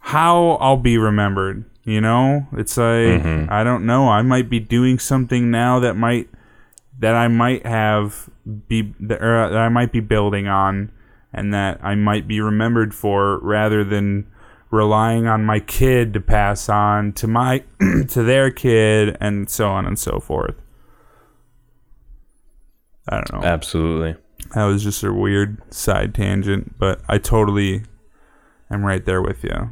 how 0.00 0.52
I'll 0.60 0.76
be 0.76 0.98
remembered. 0.98 1.64
You 1.84 2.00
know, 2.00 2.46
it's 2.52 2.76
like 2.76 2.86
mm-hmm. 2.86 3.52
I 3.52 3.64
don't 3.64 3.84
know. 3.84 4.08
I 4.08 4.22
might 4.22 4.48
be 4.48 4.60
doing 4.60 4.98
something 4.98 5.50
now 5.50 5.80
that 5.80 5.94
might 5.94 6.28
that 7.00 7.14
I 7.16 7.26
might 7.26 7.66
have 7.66 8.30
be 8.68 8.94
that, 9.00 9.20
or 9.20 9.48
that 9.50 9.58
I 9.58 9.68
might 9.68 9.90
be 9.90 9.98
building 9.98 10.46
on, 10.46 10.92
and 11.32 11.52
that 11.52 11.80
I 11.82 11.96
might 11.96 12.28
be 12.28 12.40
remembered 12.40 12.94
for, 12.94 13.38
rather 13.40 13.82
than 13.82 14.28
relying 14.70 15.26
on 15.26 15.44
my 15.44 15.58
kid 15.58 16.14
to 16.14 16.20
pass 16.20 16.68
on 16.68 17.12
to 17.14 17.26
my 17.26 17.64
to 18.08 18.22
their 18.22 18.52
kid, 18.52 19.16
and 19.20 19.50
so 19.50 19.68
on 19.68 19.84
and 19.84 19.98
so 19.98 20.20
forth. 20.20 20.54
I 23.08 23.16
don't 23.16 23.32
know. 23.32 23.46
Absolutely. 23.46 24.14
That 24.54 24.64
was 24.66 24.84
just 24.84 25.02
a 25.02 25.12
weird 25.12 25.60
side 25.74 26.14
tangent, 26.14 26.78
but 26.78 27.00
I 27.08 27.18
totally 27.18 27.82
am 28.70 28.84
right 28.84 29.04
there 29.04 29.20
with 29.20 29.42
you. 29.42 29.70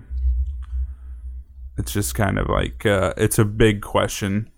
It's 1.81 1.93
just 1.93 2.15
kind 2.15 2.39
of 2.39 2.49
like 2.49 2.85
uh, 2.87 3.15
it's 3.17 3.39
a 3.39 3.45
big 3.45 3.81
question. 3.81 4.51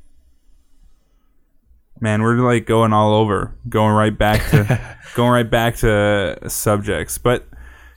Man, 2.00 2.20
we're 2.22 2.36
like 2.38 2.66
going 2.66 2.92
all 2.92 3.14
over, 3.14 3.54
going 3.68 3.94
right 3.94 4.16
back 4.16 4.50
to 4.50 4.96
going 5.14 5.30
right 5.30 5.50
back 5.50 5.76
to 5.76 6.38
subjects. 6.48 7.16
But 7.16 7.46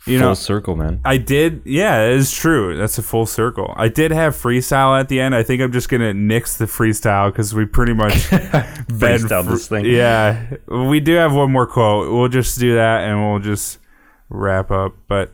you 0.06 0.20
Full 0.20 0.28
know, 0.28 0.34
circle, 0.36 0.76
man. 0.76 1.02
I 1.04 1.18
did. 1.18 1.64
Yeah, 1.66 2.04
it 2.06 2.14
is 2.14 2.32
true. 2.32 2.78
That's 2.78 3.00
a 3.00 3.02
full 3.02 3.26
circle. 3.26 3.74
I 3.76 3.88
did 3.88 4.12
have 4.12 4.36
freestyle 4.36 5.00
at 5.00 5.10
the 5.10 5.20
end. 5.20 5.34
I 5.34 5.42
think 5.42 5.64
I'm 5.64 5.72
just 5.72 5.90
gonna 5.90 6.14
nix 6.14 6.58
the 6.58 6.66
freestyle 6.66 7.32
because 7.32 7.56
we 7.56 7.66
pretty 7.66 7.94
much 7.94 8.30
been 8.30 8.42
Freestyled 8.88 9.48
this 9.50 9.68
thing. 9.68 9.86
Yeah, 9.86 10.58
we 10.68 11.00
do 11.00 11.16
have 11.16 11.34
one 11.34 11.52
more 11.52 11.66
quote. 11.66 12.14
We'll 12.14 12.28
just 12.28 12.60
do 12.60 12.76
that 12.76 13.06
and 13.06 13.20
we'll 13.20 13.40
just 13.40 13.80
wrap 14.30 14.70
up. 14.70 14.94
But 15.08 15.34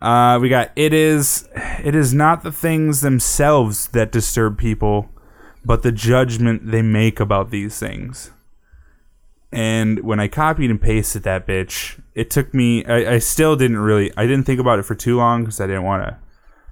uh, 0.00 0.38
we 0.40 0.48
got 0.48 0.70
it 0.76 0.94
is 0.94 1.48
it 1.84 1.94
is 1.94 2.14
not 2.14 2.42
the 2.42 2.52
things 2.52 3.00
themselves 3.02 3.88
that 3.88 4.10
disturb 4.10 4.58
people, 4.58 5.10
but 5.64 5.82
the 5.82 5.92
judgment 5.92 6.70
they 6.70 6.82
make 6.82 7.20
about 7.20 7.50
these 7.50 7.78
things. 7.78 8.30
And 9.52 10.00
when 10.00 10.20
I 10.20 10.28
copied 10.28 10.70
and 10.70 10.80
pasted 10.80 11.24
that 11.24 11.46
bitch, 11.46 12.00
it 12.14 12.30
took 12.30 12.54
me. 12.54 12.84
I, 12.84 13.14
I 13.14 13.18
still 13.18 13.56
didn't 13.56 13.78
really. 13.78 14.12
I 14.16 14.26
didn't 14.26 14.44
think 14.44 14.60
about 14.60 14.78
it 14.78 14.84
for 14.84 14.94
too 14.94 15.16
long 15.16 15.42
because 15.42 15.60
I 15.60 15.66
didn't 15.66 15.82
want 15.82 16.04
to 16.04 16.18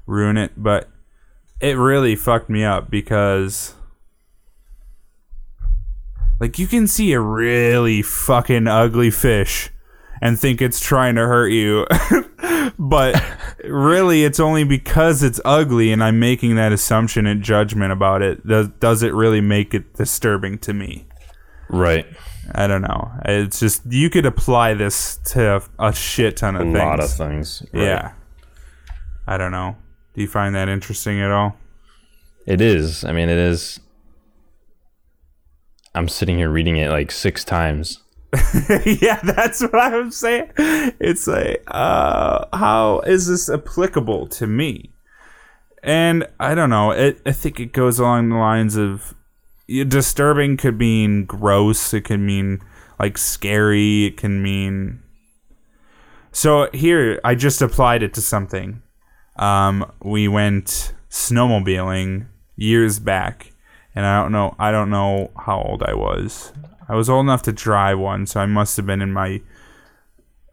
ruin 0.07 0.37
it. 0.37 0.53
But 0.57 0.89
it 1.61 1.76
really 1.76 2.14
fucked 2.14 2.49
me 2.49 2.64
up 2.64 2.89
because, 2.89 3.74
like, 6.41 6.59
you 6.59 6.68
can 6.68 6.87
see 6.87 7.12
a 7.12 7.20
really 7.20 8.01
fucking 8.01 8.68
ugly 8.68 9.11
fish 9.11 9.70
and 10.21 10.39
think 10.39 10.61
it's 10.61 10.81
trying 10.81 11.14
to 11.16 11.23
hurt 11.23 11.49
you, 11.49 11.87
but 12.79 13.23
really, 13.64 14.25
it's 14.25 14.41
only 14.41 14.64
because 14.64 15.23
it's 15.23 15.41
ugly, 15.45 15.93
and 15.93 16.03
I'm 16.03 16.19
making 16.19 16.57
that 16.57 16.73
assumption 16.73 17.27
and 17.27 17.43
judgment 17.43 17.93
about 17.93 18.23
it. 18.23 18.47
Does 18.47 18.69
does 18.81 19.03
it 19.03 19.14
really 19.14 19.41
make 19.41 19.75
it 19.75 19.95
disturbing 19.95 20.59
to 20.59 20.73
me? 20.73 21.07
Right. 21.69 22.07
I 22.55 22.66
don't 22.66 22.83
know. 22.83 23.11
It's 23.25 23.61
just 23.61 23.83
you 23.87 24.09
could 24.09 24.25
apply 24.25 24.75
this 24.75 25.19
to 25.33 25.62
a 25.79 25.93
shit 25.93 26.39
ton 26.39 26.57
of 26.57 26.62
A 26.62 26.64
things. 26.64 26.79
A 26.79 26.85
lot 26.85 27.01
of 27.01 27.11
things. 27.11 27.62
Right. 27.73 27.83
Yeah. 27.83 28.12
I 29.27 29.37
don't 29.37 29.53
know. 29.53 29.77
Do 30.14 30.23
you 30.23 30.29
find 30.29 30.55
that 30.55 30.69
interesting 30.69 31.21
at 31.21 31.31
all? 31.31 31.57
It 32.47 32.62
is. 32.62 33.05
I 33.05 33.12
mean, 33.12 33.29
it 33.29 33.37
is. 33.37 33.79
I'm 35.95 36.09
sitting 36.09 36.39
here 36.39 36.49
reading 36.49 36.77
it 36.77 36.91
like 36.91 37.11
six 37.11 37.45
times. 37.45 38.03
yeah, 38.85 39.20
that's 39.22 39.62
what 39.62 39.74
I'm 39.74 40.11
saying. 40.11 40.51
It's 40.57 41.26
like, 41.26 41.62
uh, 41.66 42.45
how 42.53 43.01
is 43.01 43.26
this 43.26 43.49
applicable 43.49 44.26
to 44.29 44.47
me? 44.47 44.91
And 45.83 46.26
I 46.39 46.55
don't 46.55 46.70
know. 46.70 46.91
It, 46.91 47.20
I 47.24 47.33
think 47.33 47.59
it 47.59 47.72
goes 47.72 47.99
along 47.99 48.29
the 48.29 48.37
lines 48.37 48.76
of 48.76 49.14
disturbing 49.66 50.57
could 50.57 50.79
mean 50.79 51.24
gross. 51.24 51.95
It 51.95 52.03
can 52.03 52.26
mean 52.26 52.61
like 52.99 53.16
scary. 53.16 54.05
It 54.05 54.16
can 54.16 54.43
mean. 54.43 55.03
So 56.31 56.68
here, 56.72 57.20
I 57.24 57.35
just 57.35 57.62
applied 57.62 58.03
it 58.03 58.12
to 58.14 58.20
something. 58.20 58.83
Um, 59.37 59.91
we 60.03 60.29
went 60.29 60.93
snowmobiling 61.11 62.26
years 62.57 62.99
back, 62.99 63.53
and 63.95 64.05
I 64.05 64.20
don't 64.22 64.33
know. 64.33 64.55
I 64.59 64.70
don't 64.70 64.91
know 64.91 65.31
how 65.47 65.62
old 65.62 65.83
I 65.83 65.95
was. 65.95 66.53
I 66.89 66.95
was 66.95 67.11
old 67.11 67.24
enough 67.24 67.43
to 67.43 67.53
drive 67.53 67.99
one, 67.99 68.26
so 68.26 68.41
I 68.41 68.47
must 68.47 68.76
have 68.76 68.86
been 68.86 69.03
in 69.03 69.12
my 69.12 69.43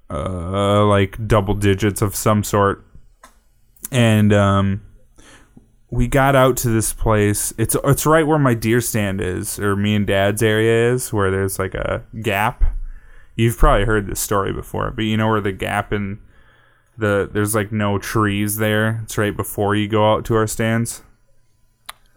uh, 0.10 0.86
like 0.86 1.28
double 1.28 1.54
digits 1.54 2.02
of 2.02 2.16
some 2.16 2.44
sort. 2.44 2.86
And 3.92 4.34
um, 4.34 4.82
we 5.90 6.08
got 6.08 6.36
out 6.36 6.58
to 6.58 6.70
this 6.70 6.94
place. 6.94 7.54
It's 7.58 7.76
it's 7.84 8.06
right 8.06 8.28
where 8.28 8.40
my 8.40 8.54
deer 8.54 8.82
stand 8.82 9.22
is, 9.22 9.60
or 9.60 9.76
me 9.76 9.96
and 9.96 10.06
Dad's 10.06 10.44
area 10.44 10.94
is, 10.94 11.14
where 11.14 11.32
there's 11.32 11.58
like 11.58 11.74
a 11.74 12.04
gap. 12.22 12.64
You've 13.36 13.58
probably 13.58 13.86
heard 13.86 14.08
this 14.08 14.20
story 14.20 14.54
before, 14.54 14.92
but 14.92 15.06
you 15.06 15.18
know 15.18 15.28
where 15.28 15.42
the 15.42 15.52
gap 15.52 15.94
in 15.94 16.20
the 16.98 17.30
there's 17.32 17.56
like 17.56 17.72
no 17.72 17.98
trees 17.98 18.58
there. 18.58 19.02
It's 19.04 19.18
right 19.18 19.36
before 19.36 19.76
you 19.76 19.88
go 19.88 20.14
out 20.14 20.26
to 20.26 20.36
our 20.36 20.48
stands. 20.48 21.02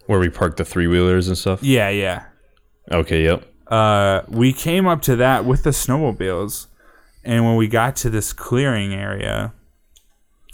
Where 0.07 0.19
we 0.19 0.31
park 0.31 0.57
the 0.57 0.65
three 0.65 0.87
wheelers 0.87 1.29
and 1.29 1.37
stuff. 1.37 1.63
Yeah, 1.63 1.91
yeah. 1.91 2.25
Okay. 2.91 3.25
Yep. 3.25 3.47
Uh, 3.69 4.23
we 4.29 4.53
came 4.53 4.87
up 4.87 5.03
to 5.03 5.17
that 5.17 5.45
with 5.45 5.63
the 5.63 5.71
snowmobiles, 5.71 6.67
and 7.25 7.45
when 7.45 7.57
we 7.57 7.69
got 7.69 7.97
to 7.97 8.11
this 8.11 8.33
clearing 8.33 8.95
area, 8.95 9.53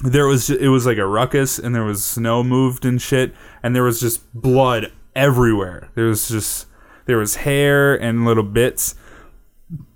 there 0.02 0.26
was 0.26 0.50
it 0.50 0.68
was 0.68 0.86
like 0.86 0.98
a 0.98 1.06
ruckus, 1.06 1.58
and 1.58 1.74
there 1.74 1.84
was 1.84 2.02
snow 2.04 2.42
moved 2.42 2.84
and 2.84 3.00
shit, 3.00 3.32
and 3.62 3.74
there 3.74 3.84
was 3.84 4.00
just 4.00 4.32
blood 4.34 4.92
everywhere. 5.14 5.90
There 5.94 6.06
was 6.06 6.28
just 6.28 6.66
there 7.06 7.18
was 7.18 7.36
hair 7.36 7.94
and 7.94 8.24
little 8.24 8.42
bits, 8.42 8.96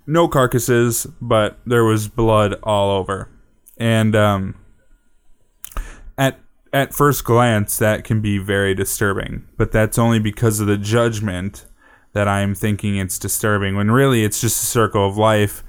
no 0.07 0.27
carcasses, 0.27 1.05
but 1.19 1.59
there 1.65 1.83
was 1.83 2.07
blood 2.07 2.55
all 2.63 2.91
over, 2.91 3.29
and 3.77 4.15
um, 4.15 4.55
at 6.17 6.39
at 6.71 6.93
first 6.93 7.25
glance 7.25 7.77
that 7.79 8.05
can 8.05 8.21
be 8.21 8.37
very 8.37 8.73
disturbing, 8.73 9.45
but 9.57 9.73
that's 9.73 9.97
only 9.97 10.19
because 10.19 10.61
of 10.61 10.67
the 10.67 10.77
judgment 10.77 11.65
that 12.13 12.27
I'm 12.27 12.55
thinking 12.55 12.97
it's 12.97 13.19
disturbing 13.19 13.75
when 13.75 13.91
really 13.91 14.23
it's 14.23 14.41
just 14.41 14.61
a 14.63 14.65
circle 14.65 15.07
of 15.07 15.17
life 15.17 15.63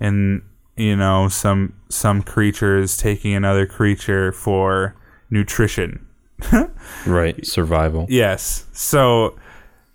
and 0.00 0.42
you 0.76 0.96
know 0.96 1.28
some 1.28 1.74
some 1.88 2.22
creatures 2.22 2.96
taking 2.96 3.34
another 3.34 3.66
creature 3.66 4.32
for 4.32 4.94
nutrition. 5.30 6.06
Right. 7.06 7.44
Survival. 7.46 8.06
Yes. 8.08 8.66
So 8.72 9.38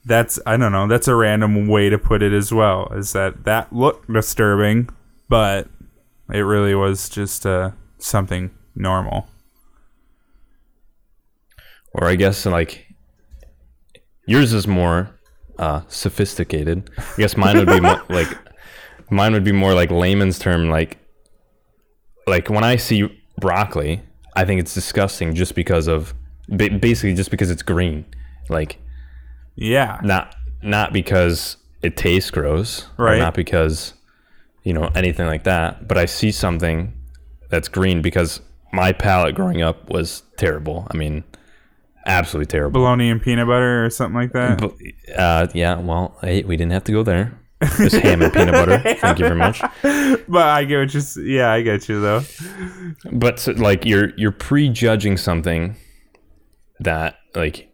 that's 0.06 0.40
I 0.46 0.58
don't 0.58 0.72
know, 0.72 0.88
that's 0.88 1.08
a 1.08 1.16
random 1.16 1.68
way 1.68 1.90
to 1.90 1.98
put 1.98 2.22
it 2.22 2.34
as 2.34 2.52
well. 2.52 2.92
Is 2.94 3.14
that 3.14 3.44
that 3.44 3.74
looked 3.74 4.12
disturbing, 4.12 4.90
but 5.28 5.68
it 6.32 6.42
really 6.42 6.76
was 6.76 7.10
just 7.10 7.46
uh 7.46 7.72
something 7.98 8.52
normal. 8.76 9.28
Or 11.94 12.08
I 12.08 12.16
guess 12.16 12.46
like 12.46 12.88
yours 14.26 14.54
is 14.54 14.68
more 14.68 15.10
uh, 15.60 15.82
sophisticated. 15.88 16.90
I 16.98 17.04
guess 17.18 17.38
mine 17.38 17.58
would 17.58 17.68
be 17.68 17.80
more, 17.80 18.02
like 18.10 18.28
mine 19.12 19.34
would 19.34 19.44
be 19.44 19.52
more 19.52 19.74
like 19.74 19.92
layman's 19.92 20.40
term 20.40 20.70
like 20.70 20.98
like 22.28 22.50
when 22.50 22.64
I 22.64 22.76
see 22.78 23.10
broccoli, 23.40 24.02
I 24.36 24.46
think 24.46 24.60
it's 24.60 24.74
disgusting 24.74 25.34
just 25.36 25.56
because 25.56 25.88
of 25.88 26.14
basically 26.48 27.14
just 27.14 27.32
because 27.32 27.52
it's 27.52 27.62
green. 27.64 28.06
Like 28.50 28.78
Yeah. 29.56 30.00
not 30.04 30.36
not 30.62 30.94
because 30.94 31.58
it 31.82 31.96
tastes 31.96 32.32
gross, 32.32 32.88
Right. 32.98 33.20
not 33.20 33.34
because 33.34 33.94
you 34.64 34.74
know 34.74 34.90
anything 34.96 35.26
like 35.26 35.44
that. 35.44 35.88
But 35.88 35.98
I 35.98 36.06
see 36.06 36.32
something 36.32 36.94
that's 37.50 37.68
green 37.68 38.02
because 38.02 38.42
my 38.72 38.92
palate 38.92 39.34
growing 39.36 39.62
up 39.62 39.90
was 39.90 40.22
terrible. 40.38 40.88
I 40.92 40.98
mean, 40.98 41.24
absolutely 42.06 42.48
terrible. 42.48 42.80
Bologna 42.80 43.10
and 43.10 43.22
peanut 43.22 43.48
butter 43.48 43.86
or 43.86 43.90
something 43.90 44.16
like 44.16 44.34
that. 44.34 44.64
Uh, 45.16 45.48
yeah, 45.54 45.80
well, 45.80 46.18
hey, 46.22 46.44
we 46.44 46.58
didn't 46.58 46.72
have 46.72 46.84
to 46.86 46.92
go 46.92 47.04
there. 47.04 47.40
Just 47.78 47.98
ham 47.98 48.22
and 48.22 48.32
peanut 48.32 48.54
butter. 48.54 48.80
Thank 49.00 49.20
you 49.20 49.26
very 49.26 49.38
much. 49.38 49.62
But 49.82 50.48
I 50.48 50.64
get 50.64 50.80
what 50.80 50.94
you 50.94 51.24
yeah, 51.24 51.52
I 51.52 51.62
get 51.62 51.90
you 51.90 52.00
though. 52.00 52.24
But 53.12 53.40
so, 53.40 53.52
like 53.52 53.86
you're 53.86 54.12
you're 54.16 54.32
prejudging 54.32 55.18
something 55.18 55.76
that 56.80 57.18
like 57.36 57.70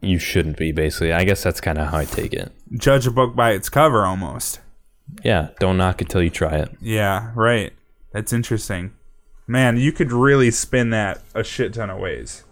you 0.00 0.18
shouldn't 0.18 0.56
be. 0.56 0.72
Basically, 0.72 1.12
I 1.12 1.24
guess 1.24 1.42
that's 1.42 1.60
kind 1.60 1.76
of 1.76 1.88
how 1.88 1.98
I 1.98 2.04
take 2.06 2.32
it. 2.32 2.52
Judge 2.72 3.06
a 3.06 3.10
book 3.10 3.36
by 3.36 3.50
its 3.52 3.68
cover 3.68 4.06
almost. 4.06 4.60
Yeah, 5.22 5.48
don't 5.60 5.76
knock 5.76 6.00
it 6.00 6.08
till 6.08 6.22
you 6.22 6.30
try 6.30 6.56
it. 6.56 6.70
Yeah, 6.80 7.32
right. 7.34 7.72
That's 8.12 8.32
interesting. 8.32 8.94
Man, 9.46 9.76
you 9.76 9.92
could 9.92 10.12
really 10.12 10.50
spin 10.50 10.90
that 10.90 11.22
a 11.34 11.42
shit 11.44 11.74
ton 11.74 11.90
of 11.90 11.98
ways. 11.98 12.44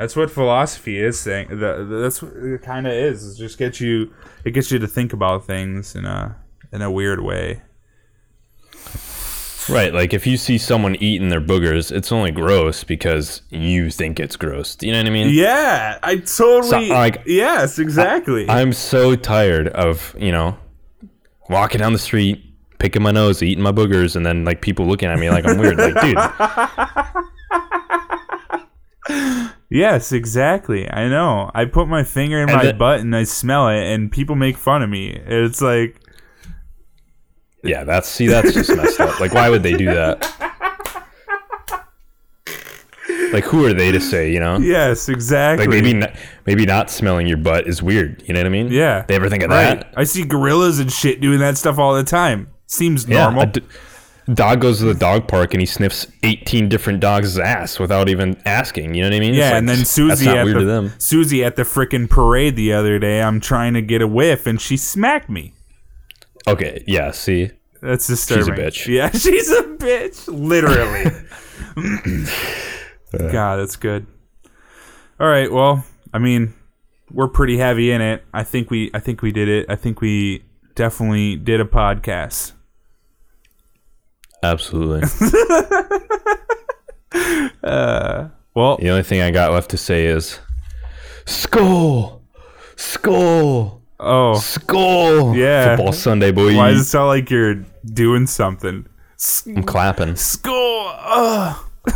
That's 0.00 0.16
what 0.16 0.30
philosophy 0.30 0.98
is 0.98 1.20
saying. 1.20 1.48
That's 1.50 2.22
what 2.22 2.32
it 2.32 2.62
kind 2.62 2.86
of 2.86 2.92
is. 2.94 3.34
It 3.34 3.36
just 3.38 3.58
gets 3.58 3.82
you. 3.82 4.10
It 4.46 4.52
gets 4.52 4.70
you 4.70 4.78
to 4.78 4.86
think 4.86 5.12
about 5.12 5.44
things 5.44 5.94
in 5.94 6.06
a 6.06 6.36
in 6.72 6.80
a 6.80 6.90
weird 6.90 7.20
way. 7.22 7.60
Right, 9.68 9.92
like 9.92 10.14
if 10.14 10.26
you 10.26 10.38
see 10.38 10.56
someone 10.56 10.96
eating 10.96 11.28
their 11.28 11.42
boogers, 11.42 11.92
it's 11.92 12.10
only 12.12 12.30
gross 12.30 12.82
because 12.82 13.42
you 13.50 13.90
think 13.90 14.18
it's 14.18 14.36
gross. 14.36 14.74
Do 14.74 14.86
you 14.86 14.92
know 14.94 15.00
what 15.00 15.06
I 15.06 15.10
mean? 15.10 15.34
Yeah, 15.34 15.98
I 16.02 16.16
totally. 16.16 16.88
So, 16.88 16.94
like, 16.94 17.22
yes, 17.26 17.78
exactly. 17.78 18.48
I'm 18.48 18.72
so 18.72 19.14
tired 19.16 19.68
of, 19.68 20.16
you 20.18 20.32
know, 20.32 20.56
walking 21.50 21.80
down 21.80 21.92
the 21.92 21.98
street, 21.98 22.42
picking 22.78 23.02
my 23.02 23.10
nose, 23.10 23.42
eating 23.42 23.62
my 23.62 23.70
boogers, 23.70 24.16
and 24.16 24.24
then 24.24 24.46
like 24.46 24.62
people 24.62 24.86
looking 24.86 25.10
at 25.10 25.18
me 25.18 25.28
like 25.28 25.44
I'm 25.44 25.58
weird. 25.58 25.76
Like, 25.76 26.00
dude, 26.00 26.16
yes, 29.70 30.12
exactly. 30.12 30.90
I 30.90 31.08
know. 31.08 31.50
I 31.54 31.64
put 31.64 31.88
my 31.88 32.02
finger 32.04 32.40
in 32.40 32.46
my 32.46 32.64
then- 32.64 32.78
butt 32.78 33.00
and 33.00 33.14
I 33.16 33.24
smell 33.24 33.68
it, 33.68 33.82
and 33.92 34.10
people 34.12 34.36
make 34.36 34.56
fun 34.56 34.82
of 34.82 34.90
me. 34.90 35.10
It's 35.26 35.60
like, 35.62 35.96
yeah, 37.62 37.84
that's 37.84 38.08
see, 38.08 38.26
that's 38.26 38.52
just 38.54 38.74
messed 38.74 39.00
up. 39.00 39.20
Like, 39.20 39.32
why 39.34 39.48
would 39.50 39.62
they 39.62 39.74
do 39.74 39.86
that? 39.86 40.26
Like, 43.32 43.44
who 43.44 43.64
are 43.66 43.72
they 43.72 43.92
to 43.92 44.00
say, 44.00 44.32
you 44.32 44.40
know? 44.40 44.58
yes, 44.58 45.08
exactly. 45.08 45.66
Like 45.66 45.70
maybe 45.72 45.92
not, 45.96 46.16
maybe 46.46 46.66
not 46.66 46.90
smelling 46.90 47.26
your 47.28 47.36
butt 47.36 47.66
is 47.68 47.80
weird. 47.82 48.22
You 48.26 48.34
know 48.34 48.40
what 48.40 48.46
I 48.46 48.50
mean? 48.50 48.68
Yeah. 48.72 49.04
They 49.06 49.14
ever 49.14 49.28
think 49.28 49.44
of 49.44 49.50
Right. 49.50 49.80
that? 49.80 49.94
I 49.96 50.02
see 50.04 50.24
gorillas 50.24 50.80
and 50.80 50.90
shit 50.90 51.20
doing 51.20 51.38
that 51.38 51.56
stuff 51.56 51.78
all 51.78 51.94
the 51.94 52.02
time. 52.02 52.48
Seems 52.66 53.06
normal. 53.06 53.46
d- 53.46 53.62
dog 54.34 54.60
goes 54.60 54.78
to 54.78 54.84
the 54.84 54.94
dog 54.94 55.28
park 55.28 55.54
and 55.54 55.60
he 55.60 55.66
sniffs 55.66 56.06
18 56.22 56.68
different 56.68 57.00
dogs' 57.00 57.38
ass 57.38 57.78
without 57.78 58.08
even 58.08 58.40
asking. 58.44 58.94
You 58.94 59.02
know 59.02 59.08
what 59.08 59.16
I 59.16 59.20
mean? 59.20 59.34
Yeah, 59.34 59.50
like, 59.50 59.58
and 59.58 59.68
then 59.68 59.84
Susie 59.84 60.28
at 60.28 60.44
the. 60.44 60.92
Susie 60.98 61.44
at 61.44 61.56
the 61.56 61.62
frickin' 61.62 62.08
parade 62.08 62.56
the 62.56 62.72
other 62.72 62.98
day. 62.98 63.22
I'm 63.22 63.40
trying 63.40 63.74
to 63.74 63.82
get 63.82 64.02
a 64.02 64.06
whiff, 64.06 64.46
and 64.46 64.60
she 64.60 64.76
smacked 64.76 65.28
me. 65.28 65.54
Okay. 66.46 66.84
Yeah. 66.86 67.10
See. 67.10 67.50
That's 67.82 68.06
disturbing. 68.06 68.54
She's 68.54 68.58
a 68.58 68.62
bitch. 68.62 68.86
Yeah, 68.86 69.10
she's 69.18 69.50
a 69.50 69.62
bitch. 69.62 70.28
Literally. 70.28 71.04
God, 73.32 73.56
that's 73.56 73.76
good. 73.76 74.06
All 75.18 75.28
right. 75.28 75.50
Well, 75.50 75.84
I 76.12 76.18
mean, 76.18 76.54
we're 77.10 77.28
pretty 77.28 77.56
heavy 77.56 77.90
in 77.90 78.00
it. 78.00 78.24
I 78.32 78.44
think 78.44 78.70
we. 78.70 78.90
I 78.94 79.00
think 79.00 79.22
we 79.22 79.32
did 79.32 79.48
it. 79.48 79.66
I 79.68 79.76
think 79.76 80.00
we 80.00 80.44
definitely 80.74 81.36
did 81.36 81.60
a 81.60 81.64
podcast. 81.64 82.52
Absolutely. 84.42 85.08
Well, 88.60 88.76
the 88.78 88.90
only 88.90 89.04
thing 89.04 89.22
I 89.22 89.30
got 89.30 89.52
left 89.52 89.70
to 89.70 89.76
say 89.76 90.06
is, 90.06 90.40
skol, 91.24 92.20
skol, 92.74 93.80
oh, 94.00 94.32
skol. 94.36 95.36
Yeah. 95.36 95.76
Football 95.76 95.92
Sunday, 95.92 96.32
boy. 96.32 96.56
why 96.56 96.72
does 96.72 96.80
it 96.80 96.84
sound 96.84 97.06
like 97.08 97.30
you're 97.30 97.64
doing 97.86 98.26
something? 98.26 98.86
I'm 99.46 99.62
clapping. 99.62 100.14
Skol. 100.14 100.94
Ugh. 100.98 101.64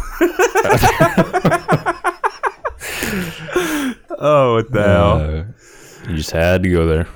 oh, 4.19 4.55
what 4.55 4.71
the 4.71 4.83
hell? 4.83 5.21
Uh, 5.21 5.45
you 6.09 6.17
just 6.17 6.31
had 6.31 6.63
to 6.63 6.71
go 6.71 6.87
there. 6.87 7.09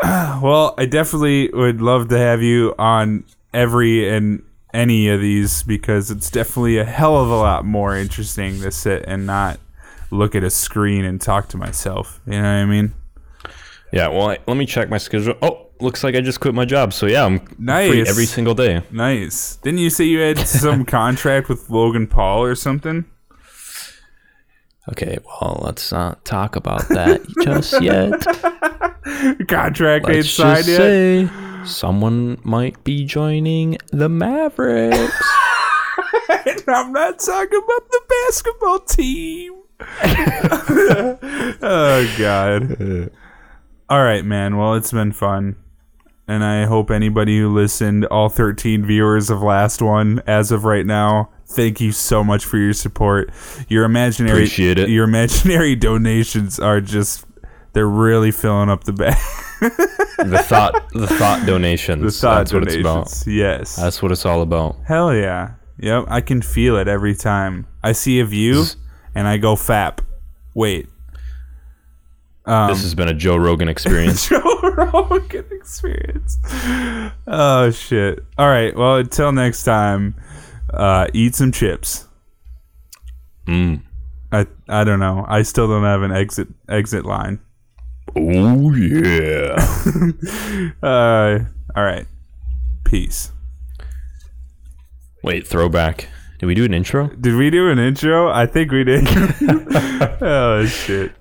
Well, 0.43 0.74
I 0.76 0.87
definitely 0.87 1.51
would 1.53 1.81
love 1.81 2.09
to 2.09 2.18
have 2.18 2.43
you 2.43 2.74
on 2.79 3.22
every 3.55 4.09
and 4.09 4.43
any 4.74 5.08
of 5.08 5.20
these 5.20 5.62
because 5.62 6.10
it's 6.10 6.30
definitely 6.30 6.78
a 6.78 6.84
hell 6.84 7.16
of 7.16 7.30
a 7.30 7.36
lot 7.36 7.64
more 7.64 7.96
interesting 7.96 8.60
to 8.60 8.70
sit 8.70 9.04
and 9.06 9.26
not 9.26 9.58
look 10.10 10.34
at 10.34 10.42
a 10.44 10.50
screen 10.50 11.04
and 11.04 11.20
talk 11.20 11.48
to 11.48 11.56
myself. 11.56 12.20
You 12.26 12.32
know 12.34 12.42
what 12.42 12.48
I 12.48 12.64
mean? 12.64 12.94
Yeah. 13.92 14.08
Well, 14.08 14.30
I, 14.30 14.38
let 14.46 14.56
me 14.56 14.66
check 14.66 14.88
my 14.90 14.98
schedule. 14.98 15.34
Oh, 15.42 15.66
looks 15.80 16.02
like 16.04 16.14
I 16.14 16.20
just 16.20 16.40
quit 16.40 16.54
my 16.54 16.64
job. 16.64 16.92
So 16.92 17.06
yeah, 17.06 17.24
I'm 17.24 17.38
free 17.40 17.56
Nice. 17.58 18.08
every 18.08 18.26
single 18.26 18.54
day. 18.54 18.82
Nice. 18.90 19.56
Didn't 19.56 19.78
you 19.80 19.90
say 19.90 20.04
you 20.04 20.20
had 20.20 20.38
some 20.46 20.84
contract 20.84 21.48
with 21.48 21.70
Logan 21.70 22.06
Paul 22.06 22.42
or 22.42 22.54
something? 22.54 23.04
Okay. 24.90 25.18
Well, 25.24 25.60
let's 25.64 25.92
not 25.92 26.24
talk 26.24 26.56
about 26.56 26.88
that 26.88 27.22
just 27.42 27.80
yet. 27.82 28.12
Contract 29.48 30.08
ain't 30.08 30.26
signed 30.26 30.66
yet. 30.66 30.76
say 30.76 31.24
someone 31.64 32.40
might 32.42 32.82
be 32.84 33.04
joining 33.04 33.78
the 33.92 34.09
Mavericks. 34.09 35.22
I'm 36.68 36.92
not 36.92 37.18
talking 37.18 37.62
about 37.64 37.90
the 37.90 38.00
basketball 38.09 38.80
team. 38.80 39.54
oh 41.62 42.14
God. 42.18 43.11
All 43.88 44.02
right, 44.02 44.24
man. 44.24 44.56
Well, 44.56 44.74
it's 44.74 44.92
been 44.92 45.12
fun. 45.12 45.56
And 46.26 46.44
I 46.44 46.66
hope 46.66 46.90
anybody 46.90 47.38
who 47.38 47.54
listened, 47.54 48.04
all 48.06 48.28
13 48.28 48.84
viewers 48.84 49.30
of 49.30 49.42
last 49.42 49.80
one 49.80 50.20
as 50.26 50.52
of 50.52 50.64
right 50.64 50.84
now, 50.84 51.30
thank 51.46 51.80
you 51.80 51.90
so 51.90 52.22
much 52.22 52.44
for 52.44 52.59
your 52.59 52.74
support. 52.74 53.30
Your 53.68 53.84
imaginary. 53.84 54.46
Your 54.90 55.04
imaginary 55.04 55.74
donations 55.76 56.61
are 56.61 56.82
just 56.82 57.24
they're 57.72 57.88
really 57.88 58.30
filling 58.30 58.68
up 58.68 58.84
the 58.84 58.92
bag. 58.92 59.16
The 59.61 60.44
thought, 60.46 60.88
the 60.92 61.06
thought 61.06 61.46
donations. 61.46 62.02
the 62.02 62.11
thought 62.11 62.38
that's 62.38 62.52
what 62.52 62.62
it's 62.64 62.74
about. 62.76 62.94
donations. 63.06 63.26
Yes. 63.26 63.76
That's 63.76 64.02
what 64.02 64.12
it's 64.12 64.24
all 64.26 64.42
about. 64.42 64.76
Hell 64.86 65.14
yeah. 65.14 65.52
Yep, 65.80 66.04
I 66.09 66.20
can 66.20 66.42
feel 66.42 66.76
it 66.76 66.88
every 66.88 67.14
time. 67.14 67.66
I 67.82 67.92
see 67.92 68.18
a 68.20 68.24
view 68.24 68.64
and 69.14 69.28
I 69.28 69.36
go 69.38 69.54
fap. 69.54 70.00
Wait. 70.54 70.88
Um, 72.46 72.70
this 72.70 72.82
has 72.82 72.94
been 72.94 73.09
a 73.09 73.14
Joe 73.14 73.36
Rogan 73.36 73.68
experience. 73.68 74.28
Joe 74.28 74.40
Rogan 74.62 75.44
experience. 75.52 76.38
Oh 77.26 77.70
shit. 77.70 78.24
All 78.38 78.48
right. 78.48 78.74
Well, 78.74 78.96
until 78.96 79.32
next 79.32 79.64
time, 79.64 80.14
uh, 80.72 81.06
eat 81.12 81.34
some 81.34 81.52
chips. 81.52 82.06
mm. 83.46 83.82
I 84.32 84.46
I 84.68 84.84
don't 84.84 84.98
know. 85.00 85.24
I 85.28 85.42
still 85.42 85.68
don't 85.68 85.84
have 85.84 86.02
an 86.02 86.12
exit 86.12 86.48
exit 86.68 87.04
line. 87.06 87.38
Oh 88.18 88.74
yeah. 88.74 89.54
Uh, 90.82 91.38
all 91.74 91.84
right. 91.84 92.06
Peace. 92.84 93.32
Wait, 95.22 95.46
throwback. 95.46 96.08
Did 96.38 96.46
we 96.46 96.54
do 96.54 96.64
an 96.64 96.74
intro? 96.74 97.08
Did 97.08 97.36
we 97.36 97.50
do 97.50 97.68
an 97.70 97.78
intro? 97.78 98.30
I 98.30 98.46
think 98.46 98.70
we 98.70 98.84
did. 98.84 99.06
oh 100.20 100.66
shit. 100.66 101.12